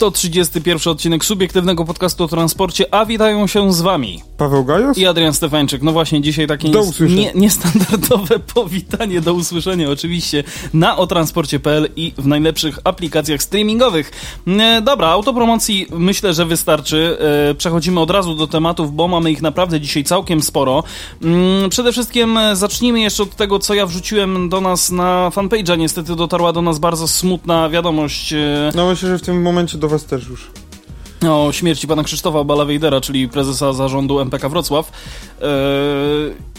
131 0.00 0.92
odcinek 0.92 1.24
subiektywnego 1.24 1.84
podcastu 1.84 2.24
o 2.24 2.28
transporcie, 2.28 2.94
a 2.94 3.06
witają 3.06 3.46
się 3.46 3.72
z 3.72 3.80
wami 3.80 4.22
Paweł 4.36 4.64
Gajos 4.64 4.98
i 4.98 5.06
Adrian 5.06 5.34
Stefańczyk. 5.34 5.82
No 5.82 5.92
właśnie, 5.92 6.20
dzisiaj 6.20 6.46
takie 6.46 6.70
nie, 7.00 7.32
niestandardowe 7.34 8.38
powitanie 8.54 9.20
do 9.20 9.34
usłyszenia 9.34 9.90
oczywiście 9.90 10.44
na 10.74 10.96
otransporcie.pl 10.96 11.88
i 11.96 12.12
w 12.18 12.26
najlepszych 12.26 12.78
aplikacjach 12.84 13.42
streamingowych. 13.42 14.12
E, 14.46 14.82
dobra, 14.82 15.08
autopromocji 15.08 15.86
myślę, 15.90 16.34
że 16.34 16.46
wystarczy. 16.46 17.18
E, 17.50 17.54
przechodzimy 17.54 18.00
od 18.00 18.10
razu 18.10 18.34
do 18.34 18.46
tematów, 18.46 18.94
bo 18.94 19.08
mamy 19.08 19.30
ich 19.30 19.42
naprawdę 19.42 19.80
dzisiaj 19.80 20.04
całkiem 20.04 20.42
sporo. 20.42 20.82
Mm, 21.22 21.70
przede 21.70 21.92
wszystkim 21.92 22.38
e, 22.38 22.56
zacznijmy 22.56 23.00
jeszcze 23.00 23.22
od 23.22 23.36
tego, 23.36 23.58
co 23.58 23.74
ja 23.74 23.86
wrzuciłem 23.86 24.48
do 24.48 24.60
nas 24.60 24.90
na 24.90 25.30
fanpage'a. 25.34 25.78
Niestety 25.78 26.16
dotarła 26.16 26.52
do 26.52 26.62
nas 26.62 26.78
bardzo 26.78 27.08
smutna 27.08 27.68
wiadomość. 27.68 28.34
No 28.74 28.88
myślę, 28.88 29.08
że 29.08 29.18
w 29.18 29.22
tym 29.22 29.42
momencie 29.42 29.78
do 29.78 29.89
was 29.90 30.04
też 30.04 30.28
już. 30.28 30.50
O 31.28 31.52
śmierci 31.52 31.86
pana 31.86 32.04
Krzysztofa 32.04 32.44
Balawejdera, 32.44 33.00
czyli 33.00 33.28
prezesa 33.28 33.72
zarządu 33.72 34.20
MPK 34.20 34.48
Wrocław. 34.48 34.92
Eee, 35.42 35.48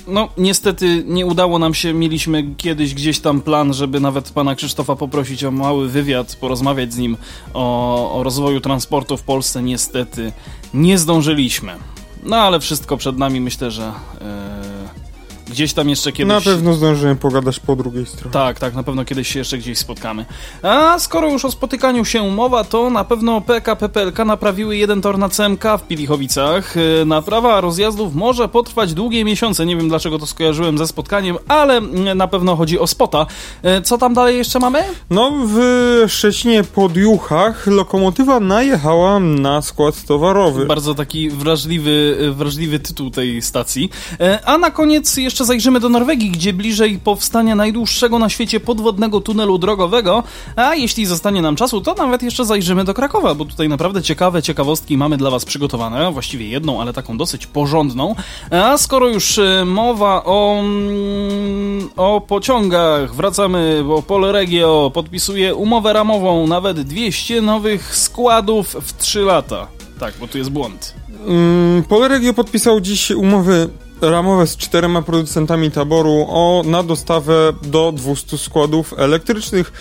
no, 0.07 0.29
niestety 0.37 1.03
nie 1.07 1.25
udało 1.25 1.59
nam 1.59 1.73
się. 1.73 1.93
Mieliśmy 1.93 2.55
kiedyś 2.57 2.93
gdzieś 2.93 3.19
tam 3.19 3.41
plan, 3.41 3.73
żeby 3.73 3.99
nawet 3.99 4.29
pana 4.29 4.55
Krzysztofa 4.55 4.95
poprosić 4.95 5.43
o 5.43 5.51
mały 5.51 5.89
wywiad, 5.89 6.35
porozmawiać 6.35 6.93
z 6.93 6.97
nim 6.97 7.17
o, 7.53 8.19
o 8.19 8.23
rozwoju 8.23 8.61
transportu 8.61 9.17
w 9.17 9.23
Polsce. 9.23 9.63
Niestety 9.63 10.31
nie 10.73 10.97
zdążyliśmy. 10.97 11.73
No, 12.23 12.37
ale 12.37 12.59
wszystko 12.59 12.97
przed 12.97 13.17
nami. 13.17 13.41
Myślę, 13.41 13.71
że. 13.71 13.83
Eee, 13.83 14.70
Gdzieś 15.51 15.73
tam 15.73 15.89
jeszcze 15.89 16.11
kiedyś... 16.11 16.33
Na 16.33 16.41
pewno 16.41 16.73
zdążymy 16.73 17.15
pogadać 17.15 17.59
po 17.59 17.75
drugiej 17.75 18.05
stronie. 18.05 18.33
Tak, 18.33 18.59
tak, 18.59 18.73
na 18.73 18.83
pewno 18.83 19.05
kiedyś 19.05 19.27
się 19.27 19.39
jeszcze 19.39 19.57
gdzieś 19.57 19.77
spotkamy. 19.77 20.25
A 20.61 20.99
skoro 20.99 21.29
już 21.29 21.45
o 21.45 21.51
spotykaniu 21.51 22.05
się 22.05 22.29
mowa, 22.29 22.63
to 22.63 22.89
na 22.89 23.03
pewno 23.03 23.41
PKP 23.41 23.89
PLK 23.89 24.25
naprawiły 24.25 24.77
jeden 24.77 25.01
tor 25.01 25.17
na 25.17 25.29
CMK 25.29 25.63
w 25.79 25.87
Pilichowicach. 25.87 26.77
E, 26.77 27.05
naprawa 27.05 27.61
rozjazdów 27.61 28.15
może 28.15 28.47
potrwać 28.47 28.93
długie 28.93 29.25
miesiące. 29.25 29.65
Nie 29.65 29.75
wiem 29.75 29.89
dlaczego 29.89 30.19
to 30.19 30.25
skojarzyłem 30.25 30.77
ze 30.77 30.87
spotkaniem, 30.87 31.37
ale 31.47 31.81
na 32.15 32.27
pewno 32.27 32.55
chodzi 32.55 32.79
o 32.79 32.87
spota. 32.87 33.25
E, 33.63 33.81
co 33.81 33.97
tam 33.97 34.13
dalej 34.13 34.37
jeszcze 34.37 34.59
mamy? 34.59 34.83
No, 35.09 35.31
w 35.45 35.59
Szczecinie 36.07 36.63
pod 36.63 36.97
Juchach 36.97 37.67
lokomotywa 37.67 38.39
najechała 38.39 39.19
na 39.19 39.61
skład 39.61 40.03
towarowy. 40.03 40.65
Bardzo 40.65 40.95
taki 40.95 41.29
wrażliwy, 41.29 42.17
wrażliwy 42.35 42.79
tytuł 42.79 43.09
tej 43.09 43.41
stacji. 43.41 43.89
E, 44.19 44.39
a 44.45 44.57
na 44.57 44.71
koniec 44.71 45.17
jeszcze 45.17 45.40
jeszcze 45.41 45.53
zajrzymy 45.53 45.79
do 45.79 45.89
Norwegii, 45.89 46.29
gdzie 46.29 46.53
bliżej 46.53 46.99
powstania 47.03 47.55
najdłuższego 47.55 48.19
na 48.19 48.29
świecie 48.29 48.59
podwodnego 48.59 49.21
tunelu 49.21 49.57
drogowego, 49.57 50.23
a 50.55 50.75
jeśli 50.75 51.05
zostanie 51.05 51.41
nam 51.41 51.55
czasu, 51.55 51.81
to 51.81 51.93
nawet 51.93 52.23
jeszcze 52.23 52.45
zajrzymy 52.45 52.83
do 52.83 52.93
Krakowa, 52.93 53.35
bo 53.35 53.45
tutaj 53.45 53.69
naprawdę 53.69 54.01
ciekawe 54.01 54.41
ciekawostki 54.41 54.97
mamy 54.97 55.17
dla 55.17 55.29
Was 55.29 55.45
przygotowane, 55.45 56.11
właściwie 56.11 56.47
jedną, 56.47 56.81
ale 56.81 56.93
taką 56.93 57.17
dosyć 57.17 57.47
porządną. 57.47 58.15
A 58.51 58.77
skoro 58.77 59.07
już 59.07 59.37
e, 59.37 59.65
mowa 59.65 60.23
o, 60.25 60.59
mm, 60.59 61.89
o 61.97 62.21
pociągach, 62.21 63.15
wracamy, 63.15 63.83
bo 63.87 64.01
Polregio 64.01 64.91
podpisuje 64.93 65.55
umowę 65.55 65.93
ramową, 65.93 66.47
nawet 66.47 66.81
200 66.81 67.41
nowych 67.41 67.95
składów 67.95 68.75
w 68.81 68.97
3 68.97 69.21
lata. 69.21 69.67
Tak, 69.99 70.13
bo 70.19 70.27
tu 70.27 70.37
jest 70.37 70.49
błąd. 70.49 70.95
Mm, 71.27 71.83
Polregio 71.83 72.33
podpisał 72.33 72.81
dziś 72.81 73.11
umowy 73.11 73.69
ramowe 74.01 74.47
z 74.47 74.57
czterema 74.57 75.01
producentami 75.01 75.71
taboru 75.71 76.25
o, 76.29 76.63
na 76.65 76.83
dostawę 76.83 77.53
do 77.61 77.91
200 77.91 78.37
składów 78.37 78.93
elektrycznych. 78.97 79.71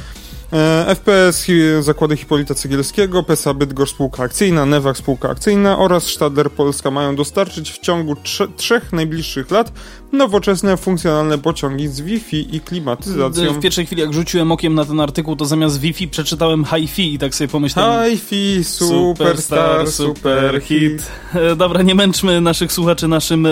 E, 0.53 0.95
FPS 0.95 1.47
Zakłady 1.81 2.17
Hipolita 2.17 2.55
Cegielskiego, 2.55 3.23
PESA 3.23 3.55
Bydgoszcz 3.55 3.95
Spółka 3.95 4.23
Akcyjna, 4.23 4.65
Newak 4.65 4.97
Spółka 4.97 5.29
Akcyjna 5.29 5.79
oraz 5.79 6.05
Stadler 6.05 6.51
Polska 6.51 6.91
mają 6.91 7.17
dostarczyć 7.17 7.71
w 7.71 7.79
ciągu 7.79 8.17
trze 8.17 8.49
trzech 8.57 8.93
najbliższych 8.93 9.51
lat 9.51 9.73
nowoczesne, 10.13 10.77
funkcjonalne 10.77 11.39
pociągi 11.39 11.89
z 11.89 12.01
Wi-Fi 12.01 12.57
i 12.57 12.61
klimatyzacją. 12.61 13.53
W 13.53 13.61
pierwszej 13.61 13.87
chwili 13.87 14.03
jak 14.03 14.13
rzuciłem 14.15 14.53
okiem 14.53 14.75
na 14.75 14.85
ten 14.85 15.01
artykuł, 15.01 15.37
to 15.37 15.45
zamiast 15.45 15.81
Wi-Fi 15.81 16.09
przeczytałem 16.09 16.65
Hi-Fi 16.65 17.15
i 17.15 17.19
tak 17.19 17.35
sobie 17.35 17.49
pomyślałem... 17.49 18.11
Hi-Fi, 18.11 18.65
superstar, 18.65 19.91
super 19.91 20.63
hit. 20.63 21.07
E, 21.35 21.57
dobra, 21.57 21.83
nie 21.83 21.95
męczmy 21.95 22.41
naszych 22.41 22.73
słuchaczy 22.73 23.09
naszym 23.09 23.47
e, 23.47 23.51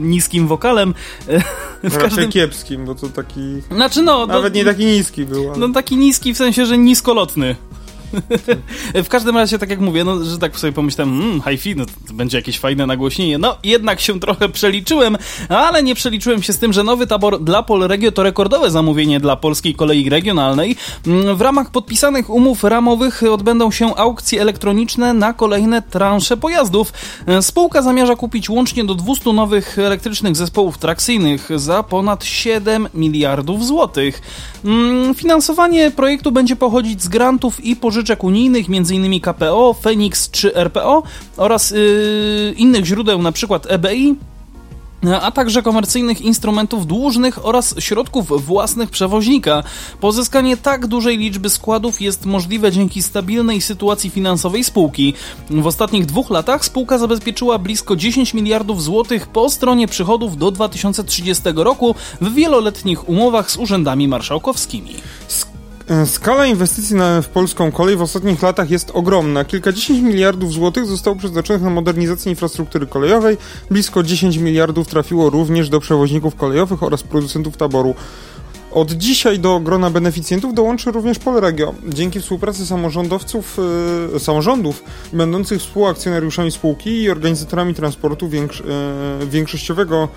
niskim 0.00 0.48
wokalem. 0.48 0.94
E, 1.28 1.90
w 1.90 1.98
każdym... 1.98 2.30
kiepskim, 2.30 2.84
bo 2.84 2.94
to 2.94 3.08
taki... 3.08 3.40
Znaczy 3.70 4.02
no... 4.02 4.26
Nawet 4.26 4.54
nie 4.54 4.64
taki 4.64 4.84
niski 4.84 5.24
był. 5.24 5.50
Ale... 5.50 5.58
No 5.58 5.68
taki 5.74 5.96
niski 5.96 6.11
w 6.34 6.36
sensie, 6.36 6.66
że 6.66 6.78
niskolotny 6.78 7.56
w 9.04 9.08
każdym 9.08 9.36
razie, 9.36 9.58
tak 9.58 9.70
jak 9.70 9.80
mówię, 9.80 10.04
no, 10.04 10.24
że 10.24 10.38
tak 10.38 10.58
sobie 10.58 10.72
pomyślałem, 10.72 11.20
mmm, 11.20 11.42
hi-fi, 11.42 11.76
no 11.76 11.84
to 11.86 12.12
będzie 12.12 12.38
jakieś 12.38 12.58
fajne 12.58 12.86
nagłośnienie. 12.86 13.38
No, 13.38 13.56
jednak 13.64 14.00
się 14.00 14.20
trochę 14.20 14.48
przeliczyłem, 14.48 15.16
ale 15.48 15.82
nie 15.82 15.94
przeliczyłem 15.94 16.42
się 16.42 16.52
z 16.52 16.58
tym, 16.58 16.72
że 16.72 16.84
nowy 16.84 17.06
tabor 17.06 17.42
dla 17.42 17.62
Polregio 17.62 18.12
to 18.12 18.22
rekordowe 18.22 18.70
zamówienie 18.70 19.20
dla 19.20 19.36
polskiej 19.36 19.74
kolei 19.74 20.10
regionalnej. 20.10 20.76
Mm, 21.06 21.36
w 21.36 21.40
ramach 21.40 21.70
podpisanych 21.70 22.30
umów 22.30 22.64
ramowych 22.64 23.22
odbędą 23.22 23.70
się 23.70 23.96
aukcje 23.96 24.40
elektroniczne 24.40 25.14
na 25.14 25.32
kolejne 25.32 25.82
transze 25.82 26.36
pojazdów. 26.36 26.92
Spółka 27.40 27.82
zamierza 27.82 28.16
kupić 28.16 28.50
łącznie 28.50 28.84
do 28.84 28.94
200 28.94 29.32
nowych 29.32 29.78
elektrycznych 29.78 30.36
zespołów 30.36 30.78
trakcyjnych 30.78 31.48
za 31.56 31.82
ponad 31.82 32.24
7 32.24 32.88
miliardów 32.94 33.66
złotych. 33.66 34.22
Mm, 34.64 35.14
finansowanie 35.14 35.90
projektu 35.90 36.32
będzie 36.32 36.56
pochodzić 36.56 37.02
z 37.02 37.08
grantów 37.08 37.64
i 37.64 37.76
pożyczek 37.76 38.01
pożyczek 38.02 38.24
unijnych, 38.24 38.66
m.in. 38.68 39.20
KPO, 39.20 39.74
Phoenix 39.74 40.30
czy 40.30 40.54
RPO 40.54 41.02
oraz 41.36 41.70
yy, 41.70 42.54
innych 42.56 42.84
źródeł, 42.84 43.18
np. 43.18 43.60
EBI, 43.68 44.16
a 45.22 45.32
także 45.32 45.62
komercyjnych 45.62 46.20
instrumentów 46.20 46.86
dłużnych 46.86 47.46
oraz 47.46 47.74
środków 47.78 48.46
własnych 48.46 48.90
przewoźnika. 48.90 49.62
Pozyskanie 50.00 50.56
tak 50.56 50.86
dużej 50.86 51.18
liczby 51.18 51.50
składów 51.50 52.00
jest 52.00 52.26
możliwe 52.26 52.72
dzięki 52.72 53.02
stabilnej 53.02 53.60
sytuacji 53.60 54.10
finansowej 54.10 54.64
spółki. 54.64 55.14
W 55.50 55.66
ostatnich 55.66 56.06
dwóch 56.06 56.30
latach 56.30 56.64
spółka 56.64 56.98
zabezpieczyła 56.98 57.58
blisko 57.58 57.96
10 57.96 58.34
miliardów 58.34 58.82
złotych 58.82 59.26
po 59.26 59.50
stronie 59.50 59.88
przychodów 59.88 60.36
do 60.36 60.50
2030 60.50 61.42
roku 61.54 61.94
w 62.20 62.34
wieloletnich 62.34 63.08
umowach 63.08 63.50
z 63.50 63.56
urzędami 63.56 64.08
marszałkowskimi. 64.08 64.94
E, 65.92 66.06
skala 66.06 66.46
inwestycji 66.46 66.96
w 67.22 67.28
polską 67.28 67.72
kolej 67.72 67.96
w 67.96 68.02
ostatnich 68.02 68.42
latach 68.42 68.70
jest 68.70 68.90
ogromna. 68.94 69.44
Kilkadziesiąt 69.44 70.02
miliardów 70.02 70.52
złotych 70.52 70.86
zostało 70.86 71.16
przeznaczonych 71.16 71.62
na 71.62 71.70
modernizację 71.70 72.30
infrastruktury 72.30 72.86
kolejowej, 72.86 73.36
blisko 73.70 74.02
10 74.02 74.36
miliardów 74.36 74.88
trafiło 74.88 75.30
również 75.30 75.68
do 75.68 75.80
przewoźników 75.80 76.36
kolejowych 76.36 76.82
oraz 76.82 77.02
producentów 77.02 77.56
taboru. 77.56 77.94
Od 78.70 78.92
dzisiaj 78.92 79.38
do 79.38 79.60
grona 79.60 79.90
beneficjentów 79.90 80.54
dołączy 80.54 80.90
również 80.90 81.18
Polregio. 81.18 81.74
Dzięki 81.88 82.20
współpracy 82.20 82.66
samorządowców, 82.66 83.58
yy, 84.12 84.20
samorządów 84.20 84.84
będących 85.12 85.60
współakcjonariuszami 85.60 86.50
spółki 86.50 87.02
i 87.02 87.10
organizatorami 87.10 87.74
transportu 87.74 88.28
większ, 88.28 88.62
yy, 89.20 89.26
większościowego 89.26 90.08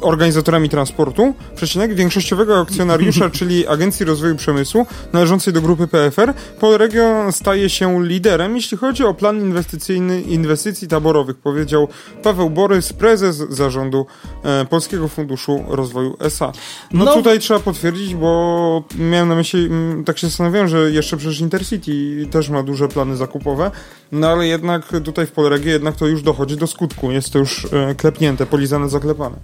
organizatorami 0.00 0.68
transportu, 0.68 1.34
przecinek 1.56 1.94
większościowego 1.94 2.60
akcjonariusza, 2.60 3.30
czyli 3.38 3.66
Agencji 3.66 4.06
Rozwoju 4.06 4.36
Przemysłu, 4.36 4.86
należącej 5.12 5.52
do 5.52 5.60
grupy 5.60 5.86
PFR, 5.86 6.34
Polregio 6.60 7.32
staje 7.32 7.70
się 7.70 8.04
liderem, 8.06 8.56
jeśli 8.56 8.78
chodzi 8.78 9.04
o 9.04 9.14
plan 9.14 9.40
inwestycyjny 9.40 10.20
inwestycji 10.20 10.88
taborowych, 10.88 11.36
powiedział 11.36 11.88
Paweł 12.22 12.50
Borys, 12.50 12.92
prezes 12.92 13.36
zarządu 13.36 14.06
e, 14.44 14.64
Polskiego 14.64 15.08
Funduszu 15.08 15.64
Rozwoju 15.68 16.16
SA. 16.20 16.52
No, 16.92 17.04
no, 17.04 17.14
tutaj 17.14 17.38
trzeba 17.38 17.60
potwierdzić, 17.60 18.14
bo 18.14 18.82
miałem 18.98 19.28
na 19.28 19.34
myśli, 19.34 19.68
tak 20.06 20.18
się 20.18 20.26
zastanawiałem, 20.26 20.68
że 20.68 20.90
jeszcze 20.90 21.16
przecież 21.16 21.40
Intercity 21.40 22.26
też 22.30 22.48
ma 22.48 22.62
duże 22.62 22.88
plany 22.88 23.16
zakupowe, 23.16 23.70
no 24.12 24.28
ale 24.28 24.46
jednak 24.46 24.92
tutaj 25.04 25.26
w 25.26 25.32
Polregio 25.32 25.70
jednak 25.70 25.96
to 25.96 26.06
już 26.06 26.22
dochodzi 26.22 26.56
do 26.56 26.66
skutku, 26.66 27.10
jest 27.10 27.32
to 27.32 27.38
już 27.38 27.66
e, 27.72 27.94
klepnięte, 27.94 28.46
polizane 28.46 28.88
zaklepane. 28.88 29.36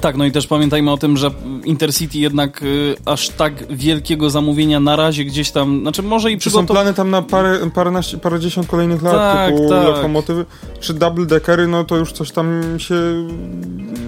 Tak, 0.00 0.16
no 0.16 0.24
i 0.24 0.32
też 0.32 0.46
pamiętajmy 0.46 0.90
o 0.90 0.96
tym, 0.96 1.16
że 1.16 1.30
Intercity 1.64 2.18
jednak 2.18 2.62
y, 2.62 2.96
aż 3.04 3.28
tak 3.28 3.76
wielkiego 3.76 4.30
zamówienia 4.30 4.80
na 4.80 4.96
razie 4.96 5.24
gdzieś 5.24 5.50
tam, 5.50 5.80
znaczy 5.80 6.02
może 6.02 6.32
i 6.32 6.36
przygotow... 6.36 6.68
Są 6.68 6.74
plany 6.74 6.94
tam 6.94 7.10
na 7.10 7.22
parę, 7.22 7.70
paręnaście, 7.74 8.18
parędziesiąt 8.18 8.66
kolejnych 8.66 9.02
lat, 9.02 9.14
tak, 9.14 9.54
typu 9.54 9.68
tak. 9.68 9.84
lokomotywy, 9.84 10.44
czy 10.80 10.94
double 10.94 11.26
deckery, 11.26 11.68
no 11.68 11.84
to 11.84 11.96
już 11.96 12.12
coś 12.12 12.30
tam 12.30 12.62
się 12.78 12.94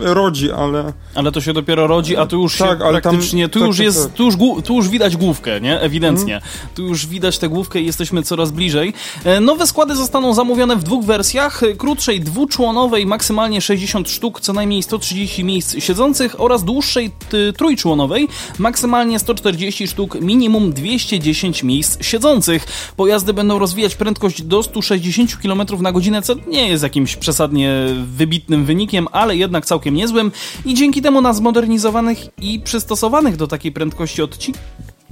rodzi, 0.01 0.53
ale... 0.53 0.93
Ale 1.15 1.33
to 1.33 1.41
się 1.41 1.53
dopiero 1.53 1.87
rodzi, 1.87 2.17
a 2.17 2.27
tu 2.27 2.43
już 2.43 2.59
tak, 2.59 2.79
się 2.79 2.85
ale 2.85 3.01
praktycznie, 3.01 3.45
tam, 3.45 3.51
tu 3.51 3.59
tak, 3.59 3.69
już 3.69 3.77
tak, 3.77 3.85
jest, 3.85 4.03
tak. 4.03 4.13
Tu, 4.13 4.25
już, 4.25 4.35
tu 4.65 4.75
już 4.75 4.89
widać 4.89 5.17
główkę, 5.17 5.61
nie? 5.61 5.81
Ewidentnie. 5.81 6.35
Mhm. 6.35 6.53
Tu 6.75 6.83
już 6.83 7.07
widać 7.07 7.39
tę 7.39 7.49
główkę 7.49 7.81
i 7.81 7.87
jesteśmy 7.87 8.23
coraz 8.23 8.51
bliżej. 8.51 8.95
E, 9.25 9.41
nowe 9.41 9.67
składy 9.67 9.97
zostaną 9.97 10.35
zamówione 10.35 10.77
w 10.77 10.83
dwóch 10.83 11.05
wersjach, 11.05 11.63
krótszej 11.79 12.21
dwuczłonowej, 12.21 13.07
maksymalnie 13.07 13.61
60 13.61 14.11
sztuk, 14.11 14.41
co 14.41 14.53
najmniej 14.53 14.83
130 14.83 15.45
miejsc 15.45 15.72
siedzących 15.79 16.41
oraz 16.41 16.65
dłuższej 16.65 17.11
trójczłonowej, 17.57 18.29
maksymalnie 18.59 19.19
140 19.19 19.89
sztuk, 19.89 20.21
minimum 20.21 20.73
210 20.73 21.63
miejsc 21.63 22.05
siedzących. 22.05 22.93
Pojazdy 22.97 23.33
będą 23.33 23.59
rozwijać 23.59 23.95
prędkość 23.95 24.43
do 24.43 24.63
160 24.63 25.37
km 25.37 25.63
na 25.81 25.93
godzinę, 25.93 26.23
co 26.23 26.35
nie 26.47 26.69
jest 26.69 26.83
jakimś 26.83 27.17
przesadnie 27.17 27.87
wybitnym 28.05 28.65
wynikiem, 28.65 29.09
ale 29.13 29.37
jednak 29.37 29.67
całkiem 29.67 29.95
niezłym 29.95 30.33
i 30.65 30.75
dzięki 30.75 31.03
temu 31.03 31.21
na 31.21 31.33
zmodernizowanych 31.33 32.19
i 32.39 32.61
przystosowanych 32.61 33.37
do 33.37 33.47
takiej 33.47 33.73
prędkości 33.73 34.23
odcinkach 34.23 34.63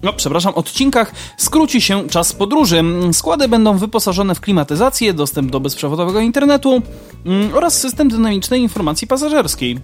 no, 0.03 0.13
przepraszam, 0.13 0.55
odcinkach 0.55 1.13
skróci 1.37 1.81
się 1.81 2.09
czas 2.09 2.33
podróży. 2.33 2.83
Składy 3.13 3.49
będą 3.49 3.79
wyposażone 3.79 4.35
w 4.35 4.41
klimatyzację, 4.41 5.15
dostęp 5.15 5.51
do 5.51 5.61
bezprzewodowego 5.61 6.21
internetu 6.21 6.83
mm, 7.27 7.55
oraz 7.55 7.81
system 7.81 8.09
dynamicznej 8.09 8.61
informacji 8.61 9.07
pasażerskiej. 9.07 9.79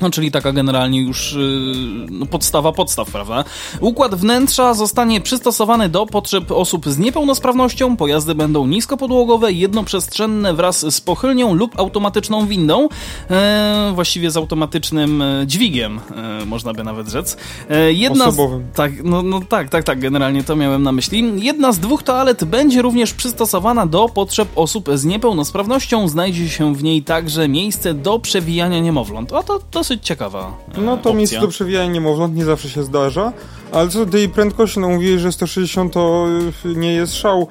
No, 0.00 0.10
czyli 0.10 0.30
taka 0.30 0.52
generalnie 0.52 1.00
już 1.00 1.32
yy, 1.32 2.06
no, 2.10 2.26
podstawa 2.26 2.72
podstaw, 2.72 3.10
prawda? 3.10 3.44
Układ 3.80 4.14
wnętrza 4.14 4.74
zostanie 4.74 5.20
przystosowany 5.20 5.88
do 5.88 6.06
potrzeb 6.06 6.52
osób 6.52 6.86
z 6.88 6.98
niepełnosprawnością. 6.98 7.96
Pojazdy 7.96 8.34
będą 8.34 8.66
niskopodłogowe, 8.66 9.52
jednoprzestrzenne 9.52 10.54
wraz 10.54 10.94
z 10.94 11.00
pochylnią 11.00 11.54
lub 11.54 11.78
automatyczną 11.78 12.46
windą, 12.46 12.88
e, 13.30 13.92
właściwie 13.94 14.30
z 14.30 14.36
automatycznym 14.36 15.22
e, 15.22 15.46
dźwigiem, 15.46 16.00
e, 16.16 16.44
można 16.44 16.72
by 16.72 16.84
nawet 16.84 17.08
rzec. 17.08 17.36
E, 17.70 17.92
jedna 17.92 18.26
Osobowym. 18.26 18.66
Z, 18.72 18.76
tak, 18.76 19.04
no, 19.04 19.22
no 19.22 19.40
tak, 19.48 19.68
tak, 19.68 19.84
tak, 19.84 20.00
generalnie 20.00 20.44
to 20.44 20.56
miałem 20.56 20.82
na 20.82 20.92
myśli. 20.92 21.44
Jedna 21.44 21.72
z 21.72 21.78
dwóch 21.78 22.02
toalet 22.02 22.44
będzie 22.44 22.82
również 22.82 23.14
przystosowana 23.14 23.86
do 23.86 24.08
potrzeb 24.08 24.48
osób 24.56 24.88
z 24.94 25.04
niepełnosprawnością. 25.04 26.08
Znajdzie 26.08 26.48
się 26.48 26.74
w 26.74 26.82
niej 26.82 27.02
także 27.02 27.48
miejsce 27.48 27.94
do 27.94 28.18
przewijania 28.18 28.80
niemowląt. 28.80 29.32
O, 29.32 29.42
to, 29.42 29.58
to 29.70 29.84
dosyć 29.88 30.06
ciekawa 30.06 30.56
e, 30.74 30.80
No 30.80 30.90
to 30.96 30.98
opcja. 31.00 31.12
miejsce 31.12 31.40
do 31.40 31.48
przewijania 31.48 31.92
niemowląt 31.92 32.36
nie 32.36 32.44
zawsze 32.44 32.68
się 32.68 32.82
zdarza, 32.82 33.32
ale 33.72 33.88
co 33.88 34.06
do 34.06 34.12
tej 34.12 34.28
prędkości, 34.28 34.80
no 34.80 34.88
mówiłeś, 34.88 35.20
że 35.20 35.32
160 35.32 35.92
to 35.92 36.26
nie 36.64 36.92
jest 36.94 37.14
szał. 37.14 37.48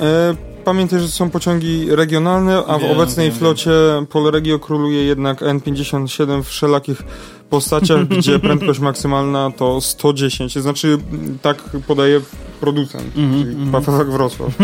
E, 0.00 0.34
pamiętaj, 0.64 1.00
że 1.00 1.08
są 1.08 1.30
pociągi 1.30 1.86
regionalne, 1.94 2.62
a 2.66 2.78
w 2.78 2.82
wiem, 2.82 2.90
obecnej 2.90 3.30
wiem, 3.30 3.38
flocie 3.38 3.70
wiem. 3.94 4.06
Polregio 4.06 4.58
króluje 4.58 5.04
jednak 5.04 5.40
N57 5.40 6.42
w 6.42 6.46
wszelakich 6.46 7.02
postaciach, 7.50 8.04
gdzie 8.08 8.38
prędkość 8.48 8.80
maksymalna 8.80 9.50
to 9.56 9.80
110. 9.80 10.54
Znaczy, 10.58 10.98
tak 11.42 11.62
podaje 11.86 12.20
producent, 12.60 13.16
mm 13.16 13.32
-hmm, 13.32 13.42
czyli 13.42 13.56
mm 13.56 14.10
Wrocław. 14.10 14.50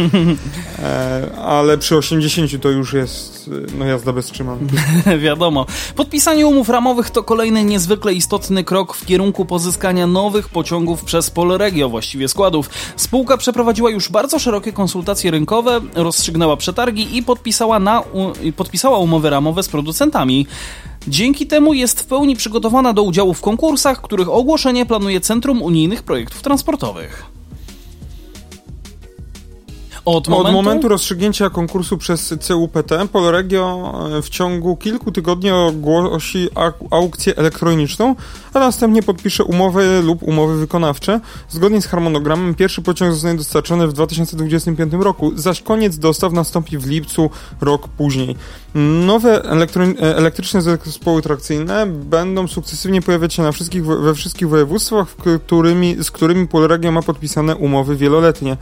E, 0.82 1.30
ale 1.36 1.78
przy 1.78 1.96
80 1.96 2.62
to 2.62 2.70
już 2.70 2.92
jest 2.92 3.50
no, 3.78 3.84
jazda 3.84 4.12
bez 4.12 4.26
trzymanki. 4.26 4.76
Wiadomo. 5.24 5.66
Podpisanie 5.96 6.46
umów 6.46 6.68
ramowych 6.68 7.10
to 7.10 7.22
kolejny 7.22 7.64
niezwykle 7.64 8.12
istotny 8.12 8.64
krok 8.64 8.94
w 8.94 9.06
kierunku 9.06 9.44
pozyskania 9.44 10.06
nowych 10.06 10.48
pociągów 10.48 11.04
przez 11.04 11.30
Polregio, 11.30 11.88
właściwie 11.88 12.28
składów. 12.28 12.70
Spółka 12.96 13.36
przeprowadziła 13.36 13.90
już 13.90 14.08
bardzo 14.08 14.38
szerokie 14.38 14.72
konsultacje 14.72 15.30
rynkowe, 15.30 15.80
rozstrzygnęła 15.94 16.56
przetargi 16.56 17.16
i 17.16 17.22
podpisała, 17.22 17.78
na, 17.78 18.02
podpisała 18.56 18.98
umowy 18.98 19.30
ramowe 19.30 19.62
z 19.62 19.68
producentami. 19.68 20.46
Dzięki 21.08 21.46
temu 21.46 21.74
jest 21.74 22.00
w 22.00 22.06
pełni 22.06 22.36
przygotowana 22.36 22.92
do 22.92 23.02
udziału 23.02 23.34
w 23.34 23.40
konkursach, 23.40 24.02
których 24.02 24.28
ogłoszenie 24.28 24.86
planuje 24.86 25.20
Centrum 25.20 25.62
Unijnych 25.62 26.02
Projektów 26.02 26.42
Transportowych. 26.42 27.35
Od 30.06 30.28
momentu? 30.28 30.48
Od 30.48 30.64
momentu 30.64 30.88
rozstrzygnięcia 30.88 31.50
konkursu 31.50 31.98
przez 31.98 32.34
CUPT 32.40 32.90
Polregio 33.12 33.94
e, 34.18 34.22
w 34.22 34.28
ciągu 34.28 34.76
kilku 34.76 35.12
tygodni 35.12 35.50
ogłosi 35.50 36.48
aukcję 36.90 37.36
elektroniczną, 37.36 38.14
a 38.54 38.58
następnie 38.58 39.02
podpisze 39.02 39.44
umowy 39.44 40.02
lub 40.02 40.22
umowy 40.22 40.58
wykonawcze. 40.58 41.20
Zgodnie 41.48 41.82
z 41.82 41.86
harmonogramem 41.86 42.54
pierwszy 42.54 42.82
pociąg 42.82 43.12
zostanie 43.12 43.38
dostarczony 43.38 43.86
w 43.86 43.92
2025 43.92 44.92
roku, 44.92 45.32
zaś 45.34 45.62
koniec 45.62 45.98
dostaw 45.98 46.32
nastąpi 46.32 46.78
w 46.78 46.86
lipcu 46.86 47.30
rok 47.60 47.88
później. 47.88 48.36
Nowe 49.06 49.44
e, 49.44 50.16
elektryczne 50.16 50.62
zespoły 50.62 51.22
trakcyjne 51.22 51.86
będą 51.86 52.48
sukcesywnie 52.48 53.02
pojawiać 53.02 53.34
się 53.34 53.42
na 53.42 53.52
wszystkich, 53.52 53.84
we 53.84 54.14
wszystkich 54.14 54.48
województwach, 54.48 55.08
którymi, 55.46 55.96
z 56.00 56.10
którymi 56.10 56.48
Polregio 56.48 56.92
ma 56.92 57.02
podpisane 57.02 57.56
umowy 57.56 57.96
wieloletnie. 57.96 58.56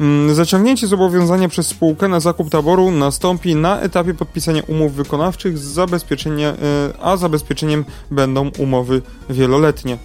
Mm, 0.00 0.34
zaciągnięcie 0.34 0.86
zobowiązania 0.86 1.48
przez 1.48 1.66
spółkę 1.66 2.08
na 2.08 2.20
zakup 2.20 2.50
taboru 2.50 2.90
nastąpi 2.90 3.54
na 3.54 3.80
etapie 3.80 4.14
podpisania 4.14 4.62
umów 4.66 4.94
wykonawczych, 4.94 5.58
zabezpieczenia, 5.58 6.48
e, 6.48 6.54
a 7.02 7.16
zabezpieczeniem 7.16 7.84
będą 8.10 8.50
umowy 8.58 9.02
wieloletnie. 9.30 9.98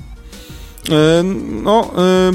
E, 0.89 1.23
no, 1.63 1.91
e, 1.97 2.31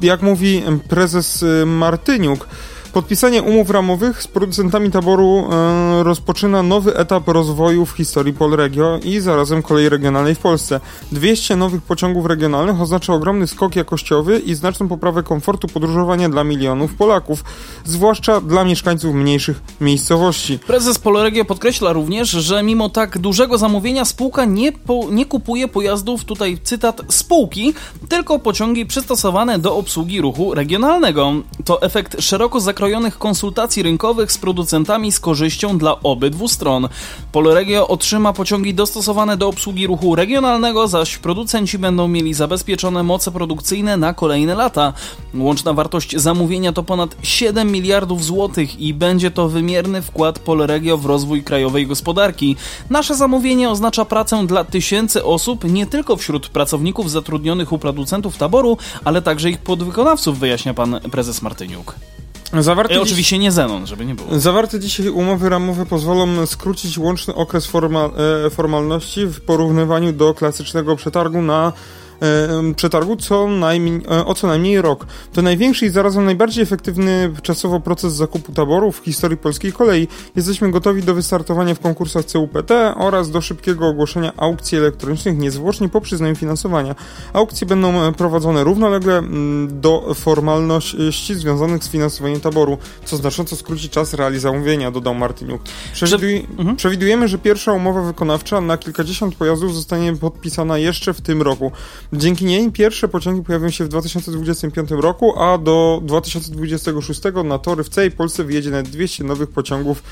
jak 0.00 0.22
mówi 0.22 0.62
prezes 0.88 1.44
Martyniuk, 1.66 2.48
Podpisanie 2.96 3.42
umów 3.42 3.70
ramowych 3.70 4.22
z 4.22 4.26
producentami 4.26 4.90
taboru 4.90 5.48
e, 5.52 6.02
rozpoczyna 6.02 6.62
nowy 6.62 6.96
etap 6.96 7.28
rozwoju 7.28 7.86
w 7.86 7.90
historii 7.90 8.32
Polregio 8.32 8.98
i 9.04 9.20
zarazem 9.20 9.62
kolei 9.62 9.88
regionalnej 9.88 10.34
w 10.34 10.38
Polsce. 10.38 10.80
200 11.12 11.56
nowych 11.56 11.82
pociągów 11.82 12.26
regionalnych 12.26 12.80
oznacza 12.80 13.12
ogromny 13.12 13.46
skok 13.46 13.76
jakościowy 13.76 14.38
i 14.38 14.54
znaczną 14.54 14.88
poprawę 14.88 15.22
komfortu 15.22 15.68
podróżowania 15.68 16.28
dla 16.28 16.44
milionów 16.44 16.94
Polaków, 16.94 17.44
zwłaszcza 17.84 18.40
dla 18.40 18.64
mieszkańców 18.64 19.14
mniejszych 19.14 19.60
miejscowości. 19.80 20.58
Prezes 20.58 20.98
Polregio 20.98 21.44
podkreśla 21.44 21.92
również, 21.92 22.30
że 22.30 22.62
mimo 22.62 22.88
tak 22.88 23.18
dużego 23.18 23.58
zamówienia 23.58 24.04
spółka 24.04 24.44
nie, 24.44 24.72
po, 24.72 25.00
nie 25.10 25.26
kupuje 25.26 25.68
pojazdów, 25.68 26.24
tutaj 26.24 26.58
cytat, 26.62 27.02
spółki, 27.08 27.74
tylko 28.08 28.38
pociągi 28.38 28.86
przystosowane 28.86 29.58
do 29.58 29.76
obsługi 29.76 30.20
ruchu 30.20 30.54
regionalnego. 30.54 31.32
To 31.64 31.82
efekt 31.82 32.22
szeroko 32.22 32.60
zakrojonego 32.60 32.85
konsultacji 33.18 33.82
rynkowych 33.82 34.32
z 34.32 34.38
producentami 34.38 35.12
z 35.12 35.20
korzyścią 35.20 35.78
dla 35.78 36.00
obydwu 36.02 36.48
stron. 36.48 36.88
Polregio 37.32 37.88
otrzyma 37.88 38.32
pociągi 38.32 38.74
dostosowane 38.74 39.36
do 39.36 39.48
obsługi 39.48 39.86
ruchu 39.86 40.14
regionalnego, 40.14 40.88
zaś 40.88 41.18
producenci 41.18 41.78
będą 41.78 42.08
mieli 42.08 42.34
zabezpieczone 42.34 43.02
moce 43.02 43.30
produkcyjne 43.30 43.96
na 43.96 44.14
kolejne 44.14 44.54
lata. 44.54 44.92
Łączna 45.34 45.72
wartość 45.72 46.16
zamówienia 46.16 46.72
to 46.72 46.82
ponad 46.82 47.16
7 47.22 47.72
miliardów 47.72 48.24
złotych 48.24 48.80
i 48.80 48.94
będzie 48.94 49.30
to 49.30 49.48
wymierny 49.48 50.02
wkład 50.02 50.38
Polregio 50.38 50.98
w 50.98 51.06
rozwój 51.06 51.42
krajowej 51.42 51.86
gospodarki. 51.86 52.56
Nasze 52.90 53.14
zamówienie 53.14 53.70
oznacza 53.70 54.04
pracę 54.04 54.46
dla 54.46 54.64
tysięcy 54.64 55.24
osób, 55.24 55.64
nie 55.64 55.86
tylko 55.86 56.16
wśród 56.16 56.48
pracowników 56.48 57.10
zatrudnionych 57.10 57.72
u 57.72 57.78
producentów 57.78 58.36
taboru, 58.36 58.78
ale 59.04 59.22
także 59.22 59.50
ich 59.50 59.58
podwykonawców, 59.58 60.38
wyjaśnia 60.38 60.74
pan 60.74 61.00
prezes 61.10 61.42
Martyniuk. 61.42 61.94
Zawarte 62.52 62.94
e, 62.94 63.00
oczywiście 63.00 63.38
nie 63.38 63.52
Zenon, 63.52 63.86
żeby 63.86 64.06
nie 64.06 64.14
było. 64.14 64.38
Zawarte 64.40 64.80
dzisiaj 64.80 65.08
umowy 65.08 65.48
ramowe 65.48 65.86
pozwolą 65.86 66.46
skrócić 66.46 66.98
łączny 66.98 67.34
okres 67.34 67.66
formal, 67.66 68.10
e, 68.46 68.50
formalności 68.50 69.26
w 69.26 69.40
porównywaniu 69.40 70.12
do 70.12 70.34
klasycznego 70.34 70.96
przetargu 70.96 71.42
na 71.42 71.72
przetargu 72.76 73.16
co 73.16 73.48
najmniej, 73.48 74.06
o 74.26 74.34
co 74.34 74.46
najmniej 74.46 74.82
rok. 74.82 75.06
To 75.32 75.42
największy 75.42 75.86
i 75.86 75.90
zarazem 75.90 76.24
najbardziej 76.24 76.62
efektywny 76.62 77.32
czasowo 77.42 77.80
proces 77.80 78.12
zakupu 78.12 78.52
taboru 78.52 78.92
w 78.92 78.98
historii 78.98 79.36
polskiej 79.36 79.72
kolei. 79.72 80.08
Jesteśmy 80.36 80.70
gotowi 80.70 81.02
do 81.02 81.14
wystartowania 81.14 81.74
w 81.74 81.80
konkursach 81.80 82.24
CUPT 82.24 82.70
oraz 82.96 83.30
do 83.30 83.40
szybkiego 83.40 83.86
ogłoszenia 83.86 84.32
aukcji 84.36 84.78
elektronicznych 84.78 85.38
niezwłocznie 85.38 85.88
po 85.88 86.00
przyznaniu 86.00 86.36
finansowania. 86.36 86.94
Aukcje 87.32 87.66
będą 87.66 88.02
e, 88.02 88.12
prowadzone 88.12 88.64
równolegle 88.64 89.22
do 89.68 90.14
formalności 90.14 91.34
związanych 91.34 91.84
z 91.84 91.88
finansowaniem 91.88 92.40
taboru, 92.40 92.78
co 93.04 93.16
znacząco 93.16 93.56
skróci 93.56 93.88
czas 93.88 94.14
realizacji 94.14 94.36
zamówienia, 94.46 94.90
dodał 94.90 95.14
Martyniuk. 95.14 95.62
Przewiduj, 95.92 96.46
mhm. 96.58 96.76
Przewidujemy, 96.76 97.28
że 97.28 97.38
pierwsza 97.38 97.72
umowa 97.72 98.02
wykonawcza 98.02 98.60
na 98.60 98.78
kilkadziesiąt 98.78 99.34
pojazdów 99.34 99.74
zostanie 99.74 100.16
podpisana 100.16 100.78
jeszcze 100.78 101.14
w 101.14 101.20
tym 101.20 101.42
roku. 101.42 101.72
Dzięki 102.12 102.44
niej 102.44 102.72
pierwsze 102.72 103.08
pociągi 103.08 103.42
pojawią 103.42 103.70
się 103.70 103.84
w 103.84 103.88
2025 103.88 104.90
roku, 104.90 105.38
a 105.38 105.58
do 105.58 106.00
2026 106.04 107.20
na 107.44 107.58
tory 107.58 107.84
w 107.84 107.88
całej 107.88 108.10
Polsce 108.10 108.44
wyjedzie 108.44 108.70
nawet 108.70 108.88
200 108.88 109.24
nowych 109.24 109.50
pociągów 109.50 110.02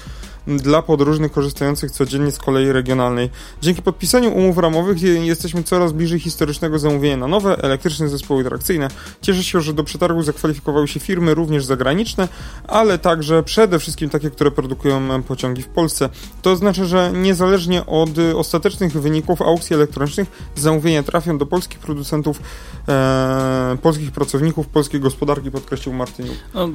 dla 0.47 0.83
podróżnych 0.83 1.33
korzystających 1.33 1.91
codziennie 1.91 2.31
z 2.31 2.39
kolei 2.39 2.73
regionalnej. 2.73 3.31
Dzięki 3.63 3.83
podpisaniu 3.83 4.35
umów 4.35 4.59
ramowych 4.59 5.03
jesteśmy 5.03 5.63
coraz 5.63 5.93
bliżej 5.93 6.21
historycznego 6.21 6.79
zamówienia 6.79 7.17
na 7.17 7.27
nowe, 7.27 7.63
elektryczne 7.63 8.09
zespoły 8.09 8.45
trakcyjne. 8.45 8.89
Cieszę 9.23 9.45
się, 9.45 9.61
że 9.61 9.73
do 9.73 9.85
przetargu 9.85 10.23
zakwalifikowały 10.23 10.89
się 10.89 11.01
firmy 11.01 11.35
również 11.35 11.65
zagraniczne, 11.65 12.29
ale 12.69 12.99
także 12.99 13.43
przede 13.43 13.79
wszystkim 13.79 14.11
takie, 14.11 14.31
które 14.31 14.51
produkują 14.51 15.23
pociągi 15.23 15.63
w 15.63 15.69
Polsce. 15.69 16.09
To 16.43 16.57
znaczy, 16.57 16.87
że 16.87 17.13
niezależnie 17.15 17.87
od 17.87 18.11
ostatecznych 18.37 18.93
wyników 18.93 19.43
aukcji 19.43 19.75
elektronicznych 19.75 20.29
zamówienia 20.57 21.03
trafią 21.03 21.39
do 21.39 21.47
polskich 21.47 21.79
producentów, 21.79 22.41
e, 22.89 23.77
polskich 23.83 24.13
pracowników, 24.13 24.67
polskiej 24.67 25.01
gospodarki, 25.01 25.51
podkreślił 25.51 25.95
Martyniuk. 25.95 26.35
No, 26.55 26.69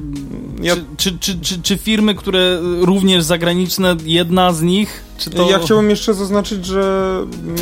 ja... 0.62 0.74
czy, 0.96 1.18
czy, 1.18 1.38
czy, 1.40 1.62
czy, 1.62 1.78
firmy, 1.78 2.14
które 2.14 2.58
również 2.80 3.24
zagraniczne, 3.24 3.96
jedna 4.04 4.52
z 4.52 4.62
nich, 4.62 5.04
czy 5.18 5.30
to... 5.30 5.50
Ja 5.50 5.58
chciałbym 5.58 5.90
jeszcze 5.90 6.14
zaznaczyć, 6.14 6.66
że 6.66 7.14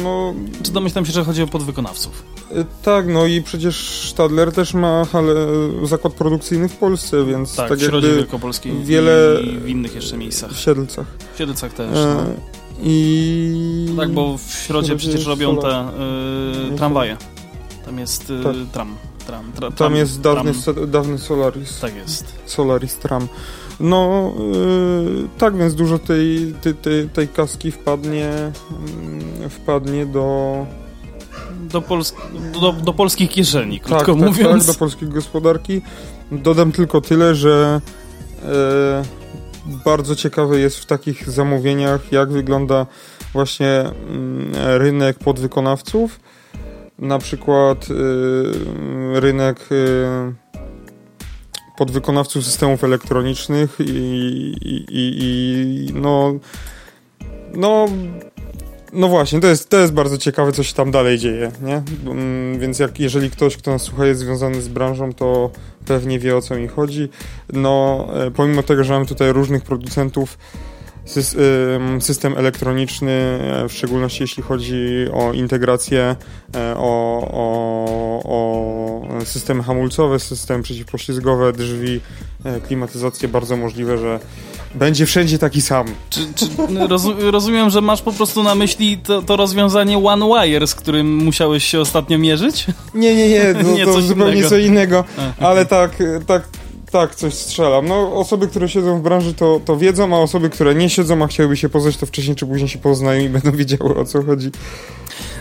no... 0.02 0.34
Czy 0.62 0.72
domyślam 0.72 1.06
się, 1.06 1.12
że 1.12 1.24
chodzi 1.24 1.42
o 1.42 1.46
podwykonawców? 1.46 2.22
E, 2.54 2.64
tak, 2.82 3.08
no 3.08 3.26
i 3.26 3.42
przecież 3.42 4.04
Stadler 4.10 4.52
też 4.52 4.74
ma 4.74 5.02
ale, 5.12 5.34
zakład 5.82 6.14
produkcyjny 6.14 6.68
w 6.68 6.76
Polsce, 6.76 7.24
więc 7.24 7.56
tak, 7.56 7.68
tak 7.68 7.78
w 7.78 7.82
Środzie 7.82 8.14
Wielkopolskiej 8.14 8.72
wiele... 8.84 9.40
i 9.42 9.58
w 9.58 9.68
innych 9.68 9.94
jeszcze 9.94 10.16
miejscach. 10.16 10.50
W 10.52 10.58
Siedlcach. 10.58 11.06
W 11.34 11.38
Siedlcach 11.38 11.72
też, 11.72 11.96
e... 11.96 12.14
no. 12.14 12.58
I... 12.82 13.94
Tak, 13.96 14.10
bo 14.10 14.38
w 14.38 14.52
Środzie 14.52 14.96
przecież 14.96 15.26
robią 15.26 15.56
te 15.56 15.88
y, 16.74 16.76
tramwaje. 16.76 17.16
Tam 17.88 17.98
jest 17.98 18.30
y, 18.30 18.42
tak. 18.42 18.54
tram. 18.72 18.96
Tram, 19.26 19.52
tra, 19.52 19.70
Tam 19.70 19.94
jest 19.94 20.20
dawny, 20.20 20.52
dawny 20.86 21.18
Solaris. 21.18 21.80
Tak 21.80 21.96
jest. 21.96 22.34
Solaris 22.46 22.96
Tram. 22.96 23.28
No, 23.80 24.32
yy, 24.52 25.28
tak 25.38 25.56
więc 25.56 25.74
dużo 25.74 25.98
tej, 25.98 26.54
tej, 26.60 26.74
tej, 26.74 27.08
tej 27.08 27.28
kaski 27.28 27.72
wpadnie, 27.72 28.52
yy, 29.40 29.48
wpadnie 29.48 30.06
do... 30.06 30.66
Do, 31.60 31.82
Pols 31.82 32.14
do, 32.60 32.72
do 32.72 32.92
polskich 32.92 33.30
kieszeni, 33.30 33.80
krótko 33.80 33.98
tak, 33.98 34.06
tak, 34.06 34.16
mówiąc. 34.16 34.66
Tak, 34.66 34.74
do 34.74 34.78
polskiej 34.78 35.08
gospodarki. 35.08 35.82
Dodam 36.32 36.72
tylko 36.72 37.00
tyle, 37.00 37.34
że 37.34 37.80
yy, 38.42 38.48
bardzo 39.84 40.16
ciekawe 40.16 40.58
jest 40.58 40.78
w 40.78 40.86
takich 40.86 41.30
zamówieniach, 41.30 42.12
jak 42.12 42.32
wygląda 42.32 42.86
właśnie 43.32 43.80
mm, 43.80 44.52
rynek 44.54 45.18
podwykonawców 45.18 46.20
na 46.98 47.18
przykład 47.18 47.90
y, 47.90 49.20
rynek 49.20 49.72
y, 49.72 50.34
podwykonawców 51.78 52.44
systemów 52.44 52.84
elektronicznych 52.84 53.76
i, 53.80 54.54
i, 54.60 54.86
i, 54.90 55.92
no 55.94 56.34
no 57.54 57.88
no 58.92 59.08
właśnie, 59.08 59.40
to 59.40 59.46
jest, 59.46 59.68
to 59.68 59.78
jest 59.78 59.92
bardzo 59.92 60.18
ciekawe, 60.18 60.52
co 60.52 60.62
się 60.62 60.74
tam 60.74 60.90
dalej 60.90 61.18
dzieje, 61.18 61.52
nie? 61.62 61.82
Mm, 62.06 62.58
więc 62.58 62.78
jak, 62.78 63.00
jeżeli 63.00 63.30
ktoś, 63.30 63.56
kto 63.56 63.70
nas 63.70 63.82
słucha, 63.82 64.06
jest 64.06 64.20
związany 64.20 64.62
z 64.62 64.68
branżą, 64.68 65.12
to 65.12 65.50
pewnie 65.86 66.18
wie, 66.18 66.36
o 66.36 66.42
co 66.42 66.54
mi 66.54 66.68
chodzi. 66.68 67.08
No, 67.52 68.06
e, 68.14 68.30
pomimo 68.30 68.62
tego, 68.62 68.84
że 68.84 68.92
mamy 68.92 69.06
tutaj 69.06 69.32
różnych 69.32 69.62
producentów, 69.62 70.38
system 72.00 72.34
elektroniczny, 72.36 73.12
e, 73.12 73.68
w 73.68 73.72
szczególności 73.72 74.22
jeśli 74.22 74.42
chodzi 74.42 75.06
o 75.14 75.32
integrację, 75.32 76.16
e, 76.56 76.74
o, 76.76 77.20
o, 77.32 78.20
o 78.24 79.24
systemy 79.24 79.62
hamulcowe, 79.62 80.18
systemy 80.18 80.62
przeciwpoślizgowe, 80.62 81.52
drzwi, 81.52 82.00
e, 82.44 82.60
klimatyzację, 82.60 83.28
bardzo 83.28 83.56
możliwe, 83.56 83.98
że 83.98 84.20
będzie 84.74 85.06
wszędzie 85.06 85.38
taki 85.38 85.62
sam. 85.62 85.86
Czy, 86.10 86.20
czy 86.34 86.46
rozumiem, 87.30 87.70
że 87.70 87.80
masz 87.80 88.02
po 88.02 88.12
prostu 88.12 88.42
na 88.42 88.54
myśli 88.54 88.98
to, 88.98 89.22
to, 89.22 89.36
rozwiązanie 89.36 89.98
One 89.98 90.26
Wire, 90.26 90.66
z 90.66 90.74
którym 90.74 91.16
musiałeś 91.16 91.64
się 91.64 91.80
ostatnio 91.80 92.18
mierzyć? 92.18 92.66
Nie, 92.94 93.16
nie, 93.16 93.28
nie, 93.28 93.54
to, 93.64 93.72
nie, 93.72 93.84
to 93.84 94.02
zupełnie 94.02 94.32
innego. 94.32 94.48
co 94.48 94.56
innego, 94.56 95.04
ale 95.38 95.66
tak, 95.66 95.90
tak 96.26 96.42
tak, 96.90 97.14
coś 97.14 97.34
strzelam. 97.34 97.88
No, 97.88 98.14
osoby, 98.14 98.48
które 98.48 98.68
siedzą 98.68 98.98
w 98.98 99.02
branży, 99.02 99.34
to, 99.34 99.60
to 99.64 99.76
wiedzą, 99.76 100.16
a 100.16 100.18
osoby, 100.18 100.50
które 100.50 100.74
nie 100.74 100.90
siedzą, 100.90 101.22
a 101.22 101.26
chciałyby 101.26 101.56
się 101.56 101.68
poznać, 101.68 101.96
to 101.96 102.06
wcześniej 102.06 102.36
czy 102.36 102.46
później 102.46 102.68
się 102.68 102.78
poznają 102.78 103.20
i 103.20 103.28
będą 103.28 103.52
wiedziały, 103.52 103.96
o 103.96 104.04
co 104.04 104.22
chodzi. 104.22 104.50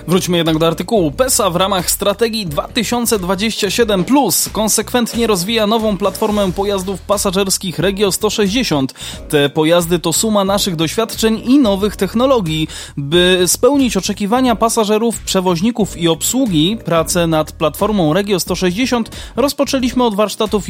Wróćmy 0.07 0.37
jednak 0.37 0.57
do 0.57 0.67
artykułu. 0.67 1.11
PESA 1.11 1.49
w 1.49 1.55
ramach 1.55 1.91
strategii 1.91 2.45
2027 2.45 4.05
konsekwentnie 4.51 5.27
rozwija 5.27 5.67
nową 5.67 5.97
platformę 5.97 6.51
pojazdów 6.51 7.01
pasażerskich 7.01 7.79
Regio 7.79 8.11
160. 8.11 8.93
Te 9.29 9.49
pojazdy 9.49 9.99
to 9.99 10.13
suma 10.13 10.45
naszych 10.45 10.75
doświadczeń 10.75 11.41
i 11.45 11.59
nowych 11.59 11.95
technologii. 11.95 12.67
By 12.97 13.43
spełnić 13.47 13.97
oczekiwania 13.97 14.55
pasażerów, 14.55 15.19
przewoźników 15.19 15.97
i 15.97 16.07
obsługi, 16.07 16.77
pracę 16.85 17.27
nad 17.27 17.51
platformą 17.51 18.13
Regio 18.13 18.39
160 18.39 19.11
rozpoczęliśmy 19.35 20.03
od 20.03 20.15
warsztatów 20.15 20.65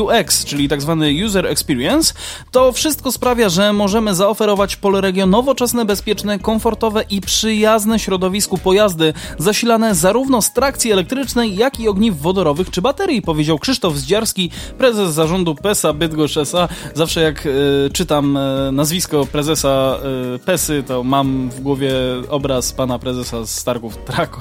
UX, 0.00 0.44
czyli 0.44 0.68
tzw. 0.68 0.98
Tak 1.00 1.26
User 1.26 1.46
Experience. 1.46 2.14
To 2.50 2.72
wszystko 2.72 3.12
sprawia, 3.12 3.48
że 3.48 3.72
możemy 3.72 4.14
zaoferować 4.14 4.76
Polregio 4.76 5.26
nowoczesne, 5.26 5.84
bezpieczne, 5.84 6.38
komfortowe 6.38 7.04
i 7.10 7.20
przyjazne 7.20 7.98
środowisku 7.98 8.58
pojazdów 8.58 8.73
pojazdy 8.74 9.12
zasilane 9.38 9.94
zarówno 9.94 10.42
z 10.42 10.52
trakcji 10.52 10.92
elektrycznej, 10.92 11.56
jak 11.56 11.80
i 11.80 11.88
ogniw 11.88 12.20
wodorowych 12.20 12.70
czy 12.70 12.82
baterii, 12.82 13.22
powiedział 13.22 13.58
Krzysztof 13.58 13.96
Zdziarski, 13.96 14.50
prezes 14.78 15.10
zarządu 15.12 15.54
PESA 15.54 15.92
Bydgoszcz 15.92 16.36
S.A. 16.36 16.68
Zawsze 16.94 17.20
jak 17.20 17.46
y, 17.46 17.90
czytam 17.92 18.36
y, 18.36 18.72
nazwisko 18.72 19.26
prezesa 19.26 19.98
y, 20.34 20.38
PESY, 20.38 20.82
to 20.86 21.04
mam 21.04 21.50
w 21.50 21.60
głowie 21.60 21.92
obraz 22.28 22.72
pana 22.72 22.98
prezesa 22.98 23.46
z 23.46 23.64
targów 23.64 23.96
Trako. 23.96 24.40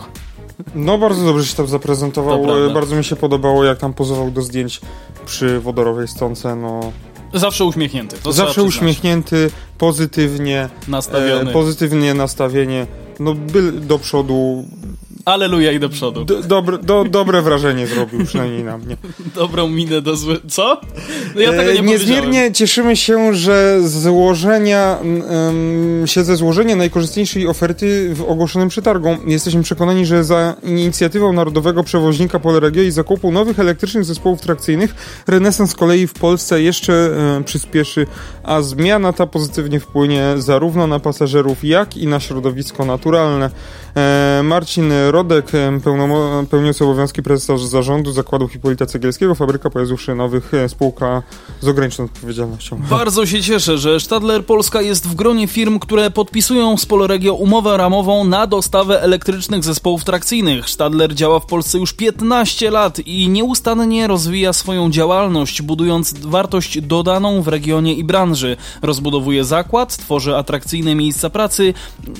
No 0.75 0.97
bardzo 0.97 1.25
dobrze 1.25 1.45
się 1.45 1.55
tam 1.55 1.67
zaprezentował. 1.67 2.45
Bardzo 2.73 2.95
mi 2.95 3.03
się 3.03 3.15
podobało, 3.15 3.63
jak 3.63 3.77
tam 3.77 3.93
pozował 3.93 4.31
do 4.31 4.41
zdjęć 4.41 4.81
przy 5.25 5.59
wodorowej 5.59 6.07
stonce. 6.07 6.55
No, 6.55 6.91
Zawsze 7.33 7.65
uśmiechnięty. 7.65 8.15
Zawsze 8.31 8.63
uśmiechnięty, 8.63 9.51
pozytywnie. 9.77 10.69
Nastawiony. 10.87 11.49
E, 11.49 11.53
pozytywnie 11.53 12.13
nastawienie. 12.13 12.87
No, 13.19 13.35
do 13.81 13.99
przodu 13.99 14.65
Aleluja 15.25 15.71
i 15.71 15.79
do 15.79 15.89
przodu. 15.89 16.25
Do, 16.25 16.41
dobre, 16.41 16.77
do, 16.77 17.03
dobre 17.03 17.41
wrażenie 17.41 17.87
zrobił, 17.87 18.25
przynajmniej 18.25 18.63
na 18.63 18.77
mnie. 18.77 18.97
Dobrą 19.35 19.69
minę 19.69 20.01
do 20.01 20.15
złe... 20.15 20.35
Co? 20.49 20.81
No 21.35 21.41
ja 21.41 21.51
tego 21.51 21.73
nie 21.73 21.79
e, 21.79 21.81
Niezmiernie 21.81 22.51
cieszymy 22.51 22.95
się, 22.95 23.33
że 23.33 23.79
złożenia, 23.81 24.97
um, 25.01 26.07
się 26.07 26.23
ze 26.23 26.35
złożenia 26.35 26.75
najkorzystniejszej 26.75 27.47
oferty 27.47 28.15
w 28.15 28.21
ogłoszonym 28.21 28.69
przetargu. 28.69 29.17
Jesteśmy 29.27 29.63
przekonani, 29.63 30.05
że 30.05 30.23
za 30.23 30.55
inicjatywą 30.63 31.33
Narodowego 31.33 31.83
Przewoźnika 31.83 32.39
Polregio 32.39 32.83
i 32.83 32.91
zakupu 32.91 33.31
nowych 33.31 33.59
elektrycznych 33.59 34.05
zespołów 34.05 34.41
trakcyjnych 34.41 34.95
renesans 35.27 35.75
kolei 35.75 36.07
w 36.07 36.13
Polsce 36.13 36.61
jeszcze 36.61 37.09
um, 37.33 37.43
przyspieszy, 37.43 38.07
a 38.43 38.61
zmiana 38.61 39.13
ta 39.13 39.27
pozytywnie 39.27 39.79
wpłynie 39.79 40.33
zarówno 40.37 40.87
na 40.87 40.99
pasażerów, 40.99 41.63
jak 41.63 41.97
i 41.97 42.07
na 42.07 42.19
środowisko 42.19 42.85
naturalne. 42.85 43.49
E, 43.95 44.41
Marcin 44.43 44.91
Rodek, 45.11 45.51
pełniący 46.49 46.83
obowiązki 46.83 47.23
prezesa 47.23 47.57
zarządu 47.57 48.11
Zakładu 48.11 48.47
Hipolita 48.47 48.85
Cegielskiego, 48.85 49.35
fabryka 49.35 49.69
pojazdów 49.69 50.01
szynowych, 50.01 50.51
spółka 50.67 51.23
z 51.61 51.67
ograniczoną 51.67 52.09
odpowiedzialnością. 52.09 52.81
Bardzo 52.89 53.25
się 53.25 53.41
cieszę, 53.41 53.77
że 53.77 53.99
Stadler 53.99 54.45
Polska 54.45 54.81
jest 54.81 55.07
w 55.07 55.15
gronie 55.15 55.47
firm, 55.47 55.79
które 55.79 56.11
podpisują 56.11 56.77
z 56.77 56.85
Poloregio 56.85 57.33
umowę 57.33 57.77
ramową 57.77 58.23
na 58.23 58.47
dostawę 58.47 59.01
elektrycznych 59.01 59.63
zespołów 59.63 60.03
trakcyjnych. 60.03 60.69
Stadler 60.69 61.15
działa 61.15 61.39
w 61.39 61.45
Polsce 61.45 61.77
już 61.77 61.93
15 61.93 62.71
lat 62.71 62.99
i 62.99 63.29
nieustannie 63.29 64.07
rozwija 64.07 64.53
swoją 64.53 64.91
działalność, 64.91 65.61
budując 65.61 66.13
wartość 66.13 66.81
dodaną 66.81 67.41
w 67.41 67.47
regionie 67.47 67.93
i 67.93 68.03
branży. 68.03 68.57
Rozbudowuje 68.81 69.43
zakład, 69.43 69.97
tworzy 69.97 70.35
atrakcyjne 70.37 70.95
miejsca 70.95 71.29
pracy 71.29 71.73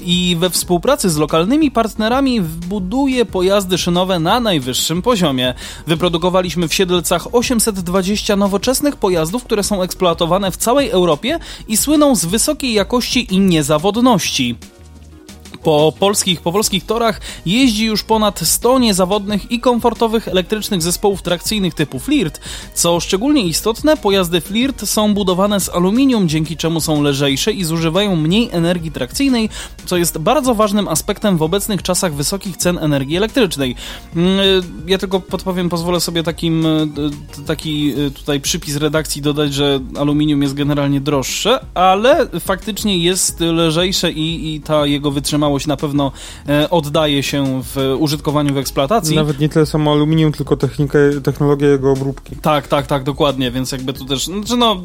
i 0.05 0.37
we 0.39 0.49
współpracy 0.49 1.09
z 1.09 1.17
lokalnymi 1.17 1.71
partnerami 1.71 2.41
buduje 2.73 3.25
pojazdy 3.25 3.77
szynowe 3.77 4.19
na 4.19 4.39
najwyższym 4.39 5.01
poziomie. 5.01 5.53
Wyprodukowaliśmy 5.87 6.67
w 6.67 6.73
Siedlcach 6.73 7.35
820 7.35 8.35
nowoczesnych 8.35 8.95
pojazdów, 8.95 9.43
które 9.43 9.63
są 9.63 9.81
eksploatowane 9.81 10.51
w 10.51 10.57
całej 10.57 10.89
Europie 10.89 11.39
i 11.67 11.77
słyną 11.77 12.15
z 12.15 12.25
wysokiej 12.25 12.73
jakości 12.73 13.35
i 13.35 13.39
niezawodności. 13.39 14.55
Po 15.63 15.93
polskich, 15.99 16.41
po 16.41 16.51
polskich 16.51 16.85
torach 16.85 17.21
jeździ 17.45 17.85
już 17.85 18.03
ponad 18.03 18.39
100 18.39 18.79
niezawodnych 18.79 19.51
i 19.51 19.59
komfortowych 19.59 20.27
elektrycznych 20.27 20.81
zespołów 20.81 21.21
trakcyjnych 21.21 21.73
typu 21.73 21.99
Flirt. 21.99 22.39
Co 22.73 22.99
szczególnie 22.99 23.43
istotne, 23.43 23.97
pojazdy 23.97 24.41
Flirt 24.41 24.85
są 24.85 25.13
budowane 25.13 25.59
z 25.59 25.69
aluminium, 25.69 26.29
dzięki 26.29 26.57
czemu 26.57 26.81
są 26.81 27.03
lżejsze 27.03 27.51
i 27.51 27.63
zużywają 27.63 28.15
mniej 28.15 28.49
energii 28.51 28.91
trakcyjnej, 28.91 29.49
co 29.85 29.97
jest 29.97 30.17
bardzo 30.17 30.55
ważnym 30.55 30.87
aspektem 30.87 31.37
w 31.37 31.41
obecnych 31.41 31.83
czasach 31.83 32.13
wysokich 32.13 32.57
cen 32.57 32.77
energii 32.77 33.17
elektrycznej. 33.17 33.75
Mm, 34.15 34.37
ja 34.87 34.97
tylko 34.97 35.19
podpowiem, 35.19 35.69
pozwolę 35.69 35.99
sobie 35.99 36.23
takim, 36.23 36.65
e, 36.65 36.87
taki 37.47 37.93
e, 38.07 38.11
tutaj 38.11 38.39
przypis 38.39 38.75
redakcji 38.75 39.21
dodać, 39.21 39.53
że 39.53 39.79
aluminium 39.99 40.41
jest 40.41 40.53
generalnie 40.53 41.01
droższe, 41.01 41.65
ale 41.73 42.27
faktycznie 42.39 42.97
jest 42.97 43.39
lżejsze 43.39 44.11
i, 44.11 44.55
i 44.55 44.61
ta 44.61 44.85
jego 44.85 45.11
wytrzymałość 45.11 45.52
na 45.67 45.77
pewno 45.77 46.11
e, 46.49 46.69
oddaje 46.69 47.23
się 47.23 47.61
w 47.63 47.95
użytkowaniu 47.99 48.53
w 48.53 48.57
eksploatacji. 48.57 49.15
Nawet 49.15 49.39
nie 49.39 49.49
tyle 49.49 49.65
samo 49.65 49.91
aluminium, 49.91 50.31
tylko 50.31 50.57
technikę, 50.57 50.99
technologia 51.23 51.69
jego 51.69 51.91
obróbki. 51.91 52.35
Tak, 52.35 52.67
tak, 52.67 52.87
tak, 52.87 53.03
dokładnie, 53.03 53.51
więc 53.51 53.71
jakby 53.71 53.93
tu 53.93 54.05
też, 54.05 54.25
znaczy 54.25 54.57
no, 54.57 54.81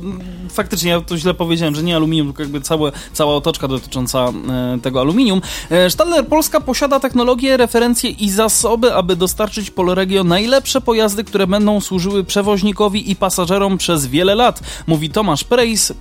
faktycznie 0.50 0.90
ja 0.90 1.00
to 1.00 1.18
źle 1.18 1.34
powiedziałem, 1.34 1.74
że 1.74 1.82
nie 1.82 1.96
aluminium, 1.96 2.26
tylko 2.26 2.42
jakby 2.42 2.60
całe, 2.60 2.92
cała 3.12 3.34
otoczka 3.34 3.68
dotycząca 3.68 4.28
e, 4.28 4.78
tego 4.82 5.00
aluminium. 5.00 5.40
E, 5.70 5.90
Stadler 5.90 6.26
Polska 6.26 6.60
posiada 6.60 7.00
technologię, 7.00 7.56
referencje 7.56 8.10
i 8.10 8.30
zasoby, 8.30 8.94
aby 8.94 9.16
dostarczyć 9.16 9.70
Poloregio 9.70 10.24
najlepsze 10.24 10.80
pojazdy, 10.80 11.24
które 11.24 11.46
będą 11.46 11.80
służyły 11.80 12.24
przewoźnikowi 12.24 13.10
i 13.10 13.16
pasażerom 13.16 13.78
przez 13.78 14.06
wiele 14.06 14.34
lat, 14.34 14.60
mówi 14.86 15.10
Tomasz 15.10 15.44
Prejs, 15.44 15.92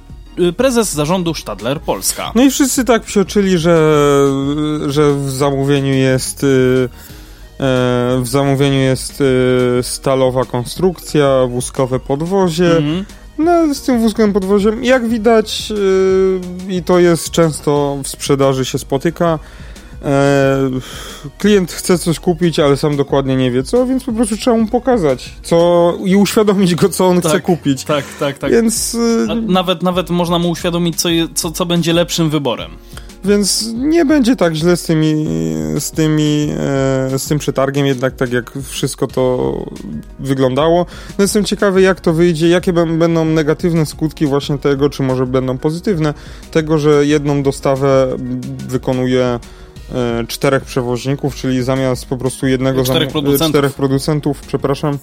prezes 0.58 0.94
zarządu 0.94 1.34
Stadler 1.34 1.82
Polska. 1.82 2.32
No 2.36 2.44
i 2.44 2.50
wszyscy 2.50 2.86
tak 2.86 3.04
psioczyli, 3.04 3.58
że, 3.58 3.78
że 4.88 5.14
w 5.14 5.30
zamówieniu 5.30 5.94
jest 5.94 6.44
y, 6.44 6.48
e, 6.48 8.20
w 8.22 8.28
zamówieniu 8.28 8.80
jest 8.80 9.22
y, 9.22 9.84
stalowa 9.84 10.46
konstrukcja, 10.46 11.48
wózkowe 11.50 12.00
podwozie. 12.00 12.78
Mhm. 12.78 13.06
No, 13.38 13.74
z 13.74 13.82
tym 13.82 14.02
wózkowym 14.02 14.34
podwoziem, 14.34 14.84
jak 14.84 15.08
widać, 15.08 15.74
i 16.70 16.84
to 16.84 17.00
jest 17.00 17.32
często 17.32 17.98
w 18.04 18.08
sprzedaży 18.08 18.66
się 18.66 18.78
spotyka, 18.78 19.40
klient 21.38 21.72
chce 21.72 21.98
coś 21.98 22.20
kupić, 22.20 22.60
ale 22.60 22.78
sam 22.78 22.98
dokładnie 22.98 23.36
nie 23.36 23.52
wie 23.52 23.64
co, 23.64 23.86
więc 23.86 24.04
po 24.04 24.12
prostu 24.12 24.38
trzeba 24.38 24.58
mu 24.58 24.68
pokazać 24.68 25.34
co 25.44 25.94
i 26.06 26.16
uświadomić 26.16 26.76
go, 26.76 26.90
co 26.90 27.08
on 27.08 27.22
Tak, 27.22 27.32
chce 27.32 27.42
kupić. 27.42 27.84
Tak, 27.84 28.06
tak, 28.20 28.38
tak. 28.38 28.52
Więc, 28.52 28.96
y, 28.96 29.28
A 29.30 29.36
nawet, 29.36 29.84
nawet 29.84 30.10
można 30.10 30.40
mu 30.40 30.50
uświadomić, 30.50 31.02
co, 31.02 31.10
co, 31.36 31.52
co 31.52 31.66
będzie 31.66 31.94
lepszym 31.94 32.30
wyborem. 32.30 32.72
więc 33.26 33.70
nie 33.76 34.06
będzie 34.06 34.36
tak 34.36 34.54
źle 34.56 34.78
z 34.78 34.84
tymi, 34.84 35.26
z 35.80 35.92
tymi, 35.92 36.50
e, 37.14 37.20
z 37.20 37.28
tym 37.28 37.40
przetargiem, 37.40 37.86
jednak 37.86 38.16
tak 38.16 38.32
jak 38.34 38.52
wszystko 38.64 39.08
to 39.08 39.54
wyglądało. 40.20 40.86
No 41.18 41.24
jestem 41.24 41.44
ciekawy, 41.46 41.82
jak 41.82 42.02
to 42.02 42.14
wyjdzie, 42.14 42.50
jakie 42.50 42.74
bę- 42.74 42.98
będą 42.98 43.26
negatywne 43.26 43.86
skutki 43.86 44.26
właśnie 44.26 44.58
tego, 44.58 44.90
czy 44.90 45.04
może 45.04 45.26
będą 45.26 45.58
pozytywne, 45.58 46.14
tego, 46.52 46.78
że 46.78 47.06
jedną 47.06 47.44
dostawę 47.44 48.08
wykonuje 48.68 49.26
e, 49.26 49.40
czterech 50.28 50.64
przewoźników, 50.64 51.36
czyli 51.36 51.64
zamiast 51.64 52.06
po 52.06 52.18
prostu 52.18 52.48
jednego 52.48 52.84
Czterech 52.84 53.04
zam- 53.04 53.12
producentów. 53.12 53.50
czterech 53.50 53.74
producentów, 53.74 54.42
przepraszam, 54.48 54.98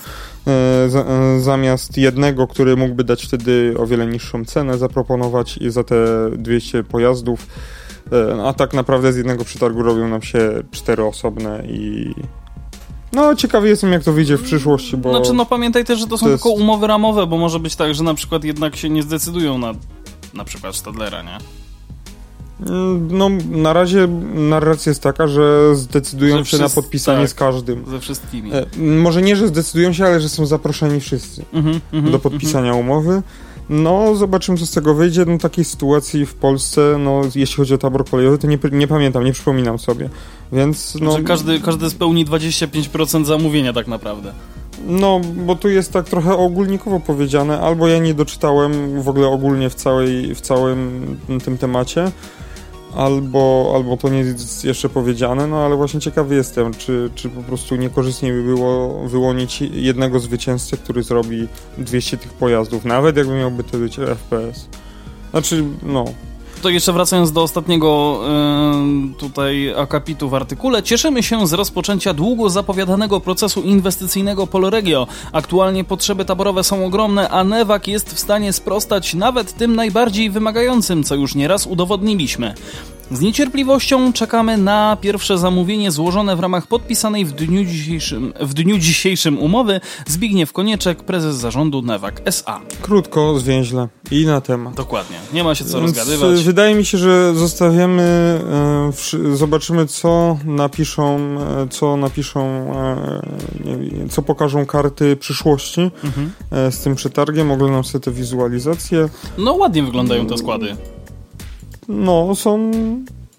e, 0.47 0.89
za, 0.89 1.01
e, 1.01 1.41
zamiast 1.41 1.99
jednego, 1.99 2.47
który 2.47 2.77
mógłby 2.77 3.05
dać 3.05 3.25
wtedy 3.25 3.75
o 3.79 3.87
wiele 3.87 4.07
niższą 4.07 4.45
cenę 4.45 4.79
zaproponować 4.79 5.57
i 5.57 5.71
za 5.71 5.85
te 5.85 5.97
200 6.39 6.85
pojazdów, 6.85 7.47
e, 8.13 8.43
a 8.45 8.53
tak 8.53 8.75
naprawdę 8.75 9.13
z 9.13 9.17
jednego 9.17 9.45
przetargu 9.45 9.83
robią 9.83 10.09
nam 10.09 10.23
się 10.23 10.51
cztery 10.71 11.05
osobne 11.05 11.63
i 11.69 12.15
no 13.13 13.35
ciekawy 13.35 13.69
jestem 13.69 13.93
jak 13.93 14.05
to 14.05 14.13
wyjdzie 14.13 14.37
w 14.37 14.43
przyszłości, 14.43 14.97
bo 14.97 15.11
Znaczy, 15.11 15.33
no 15.33 15.47
pamiętaj 15.47 15.85
też, 15.85 15.99
że 16.01 16.07
to 16.07 16.19
są 16.19 16.27
to 16.27 16.33
jest- 16.33 16.43
tylko 16.45 16.57
umowy 16.63 16.87
ramowe, 16.87 17.27
bo 17.27 17.39
może 17.39 17.61
być 17.61 17.77
tak, 17.77 17.95
że 17.95 18.03
na 18.05 18.15
przykład 18.15 18.45
jednak 18.45 18.77
się 18.77 18.91
nie 18.91 19.03
zdecydują 19.03 19.59
na 19.59 19.73
na 20.35 20.45
przykład 20.45 20.77
Stadlera, 20.77 21.23
nie? 21.23 21.39
Mm, 22.61 23.09
No, 23.19 23.31
na 23.51 23.73
razie 23.73 24.07
narracja 24.35 24.91
jest 24.91 25.03
taka, 25.03 25.29
że 25.29 25.77
zdecydują 25.77 26.39
Że 26.39 26.45
się 26.45 26.59
na 26.59 26.69
podpisanie 26.69 27.21
tak. 27.21 27.29
z 27.31 27.35
każdym. 27.35 27.85
Ze 27.91 28.01
wszystkimi. 28.01 28.51
E, 28.55 28.67
może 28.79 29.23
nie, 29.23 29.37
że 29.37 29.49
zdecydują 29.49 29.93
się, 29.93 30.05
ale 30.05 30.21
że 30.21 30.29
są 30.29 30.47
zaproszeni 30.47 31.01
wszyscy 31.01 31.43
Mhm, 31.53 31.81
mhm, 31.93 32.13
do 32.13 32.19
podpisania 32.19 32.75
umowy. 32.75 33.23
No, 33.69 34.15
zobaczymy, 34.17 34.59
co 34.59 34.67
z 34.67 34.71
tego 34.71 34.95
wyjdzie. 34.95 35.25
No, 35.25 35.39
takiej 35.39 35.65
sytuacji 35.65 36.27
w 36.27 36.35
Polsce, 36.35 36.97
no, 36.99 37.21
jeśli 37.35 37.57
chodzi 37.57 37.75
o 37.75 37.79
tabor 37.79 38.05
kolejowy, 38.05 38.39
to 38.39 38.47
nie, 38.47 38.59
nie 38.73 38.87
pamiętam, 38.89 39.25
nie 39.25 39.33
przypominam 39.33 39.79
sobie. 39.79 40.11
Więc, 40.53 40.95
Mhm. 40.97 41.11
no, 41.13 41.17
Że 41.19 41.23
każdy, 41.25 41.61
każdy 41.61 41.91
spełni 41.91 42.27
25% 42.27 43.25
zamówienia 43.25 43.73
tak 43.73 43.87
naprawdę. 43.89 44.33
no, 44.87 45.21
bo 45.47 45.55
tu 45.57 45.69
jest 45.69 45.93
tak 45.93 46.07
trochę 46.09 46.37
ogólnikowo 46.37 47.01
powiedziane, 47.01 47.61
albo 47.61 47.89
ja 47.89 47.99
nie 47.99 48.15
doczytałem 48.15 49.03
w 49.03 49.09
ogóle 49.09 49.27
ogólnie 49.29 49.71
w, 49.71 49.75
całej, 49.75 50.35
w 50.35 50.41
całym 50.41 51.17
tym 51.45 51.59
temacie, 51.59 52.13
albo, 52.97 53.73
albo 53.75 53.97
to 53.97 54.09
nie 54.09 54.19
jest 54.19 54.65
jeszcze 54.65 54.89
powiedziane, 54.89 55.47
no 55.47 55.57
ale 55.57 55.77
właśnie 55.77 56.01
ciekawy 56.01 56.35
jestem, 56.35 56.75
czy, 56.75 57.11
czy 57.15 57.29
po 57.29 57.43
prostu 57.43 57.77
niekorzystniej 57.77 58.33
by 58.33 58.43
było 58.43 59.01
wyłonić 59.09 59.61
jednego 59.61 60.21
zwycięzcę, 60.21 60.77
który 60.77 61.03
zrobi 61.03 61.49
200 61.79 62.17
tych 62.17 62.33
pojazdów, 62.33 62.85
nawet 62.85 63.17
jakby 63.17 63.35
miałby 63.35 63.65
to 63.65 63.79
być 63.79 63.97
FPS. 63.97 64.69
Znaczy, 65.31 65.65
no, 65.83 66.05
To 66.65 66.71
jeszcze 66.71 66.93
wracając 66.93 67.33
do 67.33 67.43
ostatniego 67.43 68.21
e, 68.29 69.19
tutaj 69.19 69.75
akapitu 69.77 70.29
w 70.29 70.35
artykule, 70.35 70.83
cieszymy 70.83 71.23
się 71.23 71.47
z 71.47 71.53
rozpoczęcia 71.53 72.15
długo 72.15 72.51
zapowiadanego 72.51 73.21
procesu 73.21 73.63
inwestycyjnego 73.63 74.47
Poloregio. 74.47 75.07
Aktualnie 75.33 75.85
potrzeby 75.85 76.25
taborowe 76.25 76.65
są 76.65 76.87
ogromne, 76.87 77.29
a 77.29 77.43
Newak 77.43 77.89
jest 77.89 78.15
w 78.15 78.19
stanie 78.19 78.53
sprostać 78.53 79.15
nawet 79.15 79.53
tym 79.53 79.77
najbardziej 79.77 80.31
wymagającym, 80.31 81.05
co 81.05 81.15
już 81.15 81.35
nieraz 81.35 81.67
udowodniliśmy. 81.67 82.55
Z 83.11 83.21
niecierpliwością 83.21 84.13
czekamy 84.13 84.57
na 84.59 84.97
pierwsze 85.01 85.39
zamówienie 85.39 85.91
złożone 85.91 86.37
w 86.37 86.41
ramach 86.41 86.67
podpisanej 86.67 87.25
w 87.25 87.33
dniu 87.33 87.65
dzisiejszym, 87.65 88.33
w 88.41 88.55
dniu 88.55 88.79
dzisiejszym 88.79 89.39
umowy 89.39 89.81
Zbigniew 90.07 90.53
Konieczek, 90.53 91.03
prezes 91.03 91.37
zarządu 91.37 91.83
Newak 91.83 92.23
SA. 92.25 92.61
krótko, 92.83 93.39
zwięźle 93.39 93.89
i 94.11 94.27
na 94.27 94.41
temat. 94.41 94.75
Dokładnie. 94.75 95.17
Nie 95.33 95.45
ma 95.45 95.55
się 95.55 95.65
co 95.65 95.81
Więc, 95.81 95.97
rozgadywać. 95.97 96.41
e, 96.41 96.43
Wydaje 96.43 96.75
mi 96.75 96.85
się, 96.85 96.99
że 96.99 97.35
zostawiamy, 97.35 98.03
e, 98.89 98.93
wszy- 98.93 99.37
zobaczymy 99.37 99.87
co 99.87 100.39
napiszą, 100.45 101.19
e, 101.41 101.69
co 101.71 101.97
napiszą, 101.97 102.41
e, 102.77 103.23
wiem, 103.65 104.09
co 104.09 104.23
pokażą 104.23 104.67
karty 104.67 105.17
przyszłości 105.17 105.81
Mhm. 106.05 106.31
z 106.73 106.79
tym 106.81 106.95
przetargiem, 106.95 107.51
oglądam 107.51 107.85
sobie 107.85 108.05
te 108.05 108.11
wizualizacje. 108.11 109.09
No 109.39 109.53
ładnie 109.53 109.83
wyglądają 109.83 110.27
te 110.27 110.39
składy. 110.39 110.77
No, 111.89 112.35
są, 112.35 112.71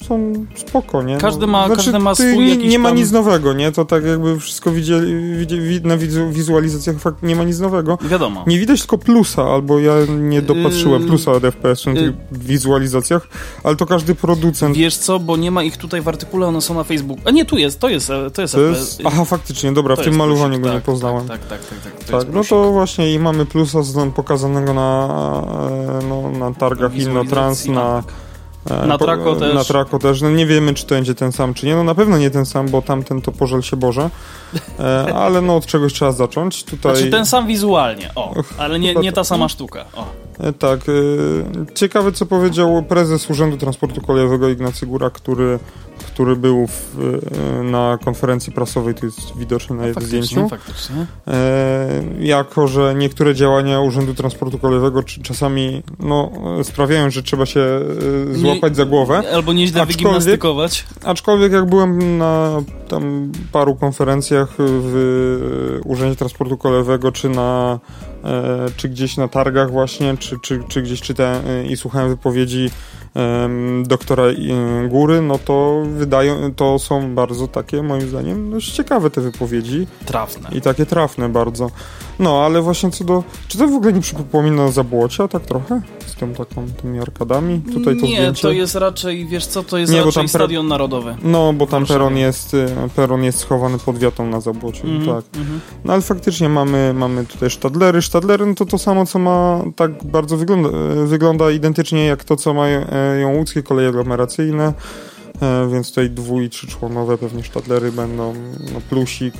są 0.07 0.33
spoko, 0.55 1.03
nie? 1.03 1.17
Każdy 1.17 1.41
no, 1.41 1.47
ma- 1.51 1.69
każdy 1.69 1.99
ma 1.99 2.15
swój 2.15 2.37
nie, 2.37 2.57
nie 2.57 2.79
ma 2.79 2.89
tam- 2.89 2.97
nic 2.97 3.11
nowego, 3.11 3.53
nie? 3.53 3.71
To 3.71 3.85
tak 3.85 4.05
jakby 4.05 4.39
wszystko 4.39 4.71
widzieli, 4.71 5.37
widzi, 5.37 5.61
wi- 5.61 5.81
na 5.81 5.97
wizu, 5.97 6.29
wizualizacjach 6.31 6.99
fakt 6.99 7.23
nie 7.23 7.35
ma 7.35 7.43
nic 7.43 7.59
nowego. 7.59 7.97
Wiadomo. 8.01 8.43
Nie 8.47 8.59
widać 8.59 8.79
tylko 8.79 8.97
plusa, 8.97 9.43
albo 9.43 9.79
ja 9.79 9.93
nie 10.19 10.41
dopatrzyłem 10.41 11.01
Yy, 11.01 11.07
plusa 11.07 11.31
od 11.31 11.43
FPS 11.43 11.85
na 11.85 11.91
yy. 11.91 12.13
wizualizacjach, 12.31 13.27
ale 13.63 13.75
to 13.75 13.85
każdy 13.85 14.15
producent 14.15 14.77
Wiesz 14.77 14.97
co, 14.97 15.19
bo 15.19 15.37
nie 15.37 15.51
ma 15.51 15.63
ich 15.63 15.77
tutaj 15.77 16.01
w 16.01 16.07
artykule, 16.07 16.47
one 16.47 16.61
są 16.61 16.73
na 16.73 16.83
Facebooku. 16.83 17.21
A 17.25 17.31
nie, 17.31 17.45
tu 17.45 17.57
jest, 17.57 17.79
to 17.79 17.89
jest, 17.89 18.07
to 18.33 18.41
jest, 18.41 18.53
To 18.53 18.61
jest... 18.61 19.01
Aha, 19.05 19.25
faktycznie, 19.25 19.71
dobra, 19.71 19.95
To 19.95 20.01
w 20.01 20.05
tym 20.05 20.15
malowaniu 20.15 20.47
plusik, 20.47 20.63
go 20.63 20.69
nie 20.69 20.75
tak, 20.75 20.83
poznałem. 20.83 21.27
Tak, 21.27 21.45
tak, 21.45 21.59
tak, 21.65 21.79
tak. 21.79 21.93
tak, 21.93 22.21
Tak, 22.21 22.33
no 22.33 22.43
to 22.43 22.71
właśnie 22.71 23.13
i 23.13 23.19
mamy 23.19 23.45
plusa 23.45 23.83
z, 23.83 24.13
pokazanego 24.13 24.73
na, 24.73 25.07
e, 26.01 26.07
no, 26.09 26.31
na 26.49 26.53
targach 26.53 26.95
Innotrans, 26.95 27.65
na... 27.65 28.03
tak. 28.03 28.11
e, 28.21 28.24
Na 28.87 28.97
po- 28.97 29.05
Traco 29.05 29.35
też. 29.35 29.53
Na 29.55 29.63
Traco 29.63 29.99
też. 29.99 30.21
No 30.21 30.29
nie 30.29 30.45
wiemy, 30.45 30.73
czy 30.73 30.85
to 30.85 30.95
będzie 30.95 31.15
ten 31.15 31.31
sam, 31.31 31.53
czy 31.53 31.65
nie. 31.65 31.75
No 31.75 31.83
na 31.83 31.95
pewno 31.95 32.17
nie 32.17 32.29
ten 32.31 32.45
sam, 32.45 32.69
bo 32.69 32.81
tamten 32.81 33.21
to 33.21 33.31
pożel 33.31 33.61
się 33.61 33.77
Boże. 33.77 34.09
E, 34.79 35.13
ale 35.25 35.41
no 35.41 35.55
od 35.55 35.65
czegoś 35.65 35.93
trzeba 35.93 36.11
zacząć. 36.11 36.63
Tutaj... 36.63 36.95
Znaczy 36.95 37.11
ten 37.11 37.25
sam 37.25 37.47
wizualnie, 37.47 38.11
o, 38.15 38.33
ale 38.57 38.79
nie, 38.79 38.95
nie 38.95 39.11
ta 39.11 39.15
tak. 39.15 39.25
sama 39.25 39.49
sztuka. 39.49 39.85
O. 39.95 40.05
E, 40.39 40.53
Tak. 40.53 40.79
e, 40.79 41.73
Ciekawe, 41.75 42.11
co 42.11 42.25
powiedział 42.25 42.83
prezes 42.83 43.29
Urzędu 43.29 43.57
Transportu 43.57 44.01
Kolejowego 44.01 44.49
Ignacy 44.49 44.85
Góra, 44.85 45.09
który, 45.09 45.59
który 46.15 46.35
był 46.35 46.67
w, 46.67 46.99
e, 47.59 47.63
na 47.63 47.97
konferencji 48.05 48.53
prasowej, 48.53 48.95
to 48.95 49.05
jest 49.05 49.37
widoczne 49.37 49.75
na 49.75 49.83
Faktycznie, 49.93 50.23
zdjęciu. 50.23 50.49
faktycznie. 50.49 51.05
E, 51.27 52.03
jako, 52.19 52.67
że 52.67 52.95
niektóre 52.97 53.35
działania 53.35 53.79
Urzędu 53.81 54.13
Transportu 54.13 54.59
Kolejowego 54.59 55.03
czasami 55.03 55.83
no, 55.99 56.31
e, 56.59 56.63
sprawiają, 56.63 57.09
że 57.09 57.23
trzeba 57.23 57.45
się 57.45 57.59
e, 58.31 58.35
złapać 58.35 58.71
Nie- 58.71 58.75
za 58.75 58.85
głowę. 58.85 59.21
Albo 59.33 59.53
nieźle 59.53 59.81
Aczkolwiek- 59.81 59.87
wygimnastykować. 59.97 60.85
Aczkolwiek 61.03 61.51
jak 61.51 61.65
byłem 61.65 62.17
na 62.17 62.61
tam 62.87 63.31
paru 63.51 63.75
konferencjach 63.75 64.49
w 64.57 65.79
Urzędzie 65.85 66.15
Transportu 66.15 66.57
Kolejowego, 66.57 67.11
czy 67.11 67.29
na 67.29 67.79
e, 68.23 68.65
czy 68.77 68.89
gdzieś 68.89 69.17
na 69.17 69.27
targach 69.27 69.71
właśnie, 69.71 70.17
czy, 70.17 70.39
czy, 70.41 70.63
czy 70.67 70.81
gdzieś 70.81 71.01
czytałem 71.01 71.41
e, 71.47 71.65
i 71.65 71.77
słuchałem 71.77 72.09
wypowiedzi 72.09 72.69
doktora 73.83 74.23
Góry, 74.89 75.21
no 75.21 75.37
to 75.37 75.83
wydają, 75.97 76.53
to 76.53 76.79
są 76.79 77.15
bardzo 77.15 77.47
takie, 77.47 77.83
moim 77.83 78.09
zdaniem, 78.09 78.51
dość 78.51 78.71
ciekawe 78.71 79.09
te 79.09 79.21
wypowiedzi. 79.21 79.87
Trafne. 80.05 80.49
I 80.51 80.61
takie 80.61 80.85
trafne 80.85 81.29
bardzo. 81.29 81.71
No, 82.19 82.45
ale 82.45 82.61
właśnie 82.61 82.91
co 82.91 83.03
do... 83.03 83.23
Czy 83.47 83.57
to 83.57 83.67
w 83.67 83.73
ogóle 83.73 83.93
nie 83.93 84.01
przypomina 84.01 84.71
Zabłocia 84.71 85.27
tak 85.27 85.45
trochę? 85.45 85.81
Z 86.05 86.15
tym 86.15 86.35
taką, 86.35 86.67
tymi 86.81 86.99
arkadami? 86.99 87.61
Tutaj 87.73 87.83
to 87.97 88.05
Nie, 88.05 88.15
zdjęcie. 88.15 88.41
to 88.41 88.51
jest 88.51 88.75
raczej, 88.75 89.25
wiesz 89.25 89.45
co, 89.45 89.63
to 89.63 89.77
jest 89.77 89.93
Nie, 89.93 90.03
raczej 90.03 90.27
Stadion 90.29 90.67
Narodowy. 90.67 91.17
No, 91.23 91.53
bo 91.53 91.67
tam 91.67 91.85
peron 91.85 92.17
jest, 92.17 92.53
y, 92.53 92.67
peron 92.95 93.23
jest 93.23 93.39
schowany 93.39 93.77
pod 93.79 93.97
wiatą 93.97 94.27
na 94.27 94.41
Zabłociu, 94.41 94.87
Mhm, 94.87 95.05
tak. 95.15 95.39
mhm. 95.39 95.59
No 95.85 95.93
ale 95.93 96.01
faktycznie 96.01 96.49
mamy, 96.49 96.93
mamy 96.93 97.25
tutaj 97.25 97.49
Stadlery. 97.49 98.01
Stadlery 98.01 98.45
no 98.45 98.55
to 98.55 98.65
to 98.65 98.77
samo, 98.77 99.05
co 99.05 99.19
ma, 99.19 99.59
tak 99.75 100.03
bardzo 100.03 100.37
wygląda, 100.37 100.69
e, 100.69 101.05
wygląda 101.05 101.51
identycznie 101.51 102.05
jak 102.05 102.23
to, 102.23 102.35
co 102.35 102.53
mają 102.53 102.79
e, 102.79 103.37
łódzkie 103.37 103.63
koleje 103.63 103.89
aglomeracyjne, 103.89 104.73
więc 105.71 105.89
tutaj 105.89 106.09
dwu- 106.09 106.41
i 106.41 106.49
trzyczłonowe 106.49 107.17
pewnie 107.17 107.43
Stadlery 107.43 107.91
będą, 107.91 108.33
no 108.73 108.81
plusik. 108.89 109.33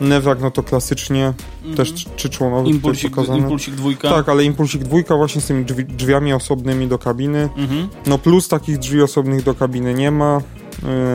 Newak, 0.00 0.40
no 0.40 0.50
to 0.50 0.62
klasycznie, 0.62 1.32
też 1.76 1.92
trzy- 1.92 2.08
trzyczłonowy 2.16 2.62
tutaj 2.62 2.74
Mhm. 2.76 2.76
Impulsik, 2.76 3.10
pokazane. 3.14 3.38
impulsik 3.38 3.74
dwójka. 3.74 4.08
Tak, 4.10 4.28
ale 4.28 4.44
impulsik 4.44 4.84
dwójka 4.84 5.16
właśnie 5.16 5.40
z 5.40 5.46
tymi 5.46 5.64
drzwi, 5.64 5.84
drzwiami 5.84 6.32
osobnymi 6.32 6.86
do 6.88 6.98
kabiny. 6.98 7.48
Mhm. 7.56 7.88
No 8.06 8.18
plus 8.18 8.48
takich 8.48 8.78
drzwi 8.78 9.02
osobnych 9.02 9.42
do 9.42 9.54
kabiny 9.54 9.94
nie 9.94 10.10
ma. 10.10 10.40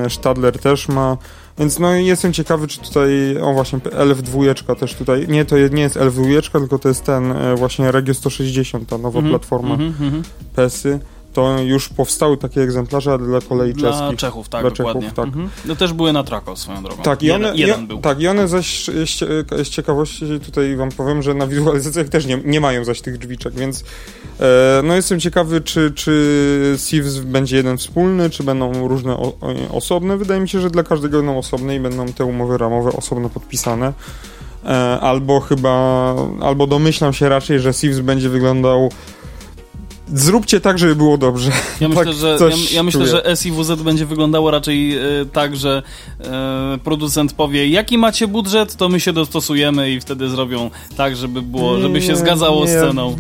Yy, 0.03 0.09
Stadler 0.09 0.59
też 0.59 0.87
ma. 0.87 1.17
Więc 1.59 1.79
no 1.79 1.93
jestem 1.93 2.33
ciekawy, 2.33 2.67
czy 2.67 2.79
tutaj, 2.79 3.37
o 3.41 3.53
właśnie, 3.53 3.79
LF2 3.79 4.75
też 4.75 4.93
tutaj, 4.95 5.27
nie, 5.27 5.45
to 5.45 5.55
nie 5.57 5.81
jest 5.81 5.95
LF2, 5.97 6.61
tylko 6.61 6.79
to 6.79 6.89
jest 6.89 7.03
ten 7.03 7.31
e, 7.31 7.55
właśnie 7.55 7.91
Regio 7.91 8.13
160, 8.13 8.89
ta 8.89 8.97
nowa 8.97 9.19
Mhm, 9.19 9.29
platforma 9.29 9.73
mhm, 9.73 9.93
mhm. 10.01 10.23
PESY. 10.55 10.99
To 11.35 11.59
już 11.59 11.89
powstały 11.89 12.37
takie 12.37 12.61
egzemplarze 12.61 13.17
dla 13.19 13.41
kolei 13.41 13.73
Dla 13.73 13.91
czeskich. 13.91 14.19
Czechów, 14.19 14.49
tak, 14.49 14.61
Dla 14.61 14.69
dokładnie. 14.71 15.01
Czechów, 15.01 15.15
tak. 15.15 15.25
Mhm. 15.25 15.49
No 15.65 15.75
też 15.75 15.93
były 15.93 16.13
na 16.13 16.23
Trako 16.23 16.55
swoją 16.55 16.83
drogą. 16.83 17.03
Tak, 17.03 17.23
i 17.23 17.31
one, 17.31 17.55
jeden, 17.55 17.83
i, 17.83 17.87
był. 17.87 17.97
tak, 18.01 18.21
i 18.21 18.27
one 18.27 18.47
zaś 18.47 18.85
z, 18.85 19.09
cie- 19.09 19.63
z 19.63 19.69
ciekawości 19.69 20.25
tutaj 20.45 20.75
wam 20.75 20.89
powiem, 20.91 21.21
że 21.21 21.33
na 21.33 21.47
wizualizacjach 21.47 22.09
też 22.09 22.25
nie, 22.25 22.37
nie 22.45 22.61
mają 22.61 22.85
zaś 22.85 23.01
tych 23.01 23.17
drzwiczek, 23.17 23.53
więc 23.53 23.83
e, 24.39 24.81
no 24.83 24.95
jestem 24.95 25.19
ciekawy, 25.19 25.61
czy, 25.61 25.91
czy 25.91 26.75
Sieves 26.85 27.17
będzie 27.19 27.57
jeden 27.57 27.77
wspólny, 27.77 28.29
czy 28.29 28.43
będą 28.43 28.87
różne 28.87 29.13
o, 29.17 29.33
osobne. 29.71 30.17
Wydaje 30.17 30.41
mi 30.41 30.49
się, 30.49 30.59
że 30.59 30.69
dla 30.69 30.83
każdego 30.83 31.17
będą 31.17 31.37
osobne 31.37 31.75
i 31.75 31.79
będą 31.79 32.05
te 32.13 32.25
umowy 32.25 32.57
ramowe 32.57 32.91
osobno 32.91 33.29
podpisane. 33.29 33.93
E, 34.65 34.99
albo 35.01 35.39
chyba, 35.39 36.15
albo 36.41 36.67
domyślam 36.67 37.13
się 37.13 37.29
raczej, 37.29 37.59
że 37.59 37.73
Sieves 37.73 37.99
będzie 37.99 38.29
wyglądał 38.29 38.89
Zróbcie 40.13 40.61
tak, 40.61 40.79
żeby 40.79 40.95
było 40.95 41.17
dobrze. 41.17 41.51
Ja 41.79 41.89
myślę, 41.89 42.05
tak 42.05 42.13
że, 42.13 42.37
ja, 42.49 42.55
ja 42.71 42.83
myślę, 42.83 43.07
że 43.07 43.23
SIWZ 43.35 43.71
będzie 43.83 44.05
wyglądało 44.05 44.51
raczej 44.51 44.97
e, 44.97 45.01
tak, 45.31 45.55
że 45.55 45.83
e, 46.19 46.77
producent 46.83 47.33
powie, 47.33 47.67
jaki 47.67 47.97
macie 47.97 48.27
budżet, 48.27 48.75
to 48.75 48.89
my 48.89 48.99
się 48.99 49.13
dostosujemy 49.13 49.91
i 49.91 49.99
wtedy 49.99 50.29
zrobią 50.29 50.69
tak, 50.97 51.15
żeby 51.15 51.41
było, 51.41 51.79
żeby 51.79 52.01
się 52.01 52.09
Nie, 52.09 52.15
zgadzało 52.15 52.67
z 52.67 52.69
nie, 52.69 52.79
ceną. 52.79 53.15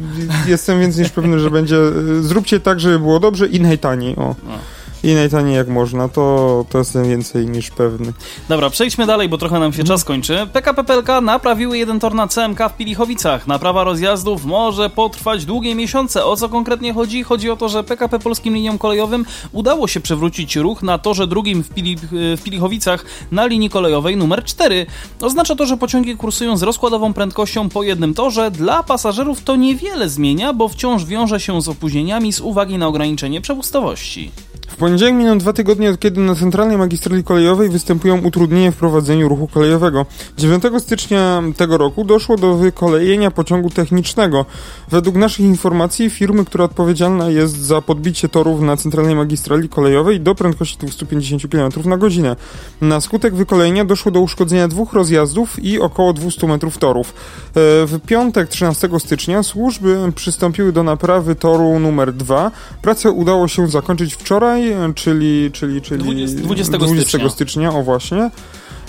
Jestem 0.47 0.79
więc 0.79 0.97
niż 0.97 1.09
pewny, 1.09 1.39
że 1.39 1.49
będzie. 1.51 1.75
y, 1.75 2.23
Zróbcie 2.23 2.59
tak, 2.59 2.79
żeby 2.79 2.99
było 2.99 3.19
dobrze 3.19 3.47
i 3.47 3.59
najtaniej. 3.59 4.15
O. 4.15 4.35
No. 4.47 4.57
I 5.05 5.13
najtaniej 5.13 5.55
jak 5.55 5.67
można, 5.67 6.09
to, 6.09 6.65
to 6.69 6.77
jestem 6.77 7.09
więcej 7.09 7.47
niż 7.47 7.69
pewny. 7.69 8.13
Dobra, 8.49 8.69
przejdźmy 8.69 9.05
dalej, 9.05 9.29
bo 9.29 9.37
trochę 9.37 9.59
nam 9.59 9.73
się 9.73 9.83
czas 9.83 10.03
kończy. 10.03 10.47
PKP 10.53 10.83
PLK 10.83 11.07
naprawiły 11.21 11.77
jeden 11.77 11.99
tor 11.99 12.15
na 12.15 12.27
CMK 12.27 12.59
w 12.69 12.77
Pilichowicach. 12.77 13.47
Naprawa 13.47 13.83
rozjazdów 13.83 14.45
może 14.45 14.89
potrwać 14.89 15.45
długie 15.45 15.75
miesiące. 15.75 16.25
O 16.25 16.35
co 16.35 16.49
konkretnie 16.49 16.93
chodzi? 16.93 17.23
Chodzi 17.23 17.49
o 17.49 17.55
to, 17.55 17.69
że 17.69 17.83
PKP 17.83 18.19
Polskim 18.19 18.53
Liniom 18.53 18.77
Kolejowym 18.77 19.25
udało 19.51 19.87
się 19.87 19.99
przywrócić 19.99 20.55
ruch 20.55 20.83
na 20.83 20.97
torze 20.97 21.27
drugim 21.27 21.63
w, 21.63 21.69
Pili, 21.69 21.97
w 22.11 22.41
Pilichowicach 22.43 23.05
na 23.31 23.45
linii 23.45 23.69
kolejowej 23.69 24.17
numer 24.17 24.43
4. 24.43 24.85
Oznacza 25.21 25.55
to, 25.55 25.65
że 25.65 25.77
pociągi 25.77 26.17
kursują 26.17 26.57
z 26.57 26.63
rozkładową 26.63 27.13
prędkością 27.13 27.69
po 27.69 27.83
jednym 27.83 28.13
torze. 28.13 28.51
Dla 28.51 28.83
pasażerów 28.83 29.43
to 29.43 29.55
niewiele 29.55 30.09
zmienia, 30.09 30.53
bo 30.53 30.67
wciąż 30.67 31.05
wiąże 31.05 31.39
się 31.39 31.61
z 31.61 31.67
opóźnieniami 31.69 32.33
z 32.33 32.39
uwagi 32.39 32.77
na 32.77 32.87
ograniczenie 32.87 33.41
przepustowości. 33.41 34.31
W 34.67 34.77
poniedziałek 34.77 35.15
miną 35.15 35.37
dwa 35.37 35.53
tygodnie 35.53 35.89
od 35.89 35.99
kiedy 35.99 36.21
na 36.21 36.35
centralnej 36.35 36.77
magistrali 36.77 37.23
kolejowej 37.23 37.69
występują 37.69 38.21
utrudnienia 38.21 38.71
w 38.71 38.75
prowadzeniu 38.75 39.29
ruchu 39.29 39.47
kolejowego. 39.47 40.05
9 40.37 40.63
stycznia 40.79 41.43
tego 41.57 41.77
roku 41.77 42.03
doszło 42.03 42.37
do 42.37 42.55
wykolejenia 42.55 43.31
pociągu 43.31 43.69
technicznego. 43.69 44.45
Według 44.89 45.15
naszych 45.15 45.45
informacji 45.45 46.09
firmy, 46.09 46.45
która 46.45 46.65
odpowiedzialna 46.65 47.29
jest 47.29 47.57
za 47.57 47.81
podbicie 47.81 48.29
torów 48.29 48.61
na 48.61 48.77
centralnej 48.77 49.15
magistrali 49.15 49.69
kolejowej 49.69 50.19
do 50.21 50.35
prędkości 50.35 50.77
250 50.77 51.51
km 51.51 51.71
na 51.89 51.97
godzinę. 51.97 52.35
Na 52.81 53.01
skutek 53.01 53.35
wykolejenia 53.35 53.85
doszło 53.85 54.11
do 54.11 54.19
uszkodzenia 54.19 54.67
dwóch 54.67 54.93
rozjazdów 54.93 55.63
i 55.63 55.79
około 55.79 56.13
200 56.13 56.47
metrów 56.47 56.77
torów. 56.77 57.09
E, 57.09 57.51
W 57.85 57.99
piątek 58.07 58.49
13 58.49 58.89
stycznia 58.99 59.43
służby 59.43 60.11
przystąpiły 60.15 60.71
do 60.71 60.83
naprawy 60.83 61.35
toru 61.35 61.79
numer 61.79 62.13
2. 62.13 62.51
Pracę 62.81 63.11
udało 63.11 63.47
się 63.47 63.67
zakończyć 63.67 64.13
wczoraj, 64.13 64.54
czyli, 64.95 65.51
czyli, 65.51 65.81
czyli 65.81 66.03
20 66.03 66.77
20 66.77 66.77
stycznia. 66.97 67.29
stycznia, 67.29 67.69
o 67.73 67.83
właśnie. 67.83 68.29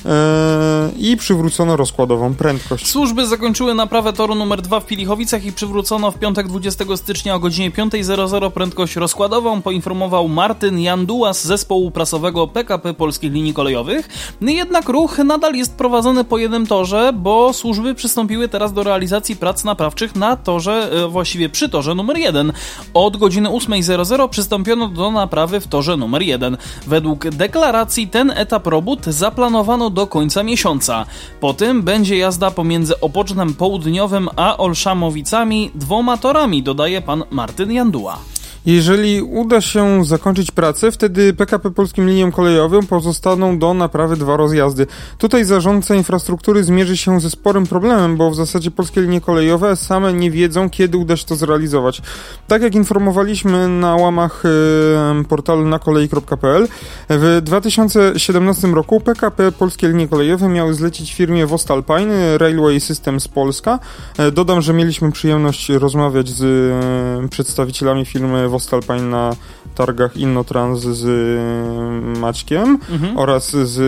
E, 0.05 0.91
I 0.99 1.17
przywrócono 1.17 1.77
rozkładową 1.77 2.35
prędkość. 2.35 2.91
Służby 2.91 3.27
zakończyły 3.27 3.75
naprawę 3.75 4.13
toru 4.13 4.35
numer 4.35 4.63
2 4.63 4.81
w 4.81 4.87
Pilichowicach 4.87 5.45
i 5.45 5.53
przywrócono 5.53 6.11
w 6.11 6.19
piątek 6.19 6.49
20 6.49 6.85
stycznia 6.97 7.35
o 7.35 7.39
godzinie 7.39 7.71
5.00 7.71 8.51
prędkość 8.51 8.97
rozkładową, 8.97 9.63
poinformował 9.63 10.29
Martyn 10.29 10.79
Janduła 10.79 11.35
z 11.35 11.45
zespołu 11.45 11.91
prasowego 11.91 12.47
PKP 12.47 12.95
Polskich 12.95 13.33
Linii 13.33 13.55
Kolejowych. 13.55 14.09
No 14.41 14.51
Jednak 14.51 14.89
ruch 14.89 15.19
nadal 15.19 15.55
jest 15.55 15.75
prowadzony 15.75 16.25
po 16.25 16.39
jednym 16.39 16.67
torze, 16.67 17.13
bo 17.15 17.53
służby 17.53 17.95
przystąpiły 17.95 18.49
teraz 18.49 18.73
do 18.73 18.83
realizacji 18.83 19.37
prac 19.37 19.65
naprawczych 19.65 20.17
na 20.17 20.37
torze, 20.37 20.91
e, 21.05 21.09
właściwie 21.09 21.49
przy 21.49 21.69
torze 21.69 21.95
numer 21.95 22.17
1. 22.17 22.53
Od 22.95 23.17
godziny 23.17 23.49
8.00 23.49 24.29
przystąpiono 24.29 24.89
do 24.89 25.11
naprawy 25.11 25.61
w 25.61 25.67
torze 25.67 25.97
numer 25.97 26.23
1. 26.23 26.57
Według 26.87 27.29
deklaracji 27.29 28.09
ten 28.09 28.31
etap 28.31 28.67
robót 28.67 29.05
zaplanowano 29.05 29.91
do 29.97 30.07
końca 30.07 30.43
miesiąca. 30.43 31.07
Po 31.41 31.55
tym 31.55 31.83
będzie 31.83 32.17
jazda 32.17 32.51
pomiędzy 32.51 33.01
Opocznem 33.01 33.55
Południowym 33.55 34.29
a 34.37 34.57
Olszamowicami 34.57 35.71
dwoma 35.75 36.17
torami, 36.17 36.63
dodaje 36.63 37.01
pan 37.03 37.25
Martyn 37.31 37.73
Janduła. 37.73 38.19
Jeżeli 38.67 39.23
uda 39.23 39.61
się 39.61 40.05
zakończyć 40.05 40.51
pracę, 40.51 40.93
wtedy 40.93 41.35
PKP 41.35 41.71
Polskim 41.71 42.09
Liniom 42.09 42.33
Kolejowym 42.33 42.87
pozostaną 42.87 43.59
do 43.59 43.75
naprawy 43.75 44.17
dwa 44.17 44.37
rozjazdy. 44.37 44.87
Tutaj 45.19 45.45
zarządca 45.45 45.95
infrastruktury 45.95 46.65
zmierzy 46.65 46.97
się 46.97 47.21
ze 47.21 47.31
sporym 47.31 47.67
problemem, 47.67 48.17
bo 48.17 48.31
w 48.31 48.37
zasadzie 48.37 48.71
polskie 48.71 49.01
linie 49.01 49.21
kolejowe 49.21 49.77
same 49.77 50.13
nie 50.13 50.31
wiedzą, 50.31 50.71
kiedy 50.71 50.99
uda 50.99 51.17
się 51.17 51.27
to 51.27 51.37
zrealizować. 51.37 52.03
Tak 52.49 52.63
jak 52.63 52.75
informowaliśmy 52.75 53.69
na 53.69 53.97
łamach 53.97 54.43
e, 54.45 55.25
portalu 55.25 55.69
nakolei.pl, 55.69 56.69
w 57.09 57.41
2017 57.43 58.69
roku 58.69 59.01
PKP 59.01 59.53
Polskie 59.53 59.89
Linie 59.89 60.09
Kolejowe 60.09 60.49
miały 60.49 60.75
zlecić 60.75 61.15
firmie 61.15 61.47
Vostalpine 61.47 62.39
Railway 62.39 62.81
Systems 62.81 63.29
Polska. 63.29 63.79
E, 64.19 64.31
Dodam, 64.31 64.63
że 64.63 64.73
mieliśmy 64.73 65.13
przyjemność 65.13 65.69
rozmawiać 65.69 66.29
z 66.29 66.43
e, 67.25 67.29
przedstawicielami 67.29 68.05
firmy 68.05 68.49
Vostalpine 68.49 68.56
na 69.03 69.31
targach 69.75 70.17
Innotrans 70.17 70.81
z 70.81 71.05
e, 71.07 72.19
Maćkiem 72.21 72.79
Mhm. 72.91 73.19
oraz 73.19 73.51
z, 73.51 73.79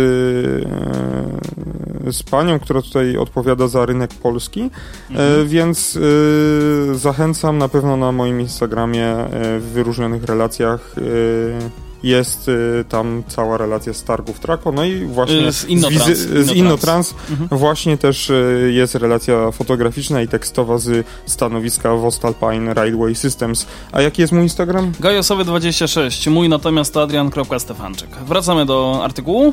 e, 2.07 2.13
z 2.13 2.23
panią, 2.23 2.59
która 2.59 2.83
tutaj 2.83 3.17
odpowiada 3.17 3.69
za 3.69 3.87
rynek 3.87 4.11
polski, 4.15 4.71
Mhm. 5.11 5.41
e, 5.43 5.45
więc 5.45 5.99
e, 6.91 6.95
zachęcam 6.95 7.59
na 7.59 7.69
pewno 7.69 7.97
na 7.97 8.13
moim 8.13 8.41
Instagramie 8.41 9.07
e, 9.07 9.59
w 9.59 9.65
wyróżnionych 9.73 10.25
relacjach 10.25 10.95
e, 10.99 11.01
jest 12.03 12.49
e, 12.81 12.85
tam 12.85 13.23
cała 13.29 13.57
relacja 13.57 13.95
z 13.95 14.05
targów 14.05 14.41
Trako, 14.41 14.73
no 14.73 14.85
i 14.85 15.05
właśnie 15.05 15.47
E, 15.47 15.53
z 15.53 15.65
Innotrans. 15.65 16.09
wizy- 16.09 16.43
z 16.45 16.51
Innotrans. 16.53 17.15
Mhm. 17.31 17.49
właśnie 17.61 17.99
też 17.99 18.31
e, 18.31 18.35
jest 18.71 18.95
relacja 18.95 19.51
fotograficzna 19.51 20.23
i 20.23 20.29
tekstowa 20.29 20.79
z 20.79 21.07
stanowiska 21.27 21.95
Vostalpine 21.95 22.75
Railway 22.75 23.15
Systems. 23.15 23.67
A 23.93 24.01
jaki 24.03 24.23
jest 24.23 24.33
mój 24.33 24.43
Instagram? 24.43 24.93
Gajosowy26, 25.01 26.31
mój 26.31 26.49
natomiast 26.49 26.95
to 26.95 27.03
adrian.stefanczyk. 27.03 28.11
Wracamy 28.27 28.67
do 28.67 29.01
artykułu. 29.05 29.53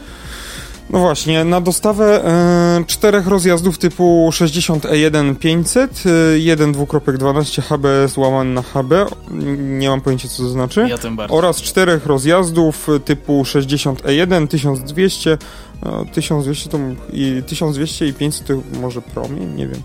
No 0.90 1.00
właśnie, 1.00 1.44
na 1.44 1.62
dostawę 1.62 2.26
e, 2.26 2.84
czterech 2.88 3.28
rozjazdów 3.28 3.78
typu 3.78 4.30
60E1 4.32 5.36
500, 5.36 6.04
e, 6.06 6.40
1 6.40 6.74
2.12 6.74 7.62
HBS 7.62 8.18
łamany 8.18 8.54
na 8.54 8.62
HB, 8.62 8.92
nie 9.58 9.90
mam 9.90 10.02
pojęcia 10.02 10.28
co 10.28 10.44
to 10.44 10.50
znaczy, 10.50 10.88
Ja 10.90 10.98
tym 10.98 11.16
bardziej. 11.16 11.38
oraz 11.38 11.62
czterech 11.62 12.06
rozjazdów 12.06 12.88
typu 13.06 13.44
60E1 13.44 14.48
1200, 14.48 15.38
e, 15.86 16.06
1200 16.14 16.70
to 16.70 16.78
i 17.14 17.44
1200 17.48 18.08
i 18.08 18.14
500 18.14 18.48
to 18.48 18.54
może 18.82 19.02
promień, 19.02 19.56
nie 19.56 19.68
wiem. 19.68 19.82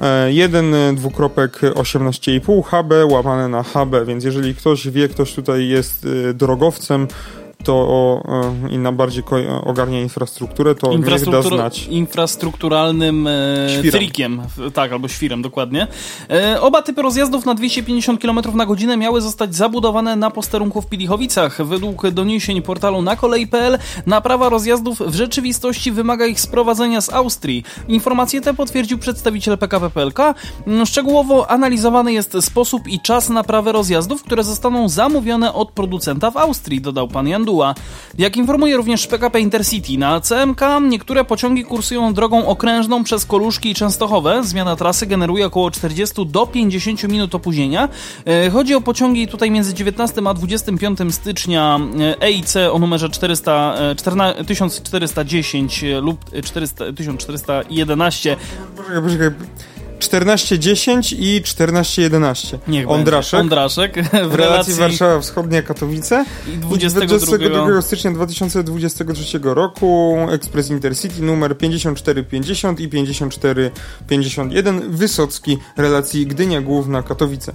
E, 0.00 0.32
jeden 0.32 0.74
dwukropek 0.96 1.60
18,5 1.74 2.62
HB 2.62 2.92
łamane 3.12 3.48
na 3.48 3.62
HB, 3.62 4.04
więc 4.06 4.24
jeżeli 4.24 4.54
ktoś 4.54 4.88
wie, 4.88 5.08
ktoś 5.08 5.34
tutaj 5.34 5.68
jest 5.68 6.06
e, 6.30 6.34
drogowcem, 6.34 7.06
to 7.64 8.22
e, 8.68 8.74
i 8.74 8.78
na 8.78 8.92
bardziej 8.92 9.22
ko- 9.22 9.62
ogarnia 9.64 10.00
infrastrukturę, 10.00 10.74
to 10.74 10.90
niech 10.90 11.00
da 11.00 11.06
Infrastruktur- 11.16 11.54
znać. 11.56 11.86
infrastrukturalnym 11.86 13.26
e, 13.26 13.90
trikiem, 13.90 14.42
tak, 14.74 14.92
albo 14.92 15.08
świrem, 15.08 15.42
dokładnie. 15.42 15.86
E, 16.30 16.60
oba 16.60 16.82
typy 16.82 17.02
rozjazdów 17.02 17.44
na 17.44 17.54
250 17.54 18.20
km 18.20 18.40
na 18.54 18.66
godzinę 18.66 18.96
miały 18.96 19.20
zostać 19.20 19.54
zabudowane 19.54 20.16
na 20.16 20.30
posterunku 20.30 20.82
w 20.82 20.86
Pilichowicach. 20.86 21.66
Według 21.66 22.10
doniesień 22.10 22.62
portalu 22.62 23.02
na 23.02 23.16
kolei.pl 23.16 23.78
naprawa 24.06 24.48
rozjazdów 24.48 24.98
w 25.06 25.14
rzeczywistości 25.14 25.92
wymaga 25.92 26.26
ich 26.26 26.40
sprowadzenia 26.40 27.00
z 27.00 27.12
Austrii. 27.12 27.64
Informacje 27.88 28.40
te 28.40 28.54
potwierdził 28.54 28.98
przedstawiciel 28.98 29.58
PKP 29.58 29.90
PLK. 29.90 30.18
Mm, 30.66 30.86
Szczegółowo 30.86 31.50
analizowany 31.50 32.12
jest 32.12 32.36
sposób 32.40 32.88
i 32.88 33.00
czas 33.00 33.28
naprawy 33.28 33.72
rozjazdów, 33.72 34.22
które 34.22 34.44
zostaną 34.44 34.88
zamówione 34.88 35.52
od 35.54 35.70
producenta 35.70 36.30
w 36.30 36.36
Austrii, 36.36 36.80
dodał 36.80 37.08
pan 37.08 37.28
Jak 38.18 38.36
informuje 38.36 38.76
również 38.76 39.06
PKP 39.06 39.40
Intercity, 39.40 39.98
na 39.98 40.20
CMK 40.20 40.60
niektóre 40.88 41.24
pociągi 41.24 41.64
kursują 41.64 42.14
drogą 42.14 42.46
okrężną 42.46 43.04
przez 43.04 43.24
Koluszki 43.26 43.70
i 43.70 43.74
Częstochowe. 43.74 44.44
Zmiana 44.44 44.76
trasy 44.76 45.06
generuje 45.06 45.46
około 45.46 45.70
40 45.70 46.26
do 46.26 46.46
50 46.46 47.02
minut 47.02 47.34
opóźnienia. 47.34 47.88
E, 48.26 48.50
Chodzi 48.50 48.74
o 48.74 48.80
pociągi 48.80 49.28
tutaj 49.28 49.50
między 49.50 49.74
19 49.74 50.22
a 50.26 50.34
25 50.34 50.98
stycznia 51.10 51.80
e, 52.00 52.22
EIC 52.22 52.56
o 52.72 52.78
numerze 52.78 53.08
400, 53.08 53.74
e, 53.78 53.94
14 53.94 54.44
1410 54.44 55.84
lub 56.02 56.24
400, 56.44 56.84
1411. 56.92 58.36
Poczekaj, 58.76 59.02
poczekaj. 59.02 59.30
1410 60.08 61.12
i 61.12 61.42
1411. 61.42 62.58
Niech 62.68 62.90
Ondraszek. 62.90 63.40
Ondraszek 63.40 63.94
w 64.02 64.10
W 64.10 64.12
relacji 64.12 64.36
relacji 64.36 64.74
Warszawa 64.74 65.20
Wschodnia 65.20 65.62
Katowice. 65.62 66.24
i 66.48 66.52
I 66.52 66.58
22 66.58 67.18
22 67.18 67.82
stycznia 67.82 68.10
2023 68.10 69.40
roku 69.42 70.16
Ekspres 70.30 70.70
Intercity 70.70 71.22
numer 71.22 71.58
5450 71.58 72.80
i 72.80 72.88
5451 72.88 74.90
Wysocki 74.90 75.58
relacji 75.76 76.26
Gdynia 76.26 76.60
Główna 76.60 77.02
Katowice. 77.02 77.52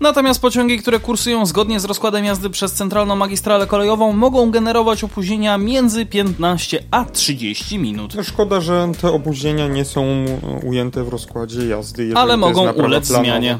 Natomiast 0.00 0.40
pociągi, 0.40 0.78
które 0.78 1.00
kursują 1.00 1.46
zgodnie 1.46 1.80
z 1.80 1.84
rozkładem 1.84 2.24
jazdy 2.24 2.50
przez 2.50 2.72
centralną 2.72 3.16
magistralę 3.16 3.66
kolejową, 3.66 4.12
mogą 4.12 4.50
generować 4.50 5.04
opóźnienia 5.04 5.58
między 5.58 6.06
15 6.06 6.84
a 6.90 7.04
30 7.04 7.78
minut. 7.78 8.14
No 8.14 8.22
szkoda, 8.22 8.60
że 8.60 8.92
te 9.00 9.12
opóźnienia 9.12 9.68
nie 9.68 9.84
są 9.84 10.24
ujęte 10.64 11.04
w 11.04 11.08
rozkładzie 11.08 11.66
jazdy. 11.66 12.10
Ale 12.14 12.36
mogą 12.36 12.72
ulec 12.72 13.08
planowa. 13.08 13.24
zmianie. 13.24 13.58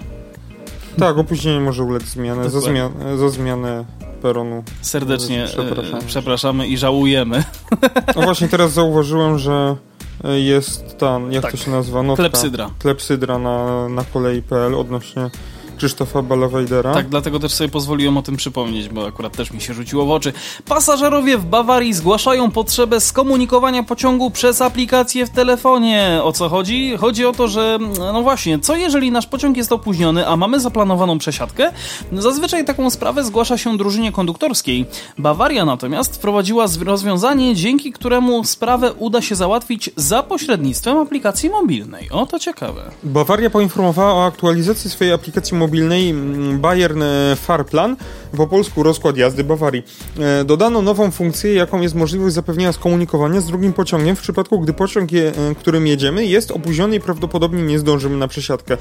Tak, 0.98 1.18
opóźnienie 1.18 1.60
może 1.60 1.82
ulec 1.82 2.02
zmianę 2.02 2.50
za, 2.50 2.60
zmian 2.60 2.92
za 3.18 3.28
zmianę 3.28 3.84
peronu. 4.22 4.62
Serdecznie 4.80 5.44
e, 5.44 6.06
przepraszamy 6.06 6.66
i 6.66 6.78
żałujemy. 6.78 7.44
No 8.16 8.22
właśnie 8.22 8.48
teraz 8.48 8.72
zauważyłem, 8.72 9.38
że 9.38 9.76
e, 10.24 10.40
jest 10.40 10.98
ta, 10.98 11.20
jak 11.30 11.42
Tak. 11.42 11.50
to 11.50 11.56
się 11.56 11.70
nazywa? 11.70 12.02
Notka, 12.02 12.22
Klepsydra. 12.22 12.70
Klepsydra 12.78 13.38
na, 13.38 13.88
na 13.88 14.04
kolei.pl 14.04 14.74
odnośnie 14.74 15.30
Krzysztofa 15.78 16.22
Balawejdera. 16.22 16.94
Tak, 16.94 17.08
dlatego 17.08 17.38
też 17.38 17.52
sobie 17.52 17.70
pozwoliłem 17.70 18.16
o 18.16 18.22
tym 18.22 18.36
przypomnieć, 18.36 18.88
bo 18.88 19.06
akurat 19.06 19.36
też 19.36 19.50
mi 19.52 19.60
się 19.60 19.74
rzuciło 19.74 20.06
w 20.06 20.10
oczy. 20.10 20.32
Pasażerowie 20.64 21.38
w 21.38 21.44
Bawarii 21.44 21.94
zgłaszają 21.94 22.50
potrzebę 22.50 23.00
skomunikowania 23.00 23.82
pociągu 23.82 24.30
przez 24.30 24.62
aplikację 24.62 25.26
w 25.26 25.30
telefonie. 25.30 26.20
O 26.22 26.32
co 26.32 26.48
chodzi? 26.48 26.96
Chodzi 26.96 27.26
o 27.26 27.32
to, 27.32 27.48
że 27.48 27.78
no 27.98 28.22
właśnie, 28.22 28.58
co 28.58 28.76
jeżeli 28.76 29.10
nasz 29.10 29.26
pociąg 29.26 29.56
jest 29.56 29.72
opóźniony, 29.72 30.28
a 30.28 30.36
mamy 30.36 30.60
zaplanowaną 30.60 31.18
przesiadkę? 31.18 31.72
Zazwyczaj 32.12 32.64
taką 32.64 32.90
sprawę 32.90 33.24
zgłasza 33.24 33.58
się 33.58 33.76
drużynie 33.76 34.12
konduktorskiej. 34.12 34.86
Bawaria 35.18 35.64
natomiast 35.64 36.16
wprowadziła 36.16 36.66
rozwiązanie, 36.84 37.54
dzięki 37.54 37.92
któremu 37.92 38.44
sprawę 38.44 38.92
uda 38.92 39.22
się 39.22 39.34
załatwić 39.34 39.90
za 39.96 40.22
pośrednictwem 40.22 40.96
aplikacji 40.96 41.50
mobilnej. 41.50 42.10
O, 42.10 42.26
to 42.26 42.38
ciekawe. 42.38 42.82
Bawaria 43.02 43.50
poinformowała 43.50 44.14
o 44.14 44.26
aktualizacji 44.26 44.90
swojej 44.90 45.12
aplikacji 45.12 45.56
mobilnej 45.56 45.67
mm, 45.76 46.60
Bayern 46.60 47.02
e, 47.02 47.36
Farplan, 47.36 47.96
po 48.36 48.46
polsku 48.46 48.82
rozkład 48.82 49.16
jazdy 49.16 49.44
Bawarii. 49.44 49.82
E, 50.18 50.44
Dodano 50.44 50.82
nową 50.82 51.10
funkcję, 51.10 51.54
jaką 51.54 51.80
jest 51.80 51.94
możliwość 51.94 52.34
zapewnienia 52.34 52.72
skomunikowania 52.72 53.40
z 53.40 53.46
drugim 53.46 53.72
pociągiem 53.72 54.16
w 54.16 54.20
przypadku, 54.20 54.60
gdy 54.60 54.72
pociąg, 54.72 55.12
je, 55.12 55.32
e, 55.50 55.54
którym 55.54 55.86
jedziemy, 55.86 56.26
jest 56.26 56.50
opóźniony 56.50 56.96
i 56.96 57.00
prawdopodobnie 57.00 57.62
nie 57.62 57.78
zdążymy 57.78 58.16
na 58.16 58.28
przesiadkę. 58.28 58.76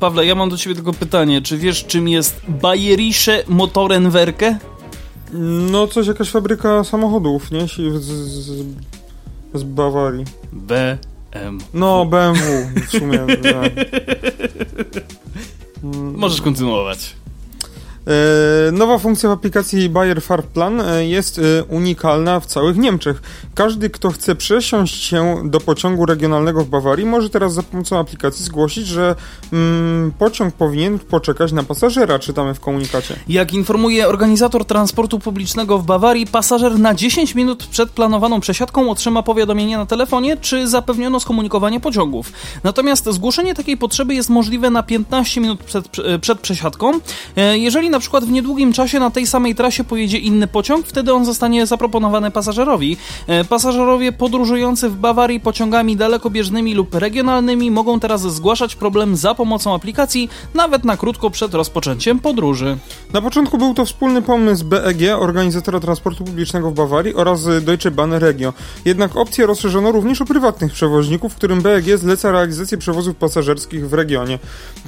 Pawle, 0.00 0.26
ja 0.26 0.34
mam 0.34 0.50
do 0.50 0.56
ciebie 0.56 0.74
tylko 0.74 0.92
pytanie. 0.92 1.42
Czy 1.42 1.58
wiesz, 1.58 1.84
czym 1.84 2.08
jest 2.08 2.40
Bayerische 2.48 3.44
Motorenwerke? 3.48 4.58
No, 5.70 5.86
coś, 5.86 6.06
jakaś 6.06 6.30
fabryka 6.30 6.84
samochodów, 6.84 7.50
nie? 7.50 7.60
Z, 7.68 8.02
z, 8.02 8.64
z 9.54 9.62
Bawarii. 9.62 10.24
BM. 10.52 11.58
No, 11.74 12.06
BMW 12.06 12.42
w 12.86 12.90
sumie. 12.90 13.26
Możesz 16.16 16.40
kontynuować. 16.40 17.16
E, 18.06 18.72
Nowa 18.72 18.98
funkcja 18.98 19.28
w 19.28 19.32
aplikacji 19.32 19.88
Bayer 19.88 20.22
Fahrplan 20.22 20.80
e, 20.80 21.06
jest 21.06 21.38
e, 21.38 21.64
unikalna 21.64 22.40
w 22.40 22.46
całych 22.46 22.76
Niemczech. 22.76 23.22
Każdy, 23.54 23.90
kto 23.90 24.10
chce 24.10 24.34
przesiąść 24.34 25.04
się 25.04 25.42
do 25.44 25.60
pociągu 25.60 26.06
regionalnego 26.06 26.64
w 26.64 26.68
Bawarii, 26.68 27.06
może 27.06 27.30
teraz 27.30 27.54
za 27.54 27.62
pomocą 27.62 27.98
aplikacji 27.98 28.44
zgłosić, 28.44 28.86
że 28.86 29.14
mm, 29.52 30.12
pociąg 30.18 30.54
powinien 30.54 30.98
poczekać 30.98 31.52
na 31.52 31.62
pasażera, 31.62 32.18
czytamy 32.18 32.54
w 32.54 32.60
komunikacie. 32.60 33.16
Jak 33.28 33.52
informuje 33.52 34.08
organizator 34.08 34.64
transportu 34.64 35.18
publicznego 35.18 35.78
w 35.78 35.84
Bawarii, 35.84 36.26
pasażer 36.26 36.78
na 36.78 36.94
10 36.94 37.34
minut 37.34 37.66
przed 37.66 37.90
planowaną 37.90 38.40
przesiadką 38.40 38.90
otrzyma 38.90 39.22
powiadomienie 39.22 39.76
na 39.76 39.86
telefonie, 39.86 40.36
czy 40.36 40.68
zapewniono 40.68 41.20
skomunikowanie 41.20 41.80
pociągów. 41.80 42.32
Natomiast 42.64 43.04
zgłoszenie 43.10 43.54
takiej 43.54 43.76
potrzeby 43.76 44.14
jest 44.14 44.30
możliwe 44.30 44.70
na 44.70 44.82
15 44.82 45.40
minut 45.40 45.64
przed, 45.64 45.88
przed 46.20 46.40
przesiadką. 46.40 46.92
Jeżeli 47.54 47.90
na 47.94 48.00
przykład 48.00 48.24
w 48.24 48.30
niedługim 48.30 48.72
czasie 48.72 49.00
na 49.00 49.10
tej 49.10 49.26
samej 49.26 49.54
trasie 49.54 49.84
pojedzie 49.84 50.18
inny 50.18 50.46
pociąg, 50.46 50.86
wtedy 50.86 51.12
on 51.12 51.24
zostanie 51.24 51.66
zaproponowany 51.66 52.30
pasażerowi. 52.30 52.96
E, 53.26 53.44
Pasażerowie 53.44 54.12
podróżujący 54.12 54.88
w 54.88 54.96
Bawarii 54.96 55.40
pociągami 55.40 55.96
dalekobieżnymi 55.96 56.74
lub 56.74 56.94
regionalnymi 56.94 57.70
mogą 57.70 58.00
teraz 58.00 58.20
zgłaszać 58.20 58.76
problem 58.76 59.16
za 59.16 59.34
pomocą 59.34 59.74
aplikacji, 59.74 60.28
nawet 60.54 60.84
na 60.84 60.96
krótko 60.96 61.30
przed 61.30 61.54
rozpoczęciem 61.54 62.18
podróży. 62.18 62.76
Na 63.12 63.22
początku 63.22 63.58
był 63.58 63.74
to 63.74 63.84
wspólny 63.84 64.22
pomysł 64.22 64.64
BEG, 64.64 64.98
organizatora 65.18 65.80
transportu 65.80 66.24
publicznego 66.24 66.70
w 66.70 66.74
Bawarii 66.74 67.14
oraz 67.14 67.44
Deutsche 67.64 67.90
Bahn 67.90 68.12
Regio. 68.12 68.52
Jednak 68.84 69.16
opcję 69.16 69.46
rozszerzono 69.46 69.92
również 69.92 70.22
o 70.22 70.24
prywatnych 70.24 70.72
przewoźników, 70.72 71.34
którym 71.34 71.62
BEG 71.62 71.98
zleca 71.98 72.32
realizację 72.32 72.78
przewozów 72.78 73.16
pasażerskich 73.16 73.88
w 73.88 73.94
regionie. 73.94 74.38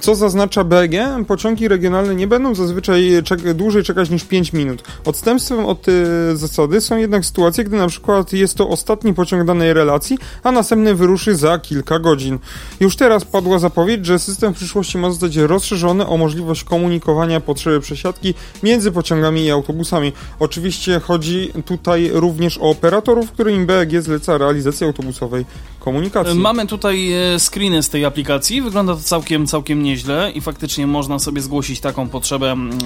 Co 0.01 0.15
zaznacza 0.15 0.65
BEG? 0.65 0.93
Pociągi 1.27 1.69
regionalne 1.69 2.15
nie 2.15 2.27
będą 2.27 2.55
zazwyczaj 2.55 2.96
czek- 3.23 3.55
dłużej 3.55 3.83
czekać 3.83 4.11
niż 4.11 4.25
5 4.25 4.53
minut. 4.53 4.83
Odstępstwem 5.05 5.67
od 5.67 5.89
y, 5.89 6.37
zasady 6.37 6.81
są 6.81 6.97
jednak 6.97 7.25
sytuacje, 7.25 7.65
gdy 7.65 7.77
na 7.77 7.89
przykład 7.89 8.33
jest 8.33 8.55
to 8.55 8.69
ostatni 8.69 9.15
pociąg 9.15 9.45
danej 9.45 9.73
relacji, 9.73 10.19
a 10.43 10.53
następny 10.53 10.95
wyruszy 10.95 11.37
za 11.37 11.59
kilka 11.59 11.99
godzin. 11.99 12.39
Już 12.81 12.97
teraz 12.97 13.25
padła 13.25 13.59
zapowiedź, 13.59 14.07
że 14.07 14.19
system 14.19 14.55
w 14.55 14.57
przyszłości 14.57 14.99
ma 14.99 15.11
zostać 15.11 15.37
rozszerzony 15.37 16.07
o 16.07 16.17
możliwość 16.17 16.65
komunikowania 16.65 17.41
potrzeby 17.41 17.81
przesiadki 17.81 18.35
między 18.63 18.93
pociągami 18.93 19.45
i 19.45 19.51
autobusami. 19.51 20.13
Oczywiście 20.41 21.01
chodzi 21.01 21.51
tutaj 21.65 22.11
również 22.13 22.59
o 22.59 22.71
operatorów, 22.71 23.33
którym 23.33 23.67
BEG 23.67 24.03
zleca 24.03 24.39
realizację 24.39 24.87
autobusowej 24.87 25.45
komunikacji. 25.87 26.39
Mamy 26.39 26.67
tutaj 26.67 27.13
e, 27.13 27.39
screeny 27.39 27.83
z 27.83 27.89
tej 27.89 28.05
aplikacji. 28.05 28.63
Wygląda 28.63 28.95
to 28.95 29.01
całkiem, 29.01 29.47
całkiem 29.47 29.83
nieźle 29.83 30.33
i 30.35 30.41
faktycznie 30.41 30.87
można 30.87 31.19
sobie 31.19 31.43
zgłosić 31.43 31.81
taką 31.81 32.09
potrzebę 32.09 32.53
mm, 32.53 32.79
e, 32.85 32.86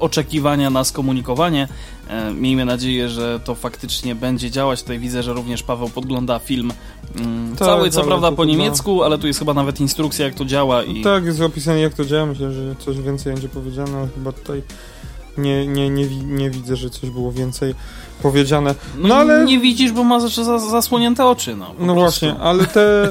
oczekiwania 0.00 0.70
na 0.70 0.84
skomunikowanie. 0.84 1.68
E, 2.08 2.30
miejmy 2.32 2.64
nadzieję, 2.64 3.08
że 3.08 3.40
to 3.44 3.54
faktycznie 3.54 4.14
będzie 4.14 4.50
działać. 4.50 4.82
Tutaj 4.82 4.98
widzę, 4.98 5.22
że 5.22 5.32
również 5.32 5.62
Paweł 5.62 5.88
podgląda 5.88 6.38
film 6.38 6.72
mm, 7.16 7.56
Tak, 7.56 7.68
cały, 7.68 7.90
co 7.90 8.04
prawda 8.04 8.30
po 8.30 8.36
chyba- 8.36 8.44
niemiecku, 8.44 9.02
ale 9.02 9.18
tu 9.18 9.26
jest 9.26 9.38
chyba 9.38 9.54
nawet 9.54 9.80
instrukcja, 9.80 10.24
jak 10.24 10.34
to 10.34 10.44
działa 10.44 10.82
i 10.82 11.02
Tak, 11.02 11.24
jest 11.24 11.40
opisane 11.40 11.80
jak 11.80 11.94
to 11.94 12.04
działa. 12.04 12.26
Myślę, 12.26 12.52
że 12.52 12.74
coś 12.78 13.00
więcej 13.00 13.32
będzie 13.32 13.48
powiedziane, 13.48 13.98
ale 13.98 14.08
chyba 14.14 14.32
tutaj 14.32 14.62
Nie, 15.38 15.66
nie, 15.66 15.90
nie, 15.90 16.06
nie 16.08 16.50
widzę, 16.50 16.76
że 16.76 16.90
coś 16.90 17.10
było 17.10 17.32
więcej 17.32 17.74
powiedziane. 18.22 18.74
No 18.98 19.14
ale... 19.14 19.44
Nie 19.44 19.58
widzisz, 19.58 19.92
bo 19.92 20.04
ma 20.04 20.20
zasłonięte 20.70 21.24
oczy, 21.24 21.56
no. 21.56 21.74
No 21.78 21.94
właśnie, 21.94 22.34
ale 22.34 22.66
te, 22.66 23.02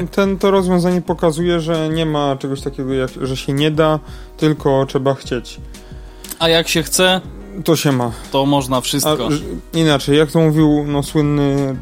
e, 0.00 0.06
ten, 0.06 0.38
to 0.38 0.50
rozwiązanie 0.50 1.02
pokazuje, 1.02 1.60
że 1.60 1.88
nie 1.88 2.06
ma 2.06 2.36
czegoś 2.36 2.60
takiego, 2.60 2.94
jak, 2.94 3.10
że 3.22 3.36
się 3.36 3.52
nie 3.52 3.70
da, 3.70 3.98
tylko 4.36 4.86
trzeba 4.86 5.14
chcieć. 5.14 5.60
A 6.38 6.48
jak 6.48 6.68
się 6.68 6.82
chce, 6.82 7.20
to 7.64 7.76
się 7.76 7.92
ma. 7.92 8.12
To 8.32 8.46
można 8.46 8.80
wszystko. 8.80 9.28
A, 9.28 9.76
inaczej, 9.76 10.18
jak 10.18 10.30
to 10.30 10.40
mówił 10.40 10.84
no, 10.86 11.02
słynny 11.02 11.76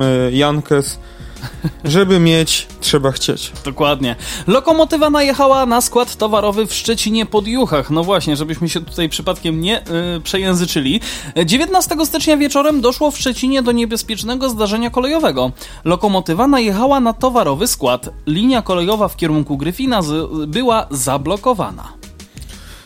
e, 0.00 0.32
Jankes, 0.32 0.98
żeby 1.84 2.20
mieć, 2.20 2.66
trzeba 2.80 3.12
chcieć. 3.12 3.52
Dokładnie. 3.64 4.16
Lokomotywa 4.46 5.10
najechała 5.10 5.66
na 5.66 5.80
skład 5.80 6.16
towarowy 6.16 6.66
w 6.66 6.74
Szczecinie 6.74 7.26
pod 7.26 7.46
Juchach. 7.46 7.90
No 7.90 8.04
właśnie, 8.04 8.36
żebyśmy 8.36 8.68
się 8.68 8.80
tutaj 8.80 9.08
przypadkiem 9.08 9.60
nie 9.60 9.72
yy, 9.72 10.20
przejęzyczyli. 10.20 11.00
19 11.44 11.96
stycznia 12.04 12.36
wieczorem 12.36 12.80
doszło 12.80 13.10
w 13.10 13.18
Szczecinie 13.18 13.62
do 13.62 13.72
niebezpiecznego 13.72 14.48
zdarzenia 14.48 14.90
kolejowego. 14.90 15.52
Lokomotywa 15.84 16.46
najechała 16.46 17.00
na 17.00 17.12
towarowy 17.12 17.66
skład. 17.66 18.10
Linia 18.26 18.62
kolejowa 18.62 19.08
w 19.08 19.16
kierunku 19.16 19.56
Gryfina 19.56 20.00
była 20.46 20.86
zablokowana. 20.90 22.03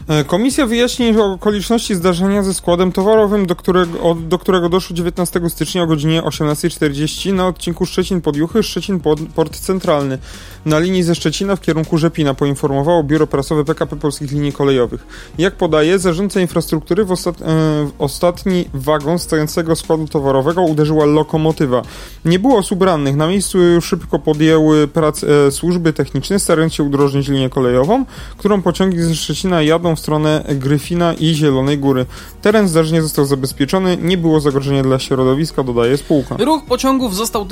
E, 0.09 0.25
komisja 0.25 0.67
wyjaśni 0.67 1.21
okoliczności 1.21 1.95
zdarzenia 1.95 2.43
ze 2.43 2.55
składem 2.55 2.93
towarowym, 2.93 3.47
do 3.47 3.57
którego, 3.57 4.15
do 4.15 4.39
którego 4.39 4.69
doszło 4.69 4.97
19 4.97 5.41
stycznia 5.49 5.83
o 5.83 5.87
godzinie 5.87 6.23
18.40 6.23 7.35
na 7.35 7.47
odcinku 7.47 7.85
Szczecin-Podjuchy, 7.85 8.63
Szczecin-Port 8.63 9.59
Centralny 9.61 10.19
na 10.67 10.79
linii 10.79 11.03
ze 11.03 11.15
Szczecina 11.15 11.57
w 11.57 11.61
kierunku 11.61 11.99
Rzepina, 11.99 12.35
poinformowało 12.35 13.05
biuro 13.05 13.27
prasowe 13.27 13.65
PKP 13.65 13.97
Polskich 13.97 14.33
Linii 14.33 14.53
Kolejowych. 14.53 15.07
Jak 15.39 15.55
podaje, 15.55 15.99
zarządca 15.99 16.41
infrastruktury 16.41 17.05
w, 17.05 17.13
ostat, 17.13 17.43
e, 17.43 17.45
w 17.45 17.93
ostatni 17.99 18.65
wagon 18.75 19.19
stojącego 19.19 19.77
składu 19.77 20.09
towarowego 20.09 20.63
uderzyła 20.63 21.05
lokomotywa. 21.05 21.83
Nie 22.25 22.39
było 22.39 22.59
osób 22.59 22.83
rannych. 22.83 23.17
Na 23.17 23.27
miejscu 23.27 23.59
szybko 23.81 24.19
podjęły 24.19 24.89
pracę 24.89 25.47
e, 25.47 25.51
służby 25.51 25.93
techniczne, 25.93 26.39
starając 26.39 26.75
się 26.75 26.83
udrożnić 26.83 27.29
linię 27.29 27.51
kolejową, 27.51 28.05
którą 28.39 28.63
pociągi 28.63 29.03
ze 29.03 29.15
Szczecina 29.15 29.63
jadą 29.63 29.97
w 29.99 30.01
stronę 30.01 30.45
Gryfina 30.49 31.15
i 31.15 31.35
Zielonej 31.35 31.79
Góry. 31.79 32.07
Teren 32.43 32.69
zdarzenia 32.69 33.03
został 33.03 33.25
zabezpieczony, 33.25 33.99
nie 34.01 34.19
było 34.19 34.41
zagrożenia 34.41 34.83
dla 34.83 34.99
środowiska, 34.99 35.63
dodaje 35.63 35.97
spółka. 35.97 36.37
Ruch 36.39 36.65
pociągów 36.65 37.17
został 37.17 37.43
y, 37.43 37.47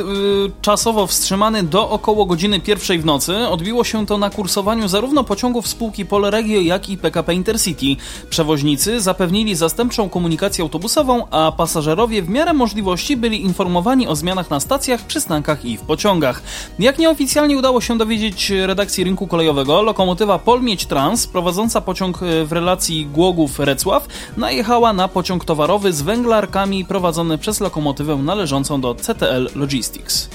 czasowo 0.62 1.06
wstrzymany 1.06 1.62
do 1.62 1.90
około 1.90 2.26
godziny 2.26 2.60
pierwszej 2.60 2.98
w 2.98 3.04
nocy. 3.04 3.48
Odbiło 3.48 3.84
się 3.84 4.06
to 4.06 4.18
na 4.18 4.30
kursowaniu 4.30 4.88
zarówno 4.88 5.24
pociągów 5.24 5.68
spółki 5.68 6.06
Polregio, 6.06 6.60
jak 6.60 6.90
i 6.90 6.98
PKP 6.98 7.34
Intercity. 7.34 8.02
Przewoźnicy 8.30 9.00
zapewnili 9.00 9.54
zastępczą 9.54 10.08
komunikację 10.08 10.62
autobusową, 10.62 11.26
a 11.30 11.52
pasażerowie 11.52 12.22
w 12.22 12.28
miarę 12.28 12.52
możliwości 12.52 13.16
byli 13.16 13.42
informowani 13.42 14.08
o 14.08 14.16
zmianach 14.16 14.50
na 14.50 14.60
stacjach, 14.60 15.06
przystankach 15.06 15.64
i 15.64 15.76
w 15.76 15.80
pociągach. 15.80 16.42
Jak 16.78 16.98
nieoficjalnie 16.98 17.58
udało 17.58 17.80
się 17.80 17.98
dowiedzieć 17.98 18.50
redakcji 18.50 19.04
rynku 19.04 19.26
kolejowego, 19.26 19.82
lokomotywa 19.82 20.38
Polmieć 20.38 20.86
Trans, 20.86 21.26
prowadząca 21.26 21.80
pociąg 21.80 22.22
y, 22.22 22.35
w 22.44 22.52
relacji 22.52 23.06
Głogów-Recław 23.06 24.08
najechała 24.36 24.92
na 24.92 25.08
pociąg 25.08 25.44
towarowy 25.44 25.92
z 25.92 26.02
węglarkami 26.02 26.84
prowadzony 26.84 27.38
przez 27.38 27.60
lokomotywę 27.60 28.16
należącą 28.16 28.80
do 28.80 28.94
CTL 28.94 29.48
Logistics. 29.54 30.28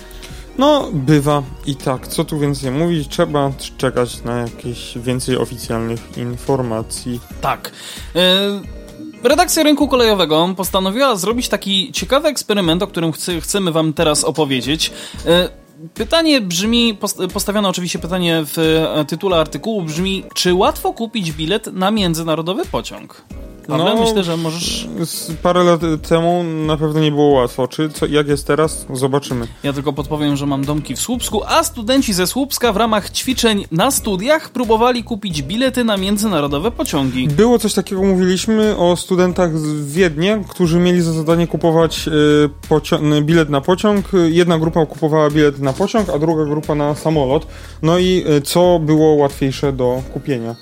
No, 0.57 0.89
bywa 0.93 1.43
i 1.65 1.75
tak. 1.75 2.07
Co 2.07 2.25
tu 2.25 2.39
więcej 2.39 2.71
mówić? 2.71 3.07
Trzeba 3.07 3.51
czekać 3.77 4.23
na 4.23 4.37
jakieś 4.37 4.97
więcej 4.97 5.37
oficjalnych 5.37 6.17
informacji. 6.17 7.19
Tak. 7.41 7.71
Yy... 8.15 8.21
Redakcja 9.23 9.63
rynku 9.63 9.87
kolejowego 9.87 10.53
postanowiła 10.57 11.15
zrobić 11.15 11.49
taki 11.49 11.91
ciekawy 11.91 12.27
eksperyment, 12.27 12.83
o 12.83 12.87
którym 12.87 13.11
chcemy 13.41 13.71
Wam 13.71 13.93
teraz 13.93 14.23
opowiedzieć. 14.23 14.91
E, 15.85 15.89
Pytanie 15.93 16.41
brzmi, 16.41 16.97
postawione 17.33 17.69
oczywiście 17.69 17.99
pytanie 17.99 18.43
w 18.45 18.57
e, 18.57 19.05
tytule 19.05 19.37
artykułu 19.37 19.81
brzmi, 19.81 20.23
czy 20.35 20.53
łatwo 20.53 20.93
kupić 20.93 21.31
bilet 21.31 21.67
na 21.73 21.91
międzynarodowy 21.91 22.65
pociąg? 22.65 23.25
No, 23.67 23.95
myślę, 23.95 24.23
że 24.23 24.37
możesz... 24.37 24.87
Parę 25.43 25.63
lat 25.63 25.81
temu 26.09 26.43
na 26.43 26.77
pewno 26.77 26.99
nie 26.99 27.11
było 27.11 27.27
łatwo. 27.27 27.67
Czy 27.67 27.89
co, 27.89 28.05
jak 28.05 28.27
jest 28.27 28.47
teraz? 28.47 28.85
Zobaczymy. 28.93 29.47
Ja 29.63 29.73
tylko 29.73 29.93
podpowiem, 29.93 30.35
że 30.35 30.45
mam 30.45 30.65
domki 30.65 30.95
w 30.95 30.99
Słupsku, 30.99 31.41
a 31.47 31.63
studenci 31.63 32.13
ze 32.13 32.27
Słupska 32.27 32.73
w 32.73 32.77
ramach 32.77 33.09
ćwiczeń 33.09 33.65
na 33.71 33.91
studiach 33.91 34.49
próbowali 34.49 35.03
kupić 35.03 35.41
bilety 35.41 35.83
na 35.83 35.97
międzynarodowe 35.97 36.71
pociągi. 36.71 37.27
Było 37.27 37.59
coś 37.59 37.73
takiego, 37.73 38.03
mówiliśmy 38.03 38.77
o 38.77 38.95
studentach 38.95 39.57
z 39.57 39.93
Wiednia, 39.93 40.39
którzy 40.47 40.79
mieli 40.79 41.01
za 41.01 41.13
zadanie 41.13 41.47
kupować 41.47 42.07
y, 42.07 43.21
bilet 43.21 43.49
na 43.49 43.61
pociąg. 43.61 44.11
Jedna 44.29 44.59
grupa 44.59 44.85
kupowała 44.85 45.29
bilet 45.29 45.59
na 45.59 45.70
pociąg, 45.73 46.09
a 46.09 46.19
druga 46.19 46.45
grupa 46.45 46.75
na 46.75 46.95
samolot. 46.95 47.47
No 47.81 47.97
i 47.97 48.23
y, 48.37 48.41
co 48.41 48.79
było 48.79 49.13
łatwiejsze 49.13 49.73
do 49.73 50.01
kupienia? 50.13 50.55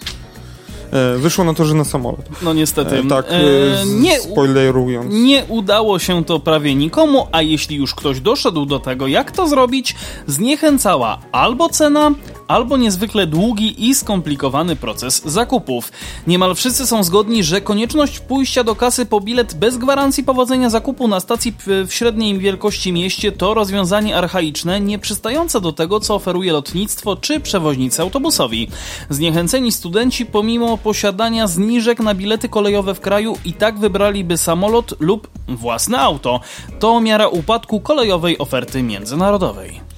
E, 0.91 1.17
wyszło 1.17 1.45
na 1.45 1.53
to, 1.53 1.65
że 1.65 1.73
na 1.73 1.83
samolot. 1.83 2.25
No 2.41 2.53
niestety. 2.53 2.97
E, 2.97 3.03
tak, 3.03 3.25
e, 3.29 3.39
nie, 3.85 4.19
spoilerując. 4.19 5.13
Nie 5.13 5.45
udało 5.47 5.99
się 5.99 6.25
to 6.25 6.39
prawie 6.39 6.75
nikomu, 6.75 7.27
a 7.31 7.41
jeśli 7.41 7.75
już 7.75 7.95
ktoś 7.95 8.21
doszedł 8.21 8.65
do 8.65 8.79
tego, 8.79 9.07
jak 9.07 9.31
to 9.31 9.47
zrobić, 9.47 9.95
zniechęcała 10.27 11.19
albo 11.31 11.69
cena, 11.69 12.11
albo 12.49 12.77
niezwykle 12.77 13.27
długi 13.27 13.89
i 13.89 13.95
skomplikowany 13.95 14.75
proces 14.75 15.21
zakupów. 15.25 15.91
Niemal 16.27 16.55
wszyscy 16.55 16.87
są 16.87 17.03
zgodni, 17.03 17.43
że 17.43 17.61
konieczność 17.61 18.19
pójścia 18.19 18.63
do 18.63 18.75
kasy 18.75 19.05
po 19.05 19.21
bilet 19.21 19.53
bez 19.53 19.77
gwarancji 19.77 20.23
powodzenia 20.23 20.69
zakupu 20.69 21.07
na 21.07 21.19
stacji 21.19 21.53
w 21.65 21.93
średniej 21.93 22.39
wielkości 22.39 22.93
mieście 22.93 23.31
to 23.31 23.53
rozwiązanie 23.53 24.17
archaiczne, 24.17 24.81
nie 24.81 24.99
przystające 24.99 25.61
do 25.61 25.73
tego, 25.73 25.99
co 25.99 26.15
oferuje 26.15 26.53
lotnictwo 26.53 27.15
czy 27.15 27.39
przewoźnicy 27.39 28.01
autobusowi. 28.01 28.67
Zniechęceni 29.09 29.71
studenci 29.71 30.25
pomimo 30.25 30.77
posiadania 30.77 31.47
zniżek 31.47 31.99
na 31.99 32.13
bilety 32.13 32.49
kolejowe 32.49 32.93
w 32.93 32.99
kraju 32.99 33.37
i 33.45 33.53
tak 33.53 33.79
wybraliby 33.79 34.37
samolot 34.37 34.93
lub 34.99 35.27
własne 35.47 35.99
auto. 35.99 36.39
To 36.79 37.01
miara 37.01 37.27
upadku 37.27 37.79
kolejowej 37.79 38.37
oferty 38.37 38.83
międzynarodowej. 38.83 39.88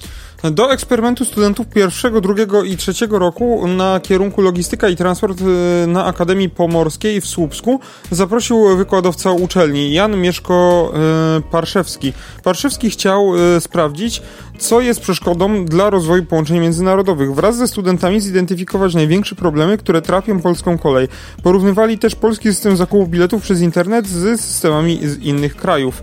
Do 0.50 0.72
eksperymentu 0.72 1.24
studentów 1.24 1.66
pierwszego, 1.66 2.20
drugiego 2.20 2.62
i 2.62 2.76
trzeciego 2.76 3.18
roku 3.18 3.68
na 3.68 4.00
kierunku 4.00 4.42
logistyka 4.42 4.88
i 4.88 4.96
transport 4.96 5.40
y, 5.40 5.86
na 5.86 6.04
Akademii 6.04 6.50
Pomorskiej 6.50 7.20
w 7.20 7.26
Słupsku 7.26 7.80
zaprosił 8.10 8.76
wykładowca 8.76 9.30
uczelni 9.30 9.92
Jan 9.92 10.20
Mieszko 10.20 10.92
y, 11.38 11.42
Parszewski. 11.42 12.12
Parszewski 12.42 12.90
chciał 12.90 13.34
y, 13.56 13.60
sprawdzić, 13.60 14.22
co 14.58 14.80
jest 14.80 15.00
przeszkodą 15.00 15.64
dla 15.64 15.90
rozwoju 15.90 16.24
połączeń 16.24 16.58
międzynarodowych. 16.58 17.34
Wraz 17.34 17.56
ze 17.56 17.68
studentami 17.68 18.20
zidentyfikować 18.20 18.94
największe 18.94 19.34
problemy, 19.34 19.78
które 19.78 20.02
trapią 20.02 20.40
polską 20.40 20.78
kolej. 20.78 21.08
Porównywali 21.42 21.98
też 21.98 22.14
polski 22.14 22.48
system 22.48 22.76
zakupu 22.76 23.06
biletów 23.06 23.42
przez 23.42 23.60
internet 23.60 24.06
z 24.06 24.40
systemami 24.40 25.00
z 25.02 25.18
innych 25.18 25.56
krajów. 25.56 26.02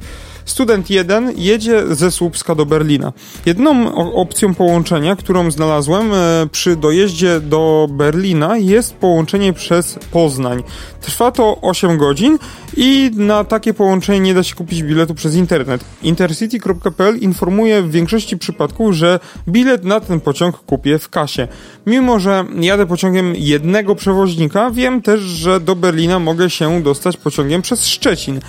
Student 0.49 0.89
1 0.89 1.33
jedzie 1.37 1.95
ze 1.95 2.11
Słupska 2.11 2.55
do 2.55 2.65
Berlina. 2.65 3.13
Jedną 3.45 3.95
opcją 4.13 4.55
połączenia, 4.55 5.15
którą 5.15 5.51
znalazłem 5.51 6.13
e, 6.13 6.47
przy 6.51 6.75
dojeździe 6.75 7.39
do 7.39 7.87
Berlina 7.91 8.57
jest 8.57 8.93
połączenie 8.95 9.53
przez 9.53 9.99
Poznań. 10.11 10.63
Trwa 11.01 11.31
to 11.31 11.61
8 11.61 11.97
godzin 11.97 12.37
i 12.77 13.11
na 13.13 13.43
takie 13.43 13.73
połączenie 13.73 14.19
nie 14.19 14.33
da 14.33 14.43
się 14.43 14.55
kupić 14.55 14.83
biletu 14.83 15.15
przez 15.15 15.35
internet. 15.35 15.85
Intercity.pl 16.03 17.17
informuje 17.17 17.81
w 17.81 17.91
większości 17.91 18.37
przypadków, 18.37 18.93
że 18.93 19.19
bilet 19.47 19.83
na 19.83 19.99
ten 19.99 20.19
pociąg 20.19 20.57
kupię 20.57 20.99
w 20.99 21.09
kasie. 21.09 21.47
Mimo, 21.85 22.19
że 22.19 22.45
jadę 22.59 22.85
pociągiem 22.85 23.35
jednego 23.35 23.95
przewoźnika, 23.95 24.71
wiem 24.71 25.01
też, 25.01 25.21
że 25.21 25.59
do 25.59 25.75
Berlina 25.75 26.19
mogę 26.19 26.49
się 26.49 26.83
dostać 26.83 27.17
pociągiem 27.17 27.61
przez 27.61 27.87
Szczecin 27.87 28.39